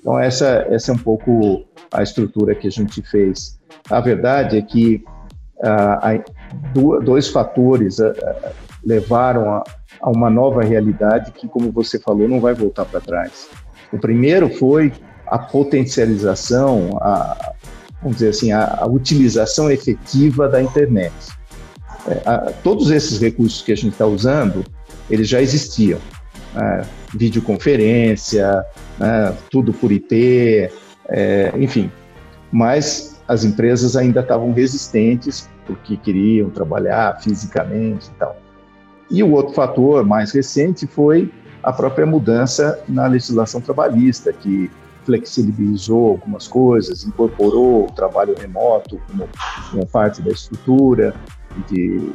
Então, 0.00 0.18
essa, 0.18 0.66
essa 0.70 0.90
é 0.90 0.94
um 0.94 0.98
pouco 0.98 1.64
a 1.92 2.02
estrutura 2.02 2.54
que 2.54 2.66
a 2.66 2.70
gente 2.70 3.02
fez. 3.02 3.60
A 3.90 4.00
verdade 4.00 4.56
é 4.56 4.62
que 4.62 5.04
ah, 5.62 6.14
dois 7.04 7.28
fatores 7.28 8.00
ah, 8.00 8.14
ah, 8.22 8.52
levaram 8.84 9.50
a, 9.50 9.64
a 10.00 10.10
uma 10.10 10.30
nova 10.30 10.62
realidade 10.62 11.32
que, 11.32 11.46
como 11.46 11.70
você 11.70 11.98
falou, 11.98 12.26
não 12.26 12.40
vai 12.40 12.54
voltar 12.54 12.86
para 12.86 13.00
trás. 13.00 13.48
O 13.92 13.98
primeiro 13.98 14.48
foi 14.48 14.92
a 15.26 15.38
potencialização, 15.38 16.98
a, 17.00 17.54
vamos 18.00 18.16
dizer 18.18 18.30
assim, 18.30 18.52
a, 18.52 18.78
a 18.80 18.86
utilização 18.86 19.70
efetiva 19.70 20.48
da 20.48 20.62
internet. 20.62 21.12
É, 22.08 22.22
a, 22.28 22.52
todos 22.62 22.90
esses 22.90 23.20
recursos 23.20 23.60
que 23.60 23.72
a 23.72 23.76
gente 23.76 23.92
está 23.92 24.06
usando, 24.06 24.64
eles 25.10 25.28
já 25.28 25.42
existiam. 25.42 25.98
Né? 26.54 26.82
Videoconferência, 27.14 28.64
né? 28.98 29.34
tudo 29.50 29.72
por 29.72 29.90
IP, 29.92 30.70
é, 31.08 31.52
enfim. 31.56 31.90
Mas 32.52 33.20
as 33.28 33.44
empresas 33.44 33.96
ainda 33.96 34.20
estavam 34.20 34.52
resistentes 34.52 35.48
porque 35.66 35.96
queriam 35.96 36.50
trabalhar 36.50 37.20
fisicamente 37.20 38.08
e 38.08 38.18
tal. 38.18 38.36
E 39.10 39.22
o 39.22 39.32
outro 39.32 39.54
fator 39.54 40.04
mais 40.04 40.32
recente 40.32 40.86
foi 40.86 41.32
a 41.62 41.72
própria 41.72 42.06
mudança 42.06 42.82
na 42.88 43.06
legislação 43.06 43.60
trabalhista, 43.60 44.32
que 44.32 44.70
flexibilizou 45.04 46.10
algumas 46.10 46.46
coisas, 46.46 47.04
incorporou 47.04 47.86
o 47.86 47.92
trabalho 47.92 48.34
remoto 48.38 49.00
como, 49.06 49.28
como 49.70 49.86
parte 49.86 50.22
da 50.22 50.30
estrutura 50.30 51.14
de, 51.68 52.12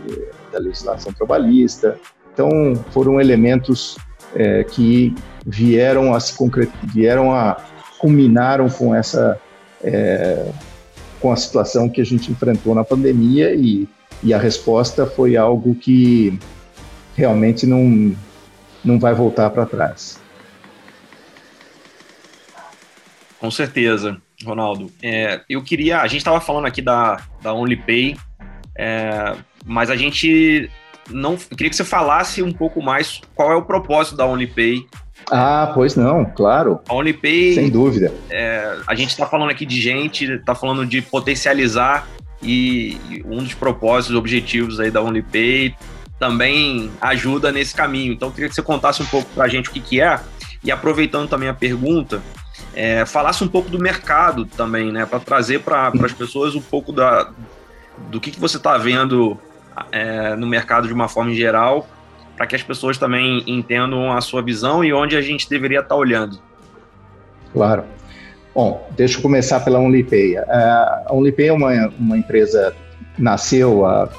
da 0.51 0.59
legislação 0.59 1.11
trabalhista. 1.13 1.97
Então, 2.33 2.49
foram 2.91 3.19
elementos 3.19 3.97
é, 4.35 4.63
que 4.63 5.15
vieram 5.45 6.13
a 6.13 6.19
se 6.19 6.35
vieram 6.83 7.31
a 7.31 7.57
culminaram 7.97 8.69
com 8.69 8.93
essa 8.93 9.39
é, 9.83 10.51
com 11.19 11.31
a 11.31 11.35
situação 11.35 11.89
que 11.89 12.01
a 12.01 12.05
gente 12.05 12.31
enfrentou 12.31 12.75
na 12.75 12.83
pandemia 12.83 13.53
e, 13.55 13.87
e 14.21 14.33
a 14.33 14.37
resposta 14.37 15.05
foi 15.05 15.37
algo 15.37 15.73
que 15.75 16.37
realmente 17.15 17.65
não 17.65 18.15
não 18.83 18.99
vai 18.99 19.13
voltar 19.15 19.49
para 19.49 19.65
trás. 19.65 20.21
Com 23.39 23.49
certeza, 23.49 24.21
Ronaldo. 24.43 24.91
É, 25.01 25.41
eu 25.49 25.63
queria. 25.63 26.01
A 26.01 26.07
gente 26.07 26.19
estava 26.19 26.39
falando 26.39 26.65
aqui 26.65 26.81
da, 26.81 27.21
da 27.41 27.53
OnlyPay, 27.53 28.15
é, 28.77 29.35
mas 29.65 29.89
a 29.89 29.95
gente 29.95 30.69
não. 31.09 31.37
Queria 31.37 31.69
que 31.69 31.75
você 31.75 31.83
falasse 31.83 32.41
um 32.41 32.51
pouco 32.51 32.81
mais 32.81 33.21
qual 33.33 33.51
é 33.51 33.55
o 33.55 33.61
propósito 33.61 34.15
da 34.15 34.25
OnlyPay. 34.25 34.85
Ah, 35.31 35.71
pois 35.73 35.95
não, 35.95 36.25
claro. 36.25 36.79
A 36.87 36.93
OnlyPay. 36.93 37.55
Sem 37.55 37.69
dúvida. 37.69 38.13
É, 38.29 38.77
a 38.87 38.95
gente 38.95 39.09
está 39.09 39.25
falando 39.25 39.49
aqui 39.49 39.65
de 39.65 39.79
gente, 39.79 40.25
está 40.25 40.53
falando 40.53 40.85
de 40.85 41.01
potencializar 41.01 42.07
e, 42.41 42.97
e 43.09 43.23
um 43.25 43.37
dos 43.37 43.53
propósitos, 43.53 44.15
objetivos 44.15 44.79
aí 44.79 44.91
da 44.91 45.01
OnlyPay 45.01 45.75
também 46.19 46.91
ajuda 47.01 47.51
nesse 47.51 47.75
caminho. 47.75 48.13
Então, 48.13 48.29
eu 48.29 48.33
queria 48.33 48.49
que 48.49 48.55
você 48.55 48.61
contasse 48.61 49.01
um 49.01 49.05
pouco 49.05 49.29
para 49.33 49.45
a 49.45 49.47
gente 49.47 49.69
o 49.69 49.71
que, 49.71 49.79
que 49.79 50.01
é. 50.01 50.19
E 50.63 50.71
aproveitando 50.71 51.27
também 51.27 51.49
a 51.49 51.53
pergunta, 51.53 52.21
é, 52.73 53.05
falasse 53.05 53.43
um 53.43 53.47
pouco 53.47 53.69
do 53.69 53.79
mercado 53.79 54.45
também, 54.45 54.91
né? 54.91 55.05
Para 55.05 55.19
trazer 55.19 55.59
para 55.59 55.87
as 55.87 56.13
pessoas 56.13 56.55
um 56.55 56.61
pouco 56.61 56.91
da, 56.91 57.29
do 58.09 58.19
que, 58.19 58.31
que 58.31 58.39
você 58.39 58.57
está 58.57 58.77
vendo 58.77 59.37
é, 59.91 60.35
no 60.35 60.47
mercado 60.47 60.87
de 60.87 60.93
uma 60.93 61.07
forma 61.07 61.33
geral, 61.33 61.87
para 62.35 62.45
que 62.45 62.55
as 62.55 62.63
pessoas 62.63 62.97
também 62.97 63.43
entendam 63.47 64.11
a 64.11 64.21
sua 64.21 64.41
visão 64.41 64.83
e 64.83 64.93
onde 64.93 65.15
a 65.15 65.21
gente 65.21 65.49
deveria 65.49 65.79
estar 65.79 65.89
tá 65.89 65.95
olhando. 65.95 66.39
Claro. 67.53 67.83
Bom, 68.53 68.89
deixa 68.95 69.17
eu 69.17 69.21
começar 69.21 69.59
pela 69.61 69.79
OnlyPay. 69.79 70.37
A 70.37 71.07
OnlyPay 71.11 71.47
é 71.47 71.53
uma, 71.53 71.87
uma 71.99 72.17
empresa 72.17 72.73
nasceu 73.17 73.85
há 73.85 74.09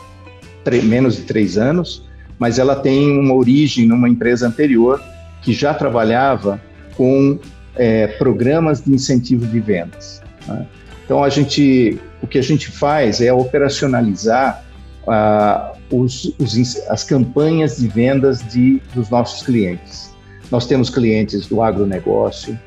menos 0.82 1.16
de 1.16 1.22
três 1.22 1.56
anos, 1.56 2.06
mas 2.38 2.58
ela 2.58 2.76
tem 2.76 3.18
uma 3.18 3.34
origem 3.34 3.86
numa 3.86 4.08
empresa 4.08 4.46
anterior 4.46 5.00
que 5.42 5.52
já 5.52 5.72
trabalhava 5.72 6.60
com 6.96 7.38
é, 7.76 8.06
programas 8.06 8.82
de 8.82 8.92
incentivo 8.92 9.46
de 9.46 9.60
vendas. 9.60 10.22
Né? 10.46 10.66
Então, 11.04 11.22
a 11.22 11.28
gente, 11.28 12.00
o 12.20 12.26
que 12.26 12.38
a 12.38 12.42
gente 12.42 12.70
faz 12.70 13.20
é 13.20 13.32
operacionalizar 13.32 14.65
ah, 15.08 15.72
os, 15.90 16.32
os, 16.38 16.76
as 16.88 17.04
campanhas 17.04 17.76
de 17.76 17.88
vendas 17.88 18.40
de, 18.48 18.80
dos 18.94 19.08
nossos 19.10 19.42
clientes. 19.42 20.14
Nós 20.50 20.66
temos 20.66 20.90
clientes 20.90 21.46
do 21.46 21.62
agronegócio, 21.62 22.58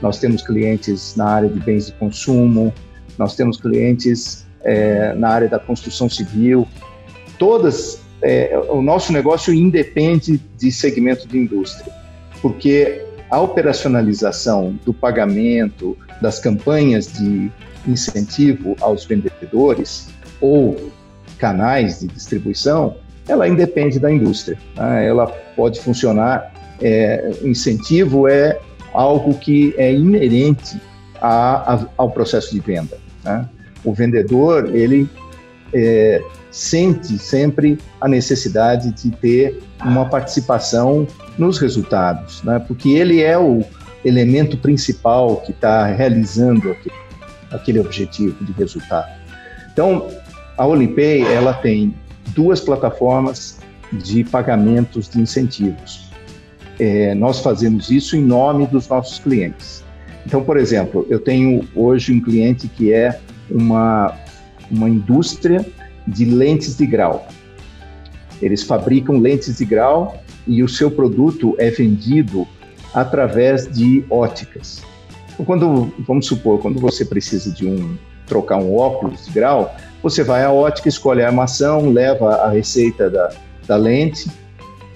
nós 0.00 0.18
temos 0.18 0.42
clientes 0.42 1.14
na 1.16 1.26
área 1.26 1.48
de 1.48 1.58
bens 1.60 1.86
de 1.86 1.92
consumo, 1.92 2.72
nós 3.18 3.36
temos 3.36 3.60
clientes 3.60 4.46
é, 4.62 5.14
na 5.14 5.28
área 5.28 5.48
da 5.48 5.58
construção 5.58 6.08
civil. 6.08 6.66
Todas, 7.38 8.00
é, 8.22 8.58
o 8.68 8.82
nosso 8.82 9.12
negócio 9.12 9.52
independe 9.52 10.40
de 10.58 10.72
segmento 10.72 11.26
de 11.28 11.38
indústria, 11.38 11.92
porque 12.40 13.04
a 13.30 13.40
operacionalização 13.40 14.78
do 14.84 14.92
pagamento 14.92 15.96
das 16.20 16.38
campanhas 16.38 17.12
de 17.12 17.50
incentivo 17.86 18.76
aos 18.80 19.04
vendedores 19.04 20.08
ou 20.40 20.92
canais 21.34 22.00
de 22.00 22.08
distribuição, 22.08 22.96
ela 23.28 23.48
independe 23.48 23.98
da 23.98 24.10
indústria. 24.12 24.58
Né? 24.76 25.06
Ela 25.06 25.26
pode 25.56 25.80
funcionar. 25.80 26.52
É, 26.80 27.30
incentivo 27.42 28.28
é 28.28 28.58
algo 28.92 29.34
que 29.34 29.74
é 29.78 29.92
inerente 29.92 30.80
a, 31.20 31.74
a, 31.74 31.86
ao 31.96 32.10
processo 32.10 32.52
de 32.52 32.60
venda. 32.60 32.98
Né? 33.24 33.48
O 33.84 33.92
vendedor 33.92 34.74
ele 34.74 35.08
é, 35.72 36.20
sente 36.50 37.18
sempre 37.18 37.78
a 38.00 38.08
necessidade 38.08 38.92
de 38.92 39.10
ter 39.10 39.62
uma 39.84 40.08
participação 40.08 41.06
nos 41.38 41.58
resultados, 41.58 42.42
né? 42.42 42.58
porque 42.58 42.90
ele 42.90 43.22
é 43.22 43.38
o 43.38 43.64
elemento 44.04 44.56
principal 44.56 45.38
que 45.38 45.50
está 45.50 45.86
realizando 45.86 46.70
aquele, 46.70 46.96
aquele 47.50 47.80
objetivo 47.80 48.44
de 48.44 48.52
resultado. 48.52 49.10
Então, 49.72 50.06
a 50.56 50.66
Olimpay 50.66 51.22
ela 51.22 51.52
tem 51.54 51.94
duas 52.28 52.60
plataformas 52.60 53.58
de 53.92 54.24
pagamentos 54.24 55.08
de 55.08 55.20
incentivos. 55.20 56.10
É, 56.78 57.14
nós 57.14 57.40
fazemos 57.40 57.90
isso 57.90 58.16
em 58.16 58.20
nome 58.20 58.66
dos 58.66 58.88
nossos 58.88 59.18
clientes. 59.18 59.84
Então, 60.26 60.42
por 60.42 60.56
exemplo, 60.56 61.06
eu 61.08 61.20
tenho 61.20 61.68
hoje 61.74 62.12
um 62.12 62.20
cliente 62.20 62.66
que 62.66 62.92
é 62.92 63.20
uma, 63.50 64.14
uma 64.70 64.88
indústria 64.88 65.64
de 66.06 66.24
lentes 66.24 66.76
de 66.76 66.86
grau. 66.86 67.28
Eles 68.40 68.62
fabricam 68.62 69.18
lentes 69.18 69.58
de 69.58 69.64
grau 69.64 70.20
e 70.46 70.62
o 70.62 70.68
seu 70.68 70.90
produto 70.90 71.54
é 71.58 71.70
vendido 71.70 72.46
através 72.92 73.70
de 73.70 74.04
óticas. 74.10 74.82
Então, 75.34 75.44
quando, 75.44 75.92
vamos 76.06 76.26
supor, 76.26 76.60
quando 76.60 76.80
você 76.80 77.04
precisa 77.04 77.50
de 77.52 77.66
um 77.66 77.96
trocar 78.26 78.56
um 78.56 78.74
óculos 78.76 79.26
de 79.26 79.32
grau, 79.32 79.74
você 80.04 80.22
vai 80.22 80.44
à 80.44 80.52
ótica, 80.52 80.86
escolhe 80.86 81.22
a 81.22 81.28
armação, 81.28 81.90
leva 81.90 82.34
a 82.34 82.50
receita 82.50 83.08
da, 83.08 83.30
da 83.66 83.74
lente, 83.74 84.30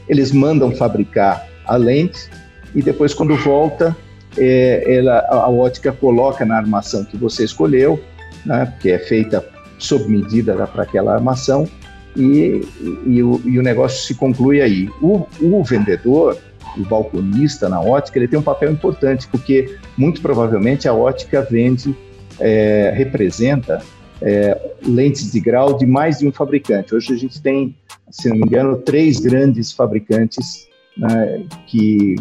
eles 0.07 0.31
mandam 0.31 0.71
fabricar 0.71 1.49
a 1.67 1.77
lente 1.77 2.29
e 2.75 2.83
depois, 2.83 3.15
quando 3.15 3.35
volta, 3.35 3.97
é, 4.37 4.85
ela, 4.87 5.27
a 5.31 5.49
ótica 5.49 5.93
coloca 5.93 6.45
na 6.45 6.59
armação 6.59 7.07
que 7.07 7.17
você 7.17 7.43
escolheu, 7.43 7.99
né, 8.45 8.71
que 8.81 8.91
é 8.91 8.99
feita 8.99 9.43
sob 9.79 10.07
medida 10.07 10.55
para 10.67 10.83
aquela 10.83 11.15
armação, 11.15 11.67
e, 12.15 12.61
e, 13.07 13.23
o, 13.23 13.41
e, 13.47 13.59
o, 13.59 13.63
negócio 13.63 14.07
se 14.07 14.15
conclui 14.15 14.61
aí. 14.61 14.91
O, 15.01 15.27
o, 15.41 15.65
vendedor, 15.65 16.37
o 16.77 16.83
balconista 16.83 17.67
na 17.67 17.81
ótica, 17.81 18.19
ele 18.19 18.29
tem 18.29 18.39
um 18.39 18.43
papel 18.43 18.71
importante, 18.71 19.27
porque 19.29 19.75
muito 19.97 20.21
provavelmente 20.21 20.87
a 20.87 20.93
ótica 20.93 21.41
vende, 21.41 21.97
é, 22.39 22.93
representa 22.95 23.81
é, 24.21 24.73
lentes 24.85 25.33
de 25.33 25.41
grau 25.41 25.77
de 25.77 25.87
mais 25.87 26.19
de 26.19 26.27
um 26.27 26.33
fabricante. 26.33 26.95
Hoje 26.95 27.13
a 27.13 27.17
gente 27.17 27.41
tem, 27.41 27.77
se 28.11 28.29
não 28.29 28.37
me 28.37 28.47
engano, 28.47 28.77
três 28.79 29.21
grandes 29.21 29.73
fabricantes 29.73 30.67
né, 30.97 31.45
que, 31.67 32.17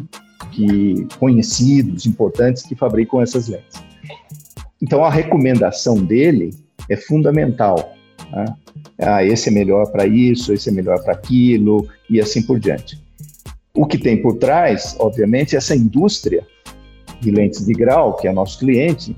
que 0.52 1.08
conhecidos, 1.20 2.06
importantes, 2.06 2.64
que 2.64 2.76
fabricam 2.76 3.22
essas 3.22 3.48
lentes. 3.48 3.82
Então 4.82 5.04
a 5.04 5.10
recomendação 5.10 5.96
dele 5.96 6.52
é 6.90 6.96
fundamental. 6.96 7.96
Né? 8.32 8.46
Ah, 9.00 9.24
esse 9.24 9.50
é 9.50 9.52
melhor 9.52 9.92
para 9.92 10.06
isso, 10.06 10.54
esse 10.54 10.70
é 10.70 10.72
melhor 10.72 11.04
para 11.04 11.14
aquilo 11.14 11.88
e 12.10 12.20
assim 12.20 12.42
por 12.42 12.60
diante. 12.60 13.02
O 13.74 13.86
que 13.86 13.98
tem 13.98 14.22
por 14.22 14.38
trás, 14.38 14.96
obviamente, 15.00 15.56
essa 15.56 15.76
indústria 15.76 16.46
de 17.22 17.32
lentes 17.32 17.66
de 17.66 17.74
grau, 17.74 18.16
que 18.16 18.28
é 18.28 18.34
nosso 18.34 18.60
cliente, 18.60 19.16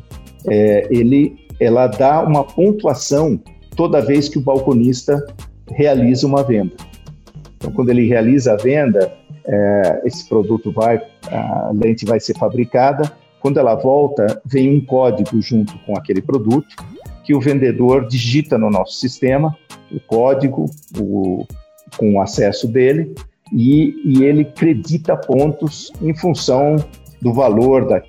é, 0.48 0.88
ele, 0.90 1.48
ela 1.60 1.88
dá 1.88 2.24
uma 2.24 2.44
pontuação 2.44 3.40
toda 3.76 4.02
vez 4.02 4.30
que 4.30 4.38
o 4.38 4.42
balconista 4.42 5.26
realiza 5.72 6.26
uma 6.26 6.44
venda. 6.44 6.74
Então, 7.58 7.72
quando 7.72 7.90
ele 7.90 8.08
realiza 8.08 8.54
a 8.54 8.58
venda, 8.58 9.14
é, 9.46 10.02
esse 10.06 10.28
produto 10.28 10.72
vai, 10.72 11.02
a 11.30 11.72
lente 11.74 12.06
vai 12.06 12.20
ser 12.20 12.38
fabricada. 12.38 13.12
Quando 13.40 13.60
ela 13.60 13.76
volta, 13.76 14.42
vem 14.46 14.76
um 14.76 14.86
código 14.86 15.42
junto 15.42 15.78
com 15.80 15.98
aquele 15.98 16.22
produto 16.22 16.76
que 17.24 17.34
o 17.36 17.40
vendedor 17.40 18.08
digita 18.08 18.58
no 18.58 18.70
nosso 18.70 18.94
sistema, 18.94 19.56
o 19.92 20.00
código, 20.00 20.66
o, 20.98 21.46
com 21.98 22.16
o 22.16 22.22
acesso 22.22 22.68
dele, 22.68 23.14
e, 23.54 23.94
e 24.06 24.24
ele 24.24 24.46
credita 24.46 25.16
pontos 25.16 25.92
em 26.02 26.14
função 26.16 26.76
do 27.22 27.34
valor 27.34 27.88
da, 27.88 28.02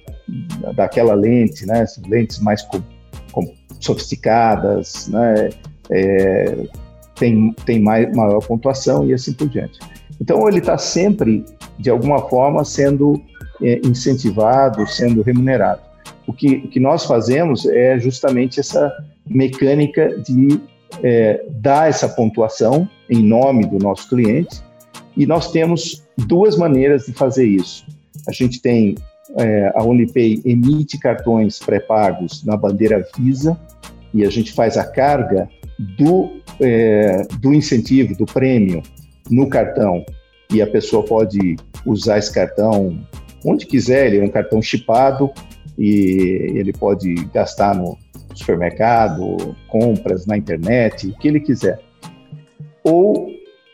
daquela 0.75 1.15
lente, 1.15 1.67
né? 1.67 1.85
Lentes 2.07 2.39
mais 2.39 2.63
sofisticadas, 3.81 5.09
né? 5.09 5.51
É, 5.91 6.67
tem, 7.17 7.53
tem 7.67 7.81
mais, 7.81 8.15
maior 8.15 8.41
pontuação 8.41 9.07
e 9.07 9.13
assim 9.13 9.33
por 9.33 9.49
diante. 9.49 9.79
Então, 10.21 10.47
ele 10.49 10.59
está 10.59 10.79
sempre, 10.79 11.45
de 11.79 11.91
alguma 11.91 12.29
forma, 12.29 12.65
sendo 12.65 13.21
é, 13.63 13.81
incentivado, 13.85 14.87
sendo 14.87 15.23
remunerado. 15.23 15.81
O 16.27 16.33
que, 16.33 16.57
o 16.57 16.69
que 16.69 16.79
nós 16.79 17.05
fazemos 17.05 17.67
é 17.67 17.99
justamente 17.99 18.61
essa 18.61 18.93
mecânica 19.27 20.09
de 20.19 20.61
é, 21.03 21.45
dar 21.49 21.89
essa 21.89 22.09
pontuação 22.09 22.89
em 23.09 23.23
nome 23.23 23.67
do 23.67 23.79
nosso 23.79 24.09
cliente, 24.09 24.63
e 25.17 25.27
nós 25.27 25.51
temos 25.51 26.05
duas 26.17 26.57
maneiras 26.57 27.07
de 27.07 27.13
fazer 27.13 27.47
isso. 27.47 27.87
A 28.29 28.33
gente 28.33 28.61
tem 28.61 28.95
é, 29.39 29.73
a 29.75 29.83
Unipay 29.85 30.41
emite 30.45 30.99
cartões 30.99 31.59
pré-pagos 31.59 32.45
na 32.45 32.57
bandeira 32.57 33.07
Visa 33.17 33.59
e 34.13 34.25
a 34.25 34.31
gente 34.31 34.53
faz 34.53 34.77
a 34.77 34.85
carga 34.85 35.49
do, 35.97 36.41
é, 36.61 37.23
do 37.41 37.55
incentivo, 37.55 38.17
do 38.17 38.27
prêmio 38.27 38.83
no 39.31 39.49
cartão 39.49 40.05
e 40.53 40.61
a 40.61 40.67
pessoa 40.67 41.05
pode 41.05 41.57
usar 41.87 42.19
esse 42.19 42.33
cartão 42.33 42.99
onde 43.45 43.67
quiser, 43.67 44.07
ele 44.07 44.19
é 44.19 44.25
um 44.25 44.31
cartão 44.31 44.61
chipado 44.61 45.31
e 45.79 46.53
ele 46.55 46.73
pode 46.73 47.15
gastar 47.33 47.75
no 47.75 47.97
supermercado, 48.35 49.57
compras 49.69 50.27
na 50.27 50.37
internet, 50.37 51.07
o 51.07 51.17
que 51.17 51.29
ele 51.29 51.41
quiser. 51.41 51.81
Ou 52.85 53.29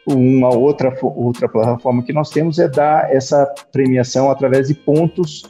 uma 0.07 0.55
outra, 0.55 0.97
outra 1.03 1.49
plataforma 1.49 2.03
que 2.03 2.13
nós 2.13 2.31
temos 2.31 2.59
é 2.59 2.69
dar 2.69 3.13
essa 3.13 3.47
premiação 3.73 4.31
através 4.31 4.69
de 4.69 4.75
pontos, 4.75 5.43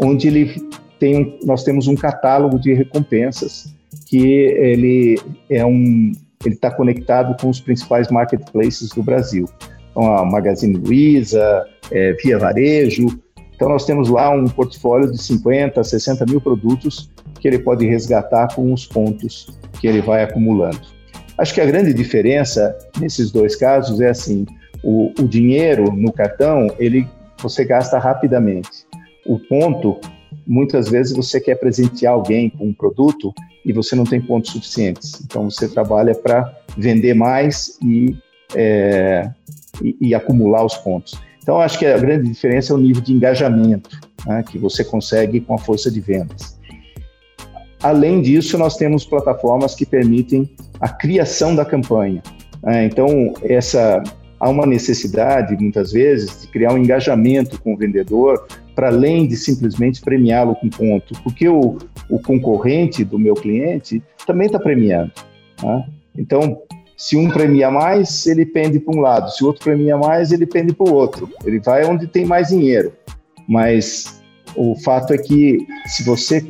onde 0.00 0.28
ele 0.28 0.68
tem, 0.98 1.38
nós 1.44 1.62
temos 1.62 1.86
um 1.86 1.94
catálogo 1.94 2.58
de 2.58 2.72
recompensas 2.72 3.72
que 4.06 4.18
ele 4.18 5.18
é 5.48 5.64
um 5.64 6.12
ele 6.44 6.54
está 6.56 6.70
conectado 6.70 7.40
com 7.40 7.48
os 7.48 7.60
principais 7.60 8.08
marketplaces 8.08 8.88
do 8.90 9.02
Brasil. 9.02 9.48
Então, 9.90 10.16
a 10.16 10.24
Magazine 10.24 10.76
Luiza, 10.76 11.66
é, 11.90 12.12
Via 12.14 12.38
Varejo. 12.38 13.06
Então, 13.54 13.68
nós 13.68 13.84
temos 13.84 14.08
lá 14.08 14.30
um 14.30 14.46
portfólio 14.46 15.10
de 15.10 15.22
50, 15.22 15.84
60 15.84 16.26
mil 16.26 16.40
produtos 16.40 17.10
que 17.38 17.46
ele 17.46 17.58
pode 17.58 17.86
resgatar 17.86 18.54
com 18.54 18.72
os 18.72 18.86
pontos 18.86 19.58
que 19.80 19.86
ele 19.86 20.00
vai 20.00 20.22
acumulando. 20.22 20.80
Acho 21.38 21.54
que 21.54 21.60
a 21.60 21.66
grande 21.66 21.94
diferença 21.94 22.76
nesses 23.00 23.30
dois 23.30 23.56
casos 23.56 24.00
é 24.00 24.10
assim: 24.10 24.46
o, 24.82 25.12
o 25.18 25.26
dinheiro 25.26 25.92
no 25.92 26.12
cartão 26.12 26.68
ele 26.78 27.06
você 27.42 27.64
gasta 27.64 27.98
rapidamente. 27.98 28.86
O 29.26 29.38
ponto, 29.38 30.00
muitas 30.46 30.88
vezes 30.88 31.14
você 31.14 31.40
quer 31.40 31.56
presentear 31.56 32.14
alguém 32.14 32.50
com 32.50 32.66
um 32.66 32.72
produto 32.72 33.34
e 33.64 33.72
você 33.72 33.96
não 33.96 34.04
tem 34.04 34.20
pontos 34.20 34.52
suficientes. 34.52 35.20
Então 35.24 35.50
você 35.50 35.68
trabalha 35.68 36.14
para 36.14 36.56
vender 36.76 37.14
mais 37.14 37.78
e, 37.82 38.16
é, 38.54 39.30
e, 39.82 39.96
e, 40.00 40.14
acumular 40.14 40.64
os 40.64 40.76
pontos. 40.76 41.20
Então 41.42 41.60
acho 41.60 41.78
que 41.78 41.86
a 41.86 41.98
grande 41.98 42.28
diferença 42.28 42.72
é 42.72 42.76
o 42.76 42.78
nível 42.78 43.02
de 43.02 43.12
engajamento 43.12 43.90
né, 44.26 44.44
que 44.48 44.58
você 44.58 44.84
consegue 44.84 45.40
com 45.40 45.54
a 45.54 45.58
força 45.58 45.90
de 45.90 46.00
vendas. 46.00 46.58
Além 47.82 48.22
disso, 48.22 48.56
nós 48.56 48.76
temos 48.76 49.04
plataformas 49.04 49.74
que 49.74 49.84
permitem 49.84 50.48
a 50.82 50.88
criação 50.88 51.54
da 51.54 51.64
campanha. 51.64 52.20
Né? 52.62 52.86
Então, 52.86 53.32
essa 53.44 54.02
há 54.38 54.50
uma 54.50 54.66
necessidade, 54.66 55.56
muitas 55.56 55.92
vezes, 55.92 56.42
de 56.42 56.48
criar 56.48 56.72
um 56.72 56.78
engajamento 56.78 57.60
com 57.62 57.74
o 57.74 57.76
vendedor, 57.76 58.44
para 58.74 58.88
além 58.88 59.28
de 59.28 59.36
simplesmente 59.36 60.00
premiá-lo 60.00 60.56
com 60.56 60.68
ponto, 60.68 61.14
porque 61.22 61.48
o, 61.48 61.78
o 62.10 62.18
concorrente 62.18 63.04
do 63.04 63.20
meu 63.20 63.34
cliente 63.34 64.02
também 64.26 64.46
está 64.46 64.58
premiando. 64.58 65.12
Né? 65.62 65.86
Então, 66.18 66.60
se 66.96 67.16
um 67.16 67.30
premia 67.30 67.70
mais, 67.70 68.26
ele 68.26 68.44
pende 68.44 68.80
para 68.80 68.96
um 68.96 69.00
lado, 69.00 69.30
se 69.30 69.44
o 69.44 69.46
outro 69.46 69.62
premia 69.62 69.96
mais, 69.96 70.32
ele 70.32 70.46
pende 70.46 70.72
para 70.72 70.90
o 70.90 70.92
outro. 70.92 71.30
Ele 71.44 71.60
vai 71.60 71.84
onde 71.84 72.08
tem 72.08 72.26
mais 72.26 72.48
dinheiro. 72.48 72.92
Mas 73.48 74.22
o 74.56 74.74
fato 74.76 75.12
é 75.12 75.18
que 75.18 75.58
se 75.86 76.02
você 76.02 76.40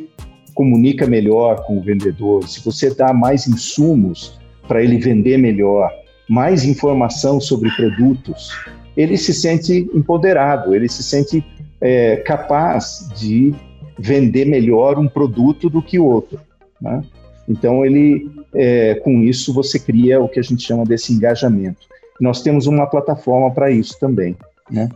comunica 0.54 1.06
melhor 1.06 1.64
com 1.64 1.78
o 1.78 1.82
vendedor, 1.82 2.48
se 2.48 2.64
você 2.64 2.94
dá 2.94 3.12
mais 3.12 3.46
insumos 3.46 4.38
para 4.66 4.82
ele 4.82 4.98
vender 4.98 5.38
melhor, 5.38 5.90
mais 6.28 6.64
informação 6.64 7.40
sobre 7.40 7.70
produtos, 7.74 8.50
ele 8.96 9.16
se 9.16 9.32
sente 9.32 9.88
empoderado, 9.94 10.74
ele 10.74 10.88
se 10.88 11.02
sente 11.02 11.44
é, 11.80 12.16
capaz 12.16 13.08
de 13.16 13.54
vender 13.98 14.44
melhor 14.46 14.98
um 14.98 15.08
produto 15.08 15.68
do 15.68 15.82
que 15.82 15.98
o 15.98 16.04
outro. 16.04 16.40
Né? 16.80 17.02
Então, 17.48 17.84
ele, 17.84 18.30
é, 18.54 18.94
com 18.96 19.22
isso, 19.22 19.52
você 19.52 19.78
cria 19.78 20.20
o 20.20 20.28
que 20.28 20.40
a 20.40 20.42
gente 20.42 20.62
chama 20.62 20.84
desse 20.84 21.12
engajamento. 21.12 21.86
Nós 22.20 22.42
temos 22.42 22.66
uma 22.66 22.86
plataforma 22.86 23.50
para 23.50 23.70
isso 23.70 23.98
também. 23.98 24.36
Né? 24.70 24.88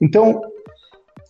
Então, 0.00 0.40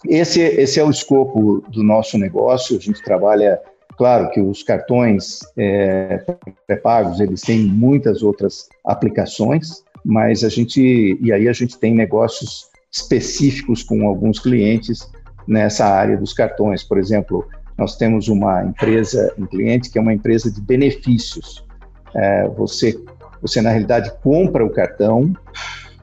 esse, 0.04 0.40
esse 0.40 0.78
é 0.78 0.84
o 0.84 0.90
escopo 0.90 1.64
do 1.70 1.82
nosso 1.82 2.18
negócio. 2.18 2.76
A 2.76 2.80
gente 2.80 3.02
trabalha, 3.02 3.60
claro, 3.96 4.30
que 4.30 4.40
os 4.40 4.62
cartões 4.62 5.40
é, 5.56 6.24
pré-pagos 6.66 7.20
eles 7.20 7.40
têm 7.40 7.60
muitas 7.60 8.22
outras 8.22 8.68
aplicações, 8.84 9.82
mas 10.04 10.44
a 10.44 10.48
gente 10.48 11.18
e 11.20 11.32
aí 11.32 11.48
a 11.48 11.52
gente 11.52 11.78
tem 11.78 11.94
negócios 11.94 12.68
específicos 12.92 13.82
com 13.82 14.06
alguns 14.06 14.38
clientes 14.38 15.10
nessa 15.46 15.86
área 15.86 16.16
dos 16.16 16.32
cartões. 16.32 16.82
Por 16.82 16.98
exemplo, 16.98 17.46
nós 17.76 17.96
temos 17.96 18.28
uma 18.28 18.64
empresa, 18.64 19.32
um 19.38 19.46
cliente 19.46 19.90
que 19.90 19.98
é 19.98 20.00
uma 20.00 20.14
empresa 20.14 20.50
de 20.50 20.60
benefícios. 20.60 21.64
É, 22.14 22.48
você, 22.48 22.98
você 23.42 23.60
na 23.60 23.70
realidade 23.70 24.12
compra 24.22 24.64
o 24.64 24.70
cartão. 24.70 25.32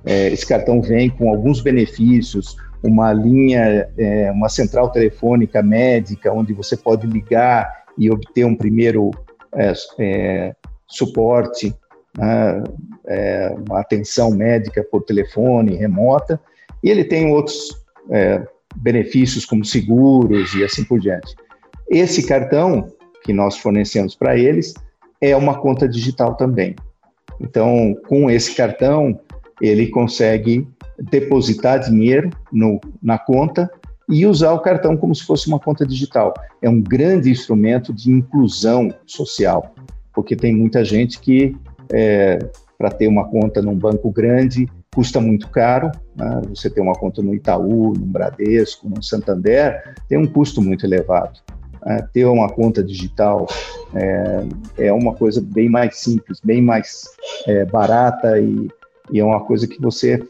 É, 0.05 0.27
esse 0.27 0.45
cartão 0.45 0.81
vem 0.81 1.09
com 1.09 1.29
alguns 1.29 1.61
benefícios, 1.61 2.55
uma 2.84 3.13
linha, 3.13 3.89
é, 3.97 4.31
uma 4.31 4.49
central 4.49 4.91
telefônica 4.91 5.63
médica, 5.63 6.34
onde 6.34 6.53
você 6.53 6.75
pode 6.75 7.07
ligar 7.07 7.84
e 7.97 8.11
obter 8.11 8.45
um 8.45 8.55
primeiro 8.55 9.11
é, 9.55 9.73
é, 9.99 10.55
suporte, 10.88 11.73
né, 12.17 12.63
é, 13.07 13.55
uma 13.67 13.79
atenção 13.79 14.31
médica 14.31 14.84
por 14.84 15.03
telefone 15.03 15.75
remota, 15.75 16.39
e 16.84 16.89
ele 16.89 17.05
tem 17.05 17.31
outros 17.31 17.84
é, 18.11 18.45
benefícios 18.75 19.45
como 19.45 19.63
seguros 19.63 20.53
e 20.53 20.63
assim 20.63 20.84
por 20.84 20.99
diante. 20.99 21.36
Esse 21.89 22.25
cartão 22.25 22.91
que 23.23 23.31
nós 23.31 23.57
fornecemos 23.57 24.15
para 24.15 24.38
eles 24.38 24.73
é 25.21 25.36
uma 25.36 25.59
conta 25.59 25.88
digital 25.88 26.36
também. 26.36 26.75
Então, 27.39 27.95
com 28.07 28.29
esse 28.29 28.53
cartão, 28.55 29.19
ele 29.61 29.88
consegue 29.88 30.67
depositar 30.99 31.79
dinheiro 31.79 32.29
no, 32.51 32.79
na 33.01 33.17
conta 33.17 33.69
e 34.09 34.25
usar 34.25 34.51
o 34.51 34.59
cartão 34.59 34.97
como 34.97 35.15
se 35.15 35.23
fosse 35.23 35.47
uma 35.47 35.59
conta 35.59 35.85
digital. 35.85 36.33
É 36.61 36.69
um 36.69 36.81
grande 36.81 37.29
instrumento 37.29 37.93
de 37.93 38.11
inclusão 38.11 38.93
social, 39.05 39.73
porque 40.13 40.35
tem 40.35 40.53
muita 40.55 40.83
gente 40.83 41.19
que, 41.19 41.55
é, 41.91 42.39
para 42.77 42.89
ter 42.89 43.07
uma 43.07 43.25
conta 43.25 43.61
num 43.61 43.75
banco 43.75 44.11
grande, 44.11 44.67
custa 44.93 45.19
muito 45.19 45.49
caro. 45.49 45.91
Né? 46.15 46.41
Você 46.49 46.69
ter 46.69 46.81
uma 46.81 46.93
conta 46.93 47.21
no 47.21 47.33
Itaú, 47.33 47.93
no 47.93 48.05
Bradesco, 48.05 48.89
no 48.89 49.01
Santander, 49.01 49.95
tem 50.07 50.17
um 50.17 50.27
custo 50.27 50.61
muito 50.61 50.85
elevado. 50.85 51.39
É, 51.85 52.01
ter 52.13 52.25
uma 52.25 52.47
conta 52.49 52.81
digital 52.81 53.45
é, 53.93 54.45
é, 54.77 54.93
uma 54.93 55.13
coisa 55.13 55.41
bem 55.41 55.67
mais 55.67 55.97
simples, 55.97 56.39
bem 56.41 56.61
mais 56.61 57.03
é, 57.45 57.65
barata 57.65 58.39
e, 58.39 58.69
e 59.11 59.19
é 59.19 59.25
uma 59.25 59.41
coisa 59.41 59.67
que 59.67 59.81
você 59.81 60.23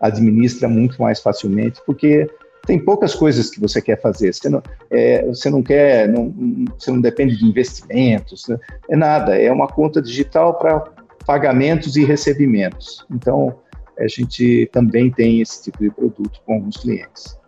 administra 0.00 0.68
muito 0.68 1.00
mais 1.00 1.20
facilmente, 1.20 1.80
porque 1.84 2.28
tem 2.66 2.78
poucas 2.78 3.14
coisas 3.14 3.50
que 3.50 3.60
você 3.60 3.80
quer 3.80 4.00
fazer. 4.00 4.32
Você 4.32 4.48
não, 4.48 4.62
é, 4.90 5.24
você 5.26 5.48
não 5.48 5.62
quer, 5.62 6.08
não, 6.08 6.32
você 6.78 6.90
não 6.90 7.00
depende 7.00 7.36
de 7.36 7.46
investimentos, 7.46 8.46
né? 8.48 8.58
é 8.90 8.96
nada. 8.96 9.36
É 9.36 9.50
uma 9.50 9.66
conta 9.66 10.02
digital 10.02 10.58
para 10.58 10.80
pagamentos 11.24 11.96
e 11.96 12.04
recebimentos. 12.04 13.06
Então, 13.10 13.58
a 13.98 14.06
gente 14.06 14.68
também 14.72 15.10
tem 15.10 15.40
esse 15.40 15.64
tipo 15.64 15.78
de 15.78 15.90
produto 15.90 16.40
com 16.44 16.54
alguns 16.54 16.76
clientes. 16.76 17.38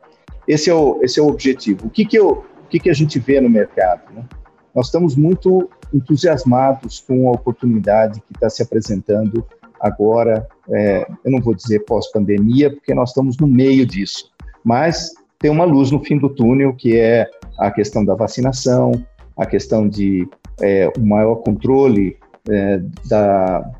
Esse 0.48 0.70
é 0.70 0.74
o, 0.74 1.00
esse 1.02 1.20
é 1.20 1.22
o 1.22 1.28
objetivo. 1.28 1.86
O 1.86 1.90
que, 1.90 2.04
que, 2.04 2.18
eu, 2.18 2.44
o 2.64 2.66
que, 2.68 2.80
que 2.80 2.90
a 2.90 2.94
gente 2.94 3.18
vê 3.18 3.40
no 3.40 3.48
mercado? 3.48 4.02
Né? 4.12 4.24
Nós 4.74 4.86
estamos 4.86 5.16
muito 5.16 5.68
entusiasmados 5.92 7.00
com 7.00 7.28
a 7.28 7.32
oportunidade 7.32 8.20
que 8.20 8.32
está 8.34 8.48
se 8.48 8.62
apresentando 8.62 9.46
agora. 9.80 10.46
É, 10.68 11.06
eu 11.24 11.30
não 11.30 11.40
vou 11.40 11.54
dizer 11.54 11.80
pós-pandemia, 11.80 12.70
porque 12.70 12.94
nós 12.94 13.10
estamos 13.10 13.36
no 13.38 13.46
meio 13.46 13.86
disso, 13.86 14.30
mas 14.64 15.12
tem 15.38 15.50
uma 15.50 15.64
luz 15.64 15.90
no 15.90 16.04
fim 16.04 16.18
do 16.18 16.28
túnel, 16.28 16.74
que 16.74 16.96
é 16.98 17.28
a 17.58 17.70
questão 17.70 18.04
da 18.04 18.14
vacinação, 18.14 18.92
a 19.36 19.46
questão 19.46 19.88
de 19.88 20.28
é, 20.60 20.90
um 20.98 21.06
maior 21.06 21.36
controle 21.36 22.16
é, 22.48 22.80
da, 23.06 23.70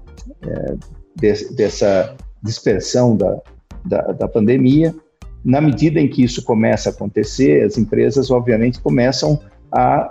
é, 0.42 0.74
de, 1.16 1.54
dessa 1.54 2.16
dispersão 2.42 3.16
da, 3.16 3.38
da, 3.84 4.00
da 4.12 4.28
pandemia. 4.28 4.94
Na 5.44 5.60
medida 5.60 6.00
em 6.00 6.08
que 6.08 6.22
isso 6.22 6.42
começa 6.44 6.90
a 6.90 6.92
acontecer, 6.92 7.64
as 7.64 7.78
empresas, 7.78 8.30
obviamente, 8.30 8.80
começam 8.80 9.38
a 9.72 10.10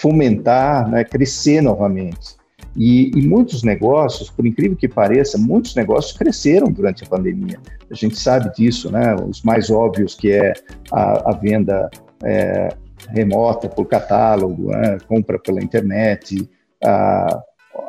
fomentar, 0.00 0.88
né, 0.88 1.04
crescer 1.04 1.60
novamente. 1.60 2.36
E, 2.76 3.10
e, 3.16 3.22
muitos 3.22 3.62
negócios, 3.62 4.30
por 4.30 4.46
incrível 4.46 4.76
que 4.76 4.88
pareça, 4.88 5.38
muitos 5.38 5.74
negócios 5.76 6.16
cresceram 6.16 6.72
durante 6.72 7.04
a 7.04 7.06
pandemia. 7.06 7.60
A 7.90 7.94
gente 7.94 8.18
sabe 8.18 8.52
disso, 8.52 8.90
né? 8.90 9.14
Os 9.14 9.42
mais 9.42 9.70
óbvios 9.70 10.14
que 10.14 10.32
é 10.32 10.52
a, 10.90 11.30
a 11.30 11.32
venda 11.34 11.88
é, 12.24 12.68
remota 13.10 13.68
por 13.68 13.86
catálogo, 13.86 14.70
né? 14.70 14.98
compra 15.06 15.38
pela 15.38 15.62
internet, 15.62 16.48
a, 16.82 17.42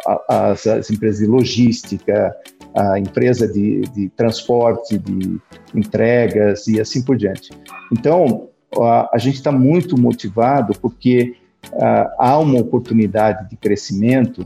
a, 0.05 0.51
as, 0.51 0.67
as, 0.67 0.91
empresas 0.91 1.19
de 1.19 1.27
logística, 1.27 2.35
a 2.75 2.99
empresa 2.99 3.47
de, 3.47 3.81
de 3.81 4.09
transporte, 4.09 4.97
de 4.97 5.39
entregas 5.73 6.67
e 6.67 6.79
assim 6.79 7.03
por 7.03 7.17
diante. 7.17 7.51
Então, 7.91 8.49
a, 9.11 9.17
gente 9.17 9.35
está 9.35 9.51
muito 9.51 9.99
motivado 9.99 10.73
porque 10.79 11.35
uh, 11.71 12.09
há 12.19 12.37
uma 12.37 12.59
oportunidade 12.59 13.49
de 13.49 13.55
crescimento 13.55 14.45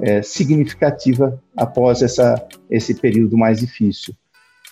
é, 0.00 0.22
significativa 0.22 1.40
após 1.56 2.02
essa, 2.02 2.34
esse 2.70 2.94
período 2.94 3.36
mais 3.36 3.60
difícil, 3.60 4.14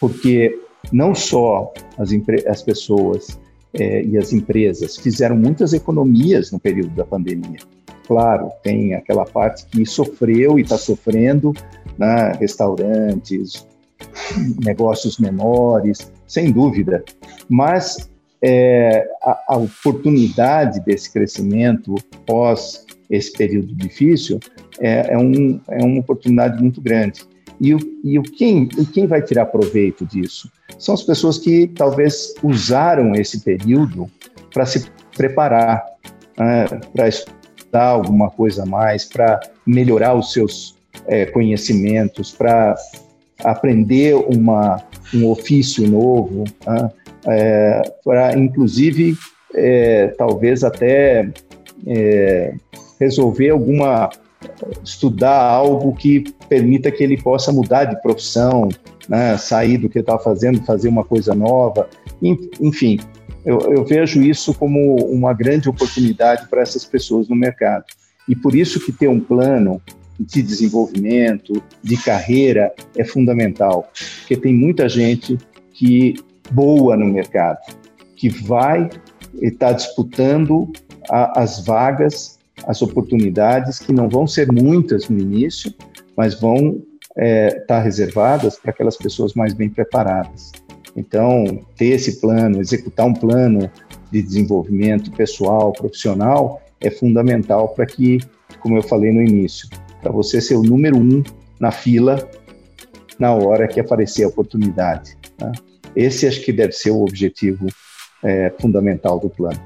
porque 0.01 0.59
não 0.93 1.15
só 1.15 1.73
as, 1.99 2.11
as 2.47 2.63
pessoas 2.63 3.39
é, 3.75 4.03
e 4.03 4.17
as 4.17 4.33
empresas 4.33 4.97
fizeram 4.97 5.37
muitas 5.37 5.73
economias 5.73 6.51
no 6.51 6.59
período 6.59 6.95
da 6.95 7.05
pandemia. 7.05 7.59
Claro, 8.07 8.51
tem 8.63 8.95
aquela 8.95 9.27
parte 9.27 9.67
que 9.67 9.85
sofreu 9.85 10.59
e 10.59 10.63
está 10.63 10.79
sofrendo, 10.79 11.53
né, 11.99 12.33
restaurantes, 12.41 13.67
negócios 14.65 15.19
menores, 15.19 16.11
sem 16.27 16.51
dúvida, 16.51 17.05
mas 17.49 18.09
é, 18.43 19.07
a, 19.23 19.55
a, 19.55 19.57
oportunidade 19.57 20.81
desse 20.81 21.13
crescimento 21.13 21.95
pós 22.25 22.87
esse 23.11 23.33
período 23.33 23.75
difícil 23.75 24.39
é, 24.81 25.13
é, 25.13 25.19
um, 25.19 25.61
é 25.69 25.85
uma 25.85 26.01
oportunidade 26.01 26.61
muito 26.61 26.81
grande. 26.81 27.23
E, 27.61 27.75
o, 27.75 27.79
e 28.05 28.19
o 28.19 28.23
quem, 28.23 28.69
quem 28.69 29.07
vai 29.07 29.21
tirar 29.23 29.47
proveito 29.47 30.07
disso? 30.07 30.51
São 30.79 30.95
as 30.95 31.03
pessoas 31.03 31.39
que 31.39 31.67
talvez 31.69 32.35
usaram 32.43 33.15
esse 33.15 33.41
período 33.41 34.09
para 34.53 34.65
se 34.65 34.87
preparar, 35.17 35.85
né, 36.39 36.67
para 36.95 37.09
estudar 37.09 37.87
alguma 37.87 38.31
coisa 38.31 38.63
a 38.63 38.67
mais, 38.67 39.05
para 39.05 39.41
melhorar 39.67 40.15
os 40.15 40.33
seus 40.33 40.77
é, 41.07 41.27
conhecimentos, 41.27 42.31
para 42.31 42.77
aprender 43.43 44.15
uma, 44.15 44.81
um 45.13 45.27
ofício 45.29 45.89
novo, 45.89 46.45
né, 46.65 46.91
é, 47.27 47.83
para 48.05 48.39
inclusive 48.39 49.17
é, 49.55 50.09
talvez 50.17 50.63
até 50.63 51.29
é, 51.87 52.55
resolver 52.99 53.51
alguma 53.51 54.11
estudar 54.85 55.43
algo 55.43 55.95
que 55.97 56.25
permita 56.49 56.93
que 56.93 57.03
ele 57.03 57.21
possa 57.21 57.51
mudar 57.51 57.87
de 57.87 58.01
profissão, 58.01 58.69
né, 59.09 59.37
sair 59.37 59.79
do 59.79 59.89
que 59.89 59.99
está 59.99 60.17
fazendo, 60.17 60.65
fazer 60.65 60.89
uma 60.89 61.03
coisa 61.03 61.35
nova, 61.35 61.89
enfim, 62.61 63.01
eu, 63.45 63.59
eu, 63.73 63.85
vejo 63.85 64.23
isso 64.23 64.53
como 64.53 64.97
uma 65.07 65.33
grande 65.33 65.69
oportunidade 65.69 66.49
para 66.49 66.61
essas 66.61 66.85
pessoas 66.85 67.29
no 67.29 67.37
mercado. 67.37 67.85
E 68.29 68.37
por 68.37 68.55
isso 68.55 68.85
que 68.85 68.93
ter 68.93 69.09
um 69.09 69.21
plano 69.21 69.81
de 70.19 70.43
desenvolvimento, 70.43 71.63
de 71.83 71.97
carreira, 71.97 72.73
é 72.97 73.05
fundamental, 73.05 73.91
porque 74.19 74.37
tem 74.37 74.53
muita 74.53 74.89
gente 74.89 75.39
que 75.73 76.17
boa 76.51 76.97
no 76.97 77.07
mercado, 77.07 77.59
que 78.17 78.29
vai 78.29 78.91
estar 79.41 79.73
disputando 79.73 80.71
a, 81.09 81.41
as 81.41 81.65
vagas, 81.65 82.38
as 82.67 82.83
oportunidades, 82.83 83.79
que 83.79 83.93
não 83.93 84.09
vão 84.09 84.27
ser 84.27 84.51
muitas 84.53 85.09
no 85.09 85.19
início, 85.19 85.73
mas 86.17 86.39
vão 86.39 86.83
é, 87.17 87.59
estar 87.59 87.81
reservadas 87.81 88.59
para 88.59 88.71
aquelas 88.71 88.97
pessoas 88.97 89.35
mais 89.35 89.53
bem 89.53 89.69
preparadas. 89.69 90.53
Então, 90.97 91.61
ter 91.77 91.87
esse 91.87 92.21
plano, 92.21 92.61
executar 92.61 93.07
um 93.07 93.15
plano 93.15 93.71
de 94.11 94.23
desenvolvimento 94.23 95.11
pessoal, 95.13 95.73
profissional, 95.73 96.61
é 96.81 96.91
fundamental 96.91 97.69
para 97.69 97.87
que, 97.87 98.19
como 98.61 98.77
eu 98.77 98.83
falei 98.83 99.13
no 99.13 99.23
início, 99.23 99.69
para 100.01 100.11
você 100.11 100.41
ser 100.41 100.57
o 100.57 100.63
número 100.63 100.97
um 100.97 101.23
na 101.61 101.71
fila 101.71 102.29
na 103.19 103.33
hora 103.33 103.67
que 103.67 103.81
aparecer 103.81 104.25
a 104.25 104.29
oportunidade. 104.29 105.17
Tá? 105.37 105.51
Esse 105.95 106.27
acho 106.27 106.45
que 106.45 106.53
deve 106.53 106.73
ser 106.73 106.91
o 106.91 107.03
objetivo 107.03 107.67
é, 108.23 108.53
fundamental 108.61 109.19
do 109.19 109.29
plano. 109.29 109.61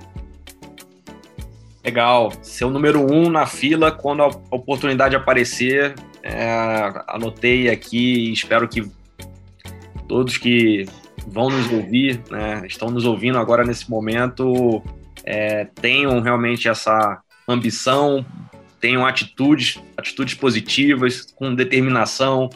Legal. 1.85 2.33
Ser 2.43 2.65
o 2.65 2.71
número 2.71 3.01
um 3.01 3.29
na 3.29 3.47
fila 3.47 3.91
quando 3.91 4.23
a 4.23 4.29
oportunidade 4.51 5.17
aparecer. 5.17 5.95
É, 6.23 7.03
anotei 7.09 7.69
aqui 7.69 8.33
espero 8.33 8.69
que 8.69 8.89
todos 10.07 10.39
que 10.39 10.87
vão 11.27 11.51
nos 11.51 11.71
ouvir, 11.73 12.21
né, 12.31 12.63
estão 12.67 12.91
nos 12.91 13.05
ouvindo 13.05 13.39
agora 13.39 13.65
nesse 13.65 13.91
momento, 13.91 14.83
é, 15.25 15.65
tenham 15.81 16.21
realmente 16.21 16.69
essa 16.69 17.21
ambição, 17.49 18.25
tenham 18.81 19.05
atitudes, 19.07 19.81
atitudes 19.97 20.35
positivas, 20.35 21.33
com 21.35 21.55
determinação, 21.55 22.51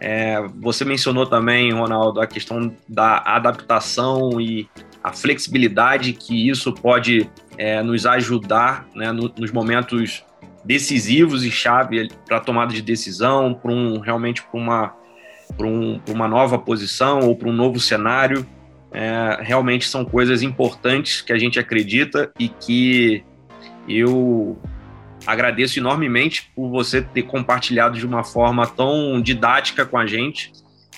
é, 0.00 0.42
você 0.60 0.84
mencionou 0.84 1.26
também, 1.26 1.72
Ronaldo, 1.72 2.20
a 2.20 2.26
questão 2.26 2.74
da 2.88 3.18
adaptação 3.24 4.40
e 4.40 4.68
a 5.02 5.12
flexibilidade 5.12 6.12
que 6.12 6.48
isso 6.48 6.72
pode 6.72 7.30
é, 7.58 7.82
nos 7.82 8.06
ajudar 8.06 8.86
né, 8.94 9.12
no, 9.12 9.32
nos 9.36 9.50
momentos 9.50 10.24
decisivos 10.64 11.44
e 11.44 11.50
chave 11.50 12.08
para 12.26 12.40
tomada 12.40 12.72
de 12.72 12.82
decisão, 12.82 13.54
para 13.54 13.70
um, 13.70 14.00
realmente 14.00 14.42
para 14.42 14.58
uma, 14.58 14.94
um, 15.60 16.00
uma 16.08 16.26
nova 16.26 16.58
posição 16.58 17.20
ou 17.20 17.36
para 17.36 17.48
um 17.48 17.52
novo 17.52 17.78
cenário. 17.78 18.46
É, 18.92 19.38
realmente 19.42 19.86
são 19.86 20.04
coisas 20.04 20.42
importantes 20.42 21.20
que 21.20 21.32
a 21.32 21.38
gente 21.38 21.58
acredita 21.58 22.30
e 22.38 22.48
que 22.48 23.22
eu 23.88 24.58
agradeço 25.26 25.78
enormemente 25.78 26.50
por 26.54 26.70
você 26.70 27.02
ter 27.02 27.22
compartilhado 27.22 27.98
de 27.98 28.06
uma 28.06 28.24
forma 28.24 28.66
tão 28.66 29.20
didática 29.20 29.84
com 29.84 29.98
a 29.98 30.06
gente 30.06 30.52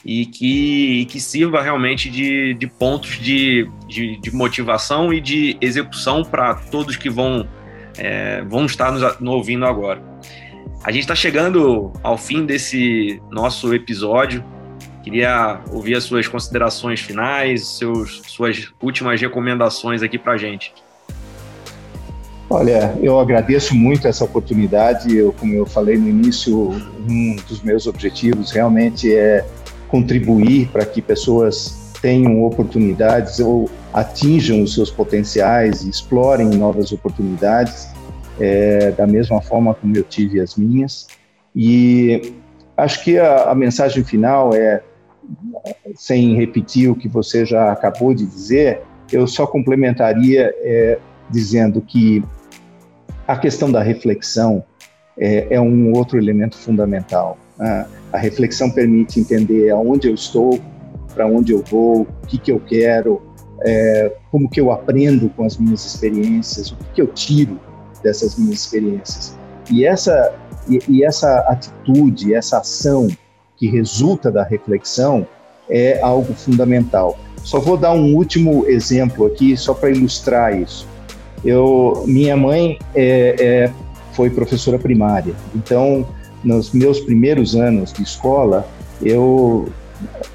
e 0.08 0.24
que, 0.24 1.00
e 1.02 1.04
que 1.04 1.20
sirva 1.20 1.60
realmente 1.60 2.08
de, 2.08 2.54
de 2.54 2.66
pontos 2.66 3.18
de, 3.18 3.70
de, 3.86 4.18
de, 4.18 4.34
motivação 4.34 5.12
e 5.12 5.20
de 5.20 5.58
execução 5.60 6.24
para 6.24 6.54
todos 6.54 6.96
que 6.96 7.10
vão, 7.10 7.46
é, 7.98 8.40
vão 8.48 8.64
estar 8.64 8.90
nos, 8.90 9.02
nos 9.20 9.34
ouvindo 9.34 9.66
agora. 9.66 10.02
A 10.82 10.90
gente 10.90 11.02
está 11.02 11.14
chegando 11.14 11.92
ao 12.02 12.16
fim 12.16 12.46
desse 12.46 13.20
nosso 13.30 13.74
episódio. 13.74 14.42
Queria 15.04 15.60
ouvir 15.70 15.96
as 15.96 16.04
suas 16.04 16.26
considerações 16.26 17.00
finais, 17.00 17.76
seus, 17.76 18.22
suas 18.28 18.72
últimas 18.80 19.20
recomendações 19.20 20.02
aqui 20.02 20.16
para 20.16 20.32
a 20.32 20.36
gente. 20.38 20.72
Olha, 22.48 22.96
eu 23.02 23.20
agradeço 23.20 23.74
muito 23.74 24.08
essa 24.08 24.24
oportunidade. 24.24 25.14
Eu, 25.14 25.34
como 25.34 25.52
eu 25.52 25.66
falei 25.66 25.98
no 25.98 26.08
início, 26.08 26.70
um 27.06 27.36
dos 27.46 27.60
meus 27.60 27.86
objetivos 27.86 28.50
realmente 28.50 29.14
é 29.14 29.44
contribuir 29.88 30.68
para 30.68 30.84
que 30.84 31.00
pessoas 31.02 31.92
tenham 32.00 32.44
oportunidades 32.44 33.40
ou 33.40 33.68
atinjam 33.92 34.62
os 34.62 34.74
seus 34.74 34.90
potenciais 34.90 35.82
e 35.82 35.90
explorem 35.90 36.48
novas 36.50 36.92
oportunidades, 36.92 37.88
é, 38.38 38.92
da 38.92 39.06
mesma 39.06 39.40
forma 39.42 39.74
como 39.74 39.96
eu 39.96 40.04
tive 40.04 40.40
as 40.40 40.56
minhas. 40.56 41.08
E 41.54 42.34
acho 42.76 43.02
que 43.02 43.18
a, 43.18 43.50
a 43.50 43.54
mensagem 43.54 44.04
final 44.04 44.54
é, 44.54 44.82
sem 45.94 46.34
repetir 46.36 46.90
o 46.90 46.94
que 46.94 47.08
você 47.08 47.44
já 47.44 47.72
acabou 47.72 48.14
de 48.14 48.24
dizer, 48.24 48.82
eu 49.10 49.26
só 49.26 49.46
complementaria 49.46 50.54
é, 50.60 50.98
dizendo 51.30 51.80
que 51.80 52.22
a 53.26 53.36
questão 53.36 53.70
da 53.70 53.82
reflexão 53.82 54.64
é, 55.18 55.48
é 55.50 55.60
um 55.60 55.92
outro 55.92 56.16
elemento 56.16 56.56
fundamental. 56.56 57.36
Né? 57.58 57.86
A 58.12 58.18
reflexão 58.18 58.70
permite 58.70 59.20
entender 59.20 59.70
aonde 59.70 60.08
eu 60.08 60.14
estou, 60.14 60.58
para 61.14 61.26
onde 61.26 61.52
eu 61.52 61.62
vou, 61.62 62.02
o 62.02 62.26
que, 62.26 62.38
que 62.38 62.52
eu 62.52 62.60
quero, 62.60 63.20
é, 63.62 64.12
como 64.30 64.48
que 64.48 64.60
eu 64.60 64.70
aprendo 64.70 65.28
com 65.30 65.44
as 65.44 65.56
minhas 65.56 65.84
experiências, 65.84 66.70
o 66.70 66.76
que, 66.76 66.84
que 66.94 67.02
eu 67.02 67.08
tiro 67.08 67.58
dessas 68.02 68.38
minhas 68.38 68.60
experiências. 68.60 69.36
E 69.70 69.84
essa, 69.84 70.34
e, 70.68 70.80
e 70.88 71.04
essa 71.04 71.40
atitude, 71.40 72.34
essa 72.34 72.58
ação 72.58 73.08
que 73.56 73.68
resulta 73.68 74.30
da 74.30 74.44
reflexão 74.44 75.26
é 75.68 76.00
algo 76.00 76.32
fundamental. 76.32 77.18
Só 77.42 77.60
vou 77.60 77.76
dar 77.76 77.92
um 77.92 78.14
último 78.14 78.66
exemplo 78.66 79.26
aqui, 79.26 79.56
só 79.56 79.74
para 79.74 79.90
ilustrar 79.90 80.58
isso. 80.58 80.86
Eu, 81.44 82.04
minha 82.06 82.36
mãe 82.36 82.78
é, 82.94 83.36
é, 83.38 83.72
foi 84.12 84.30
professora 84.30 84.78
primária, 84.78 85.34
então 85.54 86.06
nos 86.44 86.72
meus 86.72 87.00
primeiros 87.00 87.54
anos 87.54 87.92
de 87.92 88.02
escola, 88.02 88.68
eu, 89.02 89.68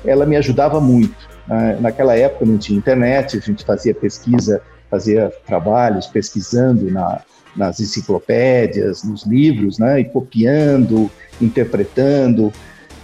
ela 0.06 0.26
me 0.26 0.36
ajudava 0.36 0.80
muito. 0.80 1.16
Né? 1.48 1.78
Naquela 1.80 2.16
época 2.16 2.46
não 2.46 2.58
tinha 2.58 2.78
internet, 2.78 3.38
a 3.38 3.40
gente 3.40 3.64
fazia 3.64 3.94
pesquisa, 3.94 4.62
fazia 4.90 5.32
trabalhos 5.46 6.08
pesquisando 6.08 6.90
na, 6.92 7.22
nas 7.56 7.80
enciclopédias, 7.80 9.04
nos 9.04 9.26
livros, 9.26 9.80
né? 9.80 10.02
e 10.02 10.06
copiando, 10.06 11.10
interpretando. 11.42 12.52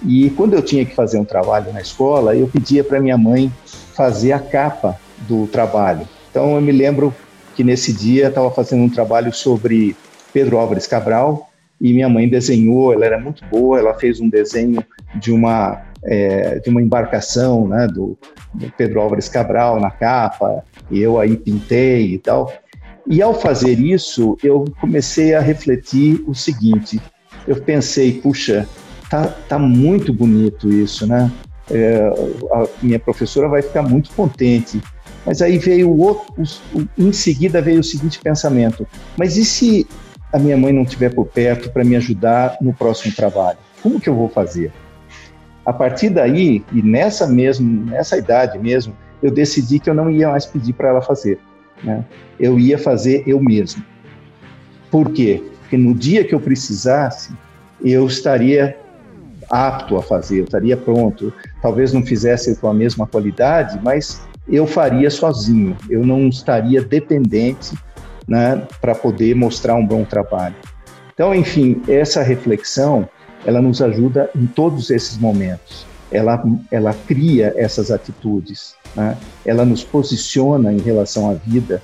E 0.06 0.30
quando 0.32 0.54
eu 0.54 0.62
tinha 0.62 0.86
que 0.86 0.96
fazer 0.96 1.18
um 1.18 1.26
trabalho 1.26 1.74
na 1.74 1.82
escola, 1.82 2.36
eu 2.36 2.48
pedia 2.48 2.84
para 2.84 3.00
minha 3.00 3.18
mãe 3.18 3.52
fazer 3.94 4.32
a 4.32 4.40
capa 4.40 4.98
do 5.28 5.48
trabalho. 5.48 6.08
Então 6.32 6.56
eu 6.56 6.62
me 6.62 6.72
lembro 6.72 7.14
que 7.56 7.64
nesse 7.64 7.92
dia 7.92 8.30
estava 8.30 8.50
fazendo 8.50 8.84
um 8.84 8.90
trabalho 8.90 9.34
sobre 9.34 9.96
Pedro 10.32 10.58
Álvares 10.58 10.88
Cabral 10.88 11.49
e 11.80 11.94
minha 11.94 12.10
mãe 12.10 12.28
desenhou, 12.28 12.94
ela 12.94 13.06
era 13.06 13.20
muito 13.20 13.44
boa, 13.46 13.80
ela 13.80 13.94
fez 13.94 14.20
um 14.20 14.30
desenho 14.30 14.84
de 15.16 15.32
uma 15.32 15.82
é, 16.04 16.60
de 16.60 16.70
uma 16.70 16.82
embarcação, 16.82 17.68
né, 17.68 17.88
do, 17.88 18.18
do, 18.54 18.72
Pedro 18.78 19.02
Álvares 19.02 19.28
Cabral 19.28 19.80
na 19.80 19.92
capa, 19.92 20.64
e 20.90 21.00
eu 21.00 21.20
aí 21.20 21.36
pintei 21.36 22.14
e 22.14 22.18
tal. 22.18 22.52
E 23.08 23.22
ao 23.22 23.34
fazer 23.34 23.80
isso, 23.80 24.38
eu 24.44 24.66
comecei 24.80 25.34
a 25.34 25.42
refletir 25.42 26.24
o 26.28 26.34
seguinte: 26.34 27.02
eu 27.48 27.58
pensei, 27.62 28.14
puxa, 28.14 28.68
tá, 29.10 29.28
tá 29.48 29.60
muito 29.60 30.14
bonito 30.14 30.72
isso, 30.72 31.06
né? 31.08 31.32
É, 31.72 32.00
a 32.54 32.68
minha 32.82 33.00
professora 33.00 33.48
vai 33.48 33.62
ficar 33.62 33.84
muito 33.84 34.12
contente. 34.12 34.82
Mas 35.26 35.42
aí 35.42 35.58
veio 35.58 35.96
outro, 35.96 36.34
em 36.98 37.12
seguida 37.12 37.62
veio 37.62 37.80
o 37.80 37.84
seguinte 37.84 38.20
pensamento: 38.20 38.88
mas 39.18 39.38
e 39.38 39.44
se 39.44 39.88
a 40.32 40.40
minha 40.40 40.58
mãe 40.58 40.72
não 40.72 40.84
estiver 40.84 41.14
por 41.14 41.26
perto 41.26 41.72
para 41.72 41.84
me 41.84 41.96
ajudar 41.96 42.58
no 42.62 42.74
próximo 42.74 43.14
trabalho? 43.16 43.58
Como 43.82 44.00
que 44.00 44.10
eu 44.10 44.16
vou 44.16 44.30
fazer? 44.30 44.72
A 45.66 45.74
partir 45.74 46.10
daí, 46.10 46.64
e 46.72 46.82
nessa 46.82 47.28
mesmo, 47.28 47.86
nessa 47.86 48.18
idade 48.18 48.58
mesmo, 48.58 48.96
eu 49.22 49.32
decidi 49.32 49.80
que 49.80 49.90
eu 49.90 49.94
não 49.94 50.10
ia 50.10 50.30
mais 50.30 50.46
pedir 50.46 50.74
para 50.74 50.90
ela 50.90 51.02
fazer. 51.02 51.40
Né? 51.84 52.04
Eu 52.40 52.60
ia 52.60 52.78
fazer 52.78 53.24
eu 53.28 53.40
mesmo. 53.40 53.84
Por 54.90 55.12
quê? 55.12 55.44
Porque 55.62 55.78
no 55.78 55.94
dia 55.94 56.24
que 56.24 56.34
eu 56.34 56.40
precisasse, 56.40 57.32
eu 57.84 58.08
estaria 58.08 58.78
apto 59.50 59.98
a 59.98 60.04
fazer, 60.04 60.40
eu 60.40 60.44
estaria 60.46 60.78
pronto. 60.78 61.34
Talvez 61.62 61.94
não 61.94 62.06
fizesse 62.06 62.56
com 62.58 62.68
a 62.68 62.74
mesma 62.74 63.06
qualidade, 63.06 63.80
mas 63.84 64.22
eu 64.48 64.66
faria 64.66 65.10
sozinho, 65.10 65.78
eu 65.90 66.04
não 66.04 66.28
estaria 66.28 66.82
dependente 66.82 67.76
né, 68.30 68.62
para 68.80 68.94
poder 68.94 69.36
mostrar 69.36 69.74
um 69.76 69.86
bom 69.86 70.06
trabalho. 70.06 70.56
Então, 71.14 71.34
enfim, 71.34 71.82
essa 71.88 72.22
reflexão, 72.22 73.10
ela 73.46 73.62
nos 73.62 73.82
ajuda 73.82 74.30
em 74.36 74.46
todos 74.46 74.92
esses 74.92 75.18
momentos. 75.18 75.86
Ela, 76.12 76.42
ela 76.72 76.94
cria 77.08 77.54
essas 77.58 77.92
atitudes, 77.92 78.76
né? 78.96 79.18
ela 79.46 79.66
nos 79.66 79.84
posiciona 79.84 80.72
em 80.72 80.80
relação 80.80 81.30
à 81.30 81.34
vida, 81.34 81.82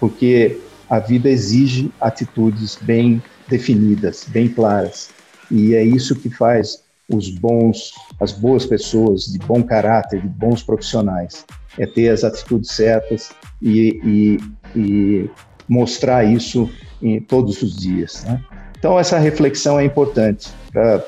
porque 0.00 0.58
a 0.88 0.98
vida 0.98 1.28
exige 1.28 1.92
atitudes 2.00 2.78
bem 2.82 3.22
definidas, 3.48 4.26
bem 4.28 4.48
claras. 4.48 5.10
E 5.50 5.74
é 5.74 5.84
isso 5.84 6.16
que 6.16 6.30
faz 6.30 6.82
os 7.08 7.28
bons, 7.30 7.92
as 8.18 8.32
boas 8.32 8.64
pessoas 8.64 9.26
de 9.26 9.38
bom 9.38 9.62
caráter, 9.62 10.20
de 10.20 10.28
bons 10.28 10.62
profissionais 10.62 11.44
é 11.78 11.86
ter 11.86 12.08
as 12.08 12.24
atitudes 12.24 12.70
certas 12.70 13.30
e, 13.60 14.00
e, 14.04 14.78
e 14.78 15.30
mostrar 15.72 16.22
isso 16.24 16.68
em 17.00 17.18
todos 17.20 17.62
os 17.62 17.74
dias. 17.74 18.24
Né? 18.24 18.40
Então, 18.78 18.98
essa 18.98 19.18
reflexão 19.18 19.80
é 19.80 19.84
importante 19.84 20.50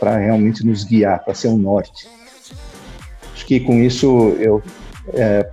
para 0.01 0.17
realmente 0.17 0.65
nos 0.65 0.85
guiar, 0.85 1.23
para 1.23 1.35
ser 1.35 1.49
um 1.49 1.59
norte. 1.59 2.09
Acho 3.35 3.45
que 3.45 3.61
com 3.61 3.83
isso 3.83 4.35
eu 4.39 4.63
é, 5.13 5.47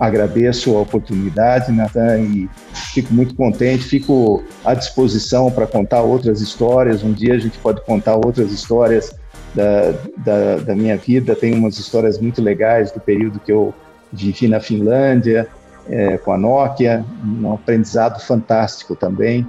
agradeço 0.00 0.76
a 0.76 0.80
oportunidade, 0.80 1.70
Nathan, 1.70 2.18
e 2.18 2.48
fico 2.92 3.12
muito 3.14 3.34
contente, 3.34 3.84
fico 3.84 4.42
à 4.64 4.74
disposição 4.74 5.50
para 5.50 5.66
contar 5.66 6.02
outras 6.02 6.40
histórias. 6.40 7.04
Um 7.04 7.12
dia 7.12 7.34
a 7.34 7.38
gente 7.38 7.58
pode 7.58 7.80
contar 7.82 8.16
outras 8.16 8.50
histórias 8.50 9.14
da, 9.54 9.92
da, 10.16 10.56
da 10.56 10.74
minha 10.74 10.96
vida. 10.96 11.36
Tem 11.36 11.54
umas 11.54 11.78
histórias 11.78 12.18
muito 12.18 12.42
legais 12.42 12.90
do 12.90 13.00
período 13.00 13.38
que 13.38 13.52
eu 13.52 13.72
vivi 14.12 14.48
na 14.48 14.60
Finlândia 14.60 15.46
é, 15.88 16.18
com 16.18 16.32
a 16.32 16.38
Nokia, 16.38 17.04
um 17.24 17.52
aprendizado 17.52 18.20
fantástico 18.20 18.94
também. 18.94 19.46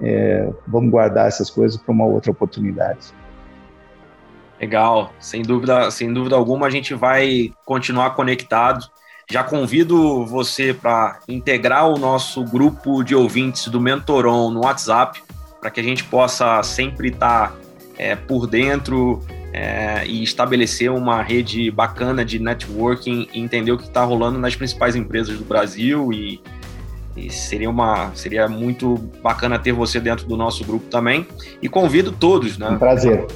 É, 0.00 0.48
vamos 0.66 0.90
guardar 0.90 1.28
essas 1.28 1.50
coisas 1.50 1.80
para 1.80 1.92
uma 1.92 2.04
outra 2.04 2.30
oportunidade. 2.30 3.12
Legal, 4.60 5.12
sem 5.18 5.42
dúvida, 5.42 5.90
sem 5.90 6.12
dúvida 6.12 6.36
alguma 6.36 6.66
a 6.66 6.70
gente 6.70 6.94
vai 6.94 7.52
continuar 7.64 8.10
conectado. 8.10 8.86
Já 9.30 9.44
convido 9.44 10.26
você 10.26 10.74
para 10.74 11.20
integrar 11.28 11.88
o 11.88 11.96
nosso 11.96 12.44
grupo 12.44 13.02
de 13.02 13.14
ouvintes 13.14 13.68
do 13.68 13.80
Mentoron 13.80 14.50
no 14.50 14.64
WhatsApp, 14.64 15.22
para 15.60 15.70
que 15.70 15.80
a 15.80 15.82
gente 15.82 16.04
possa 16.04 16.62
sempre 16.62 17.08
estar 17.08 17.50
tá, 17.50 17.54
é, 17.96 18.16
por 18.16 18.46
dentro 18.46 19.22
é, 19.52 20.06
e 20.06 20.22
estabelecer 20.22 20.90
uma 20.90 21.22
rede 21.22 21.70
bacana 21.70 22.24
de 22.24 22.38
networking 22.38 23.28
e 23.32 23.40
entender 23.40 23.72
o 23.72 23.78
que 23.78 23.84
está 23.84 24.04
rolando 24.04 24.38
nas 24.38 24.54
principais 24.54 24.94
empresas 24.94 25.36
do 25.38 25.44
Brasil 25.44 26.12
e, 26.12 26.40
e, 27.16 27.30
seria 27.30 27.68
uma 27.68 28.14
seria 28.14 28.48
muito 28.48 28.96
bacana 29.22 29.58
ter 29.58 29.72
você 29.72 29.98
dentro 29.98 30.26
do 30.26 30.36
nosso 30.36 30.64
grupo 30.64 30.86
também 30.86 31.26
e 31.60 31.68
convido 31.68 32.12
todos, 32.12 32.58
né? 32.58 32.70
Um 32.70 32.78
prazer. 32.78 33.26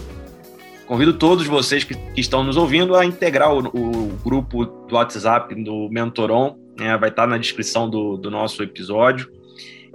Convido 0.87 1.15
todos 1.15 1.47
vocês 1.47 1.83
que, 1.83 1.95
que 1.95 2.21
estão 2.21 2.45
nos 2.45 2.57
ouvindo 2.57 2.95
a 2.95 3.05
integrar 3.05 3.53
o, 3.53 3.67
o 3.69 4.13
grupo 4.23 4.67
do 4.67 4.95
WhatsApp 4.97 5.55
do 5.55 5.89
Mentoron, 5.91 6.59
né? 6.79 6.97
vai 6.99 7.09
estar 7.09 7.23
tá 7.23 7.27
na 7.27 7.39
descrição 7.39 7.89
do, 7.89 8.17
do 8.19 8.31
nosso 8.31 8.63
episódio. 8.63 9.33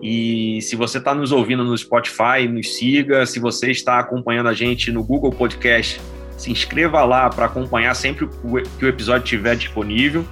E 0.02 0.62
se 0.62 0.76
você 0.76 0.98
está 0.98 1.14
nos 1.14 1.32
ouvindo 1.32 1.64
no 1.64 1.78
Spotify, 1.78 2.48
nos 2.50 2.76
siga. 2.76 3.26
Se 3.26 3.40
você 3.40 3.72
está 3.72 4.00
acompanhando 4.00 4.50
a 4.50 4.54
gente 4.54 4.92
no 4.92 5.04
Google 5.04 5.32
Podcast, 5.32 6.00
se 6.38 6.52
inscreva 6.52 7.04
lá 7.04 7.30
para 7.30 7.46
acompanhar 7.46 7.94
sempre 7.96 8.28
que 8.78 8.86
o 8.86 8.88
episódio 8.88 9.24
estiver 9.24 9.56
disponível. 9.56 10.26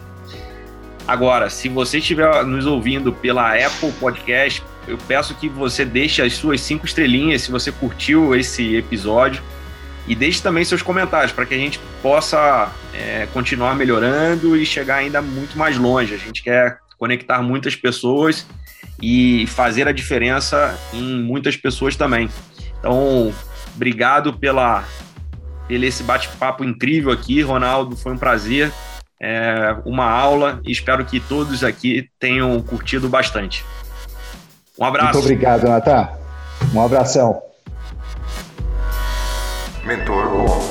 Agora, 1.08 1.50
se 1.50 1.70
você 1.70 2.00
estiver 2.00 2.46
nos 2.46 2.66
ouvindo 2.66 3.14
pela 3.14 3.54
Apple 3.54 3.92
Podcast, 3.94 4.64
eu 4.88 4.98
peço 4.98 5.36
que 5.36 5.48
você 5.50 5.86
deixe 5.86 6.22
as 6.22 6.34
suas 6.34 6.62
cinco 6.62 6.86
estrelinhas 6.86 7.42
se 7.42 7.52
você 7.52 7.72
curtiu 7.72 8.36
esse 8.36 8.76
episódio 8.76 9.42
e 10.08 10.16
deixe 10.16 10.42
também 10.42 10.64
seus 10.64 10.82
comentários 10.82 11.32
para 11.32 11.46
que 11.46 11.54
a 11.54 11.58
gente 11.58 11.80
possa 12.02 12.72
é, 12.94 13.28
continuar 13.34 13.76
melhorando 13.76 14.56
e 14.56 14.66
chegar 14.66 14.98
ainda 14.98 15.22
muito 15.22 15.58
mais 15.58 15.78
longe. 15.78 16.14
A 16.14 16.18
gente 16.18 16.42
quer 16.42 16.80
conectar 16.98 17.42
muitas 17.42 17.76
pessoas 17.76 18.48
e 19.02 19.46
fazer 19.48 19.88
a 19.88 19.92
diferença 19.92 20.78
em 20.94 21.22
muitas 21.22 21.56
pessoas 21.56 21.96
também. 21.96 22.30
Então, 22.80 23.34
Obrigado 23.78 24.34
pela, 24.34 24.84
pelo 25.68 25.86
esse 25.86 26.02
bate-papo 26.02 26.64
incrível 26.64 27.12
aqui, 27.12 27.44
Ronaldo. 27.44 27.96
Foi 27.96 28.12
um 28.12 28.18
prazer, 28.18 28.74
é, 29.22 29.78
uma 29.86 30.10
aula 30.10 30.60
e 30.66 30.72
espero 30.72 31.06
que 31.06 31.20
todos 31.20 31.64
aqui 31.64 32.10
tenham 32.20 32.60
curtido 32.60 33.08
bastante. 33.08 33.64
Um 34.80 34.84
abraço. 34.84 35.14
Muito 35.14 35.26
obrigado, 35.26 35.68
Natan. 35.68 36.10
Um 36.74 36.82
abração. 36.82 37.40
Mentor 39.86 40.67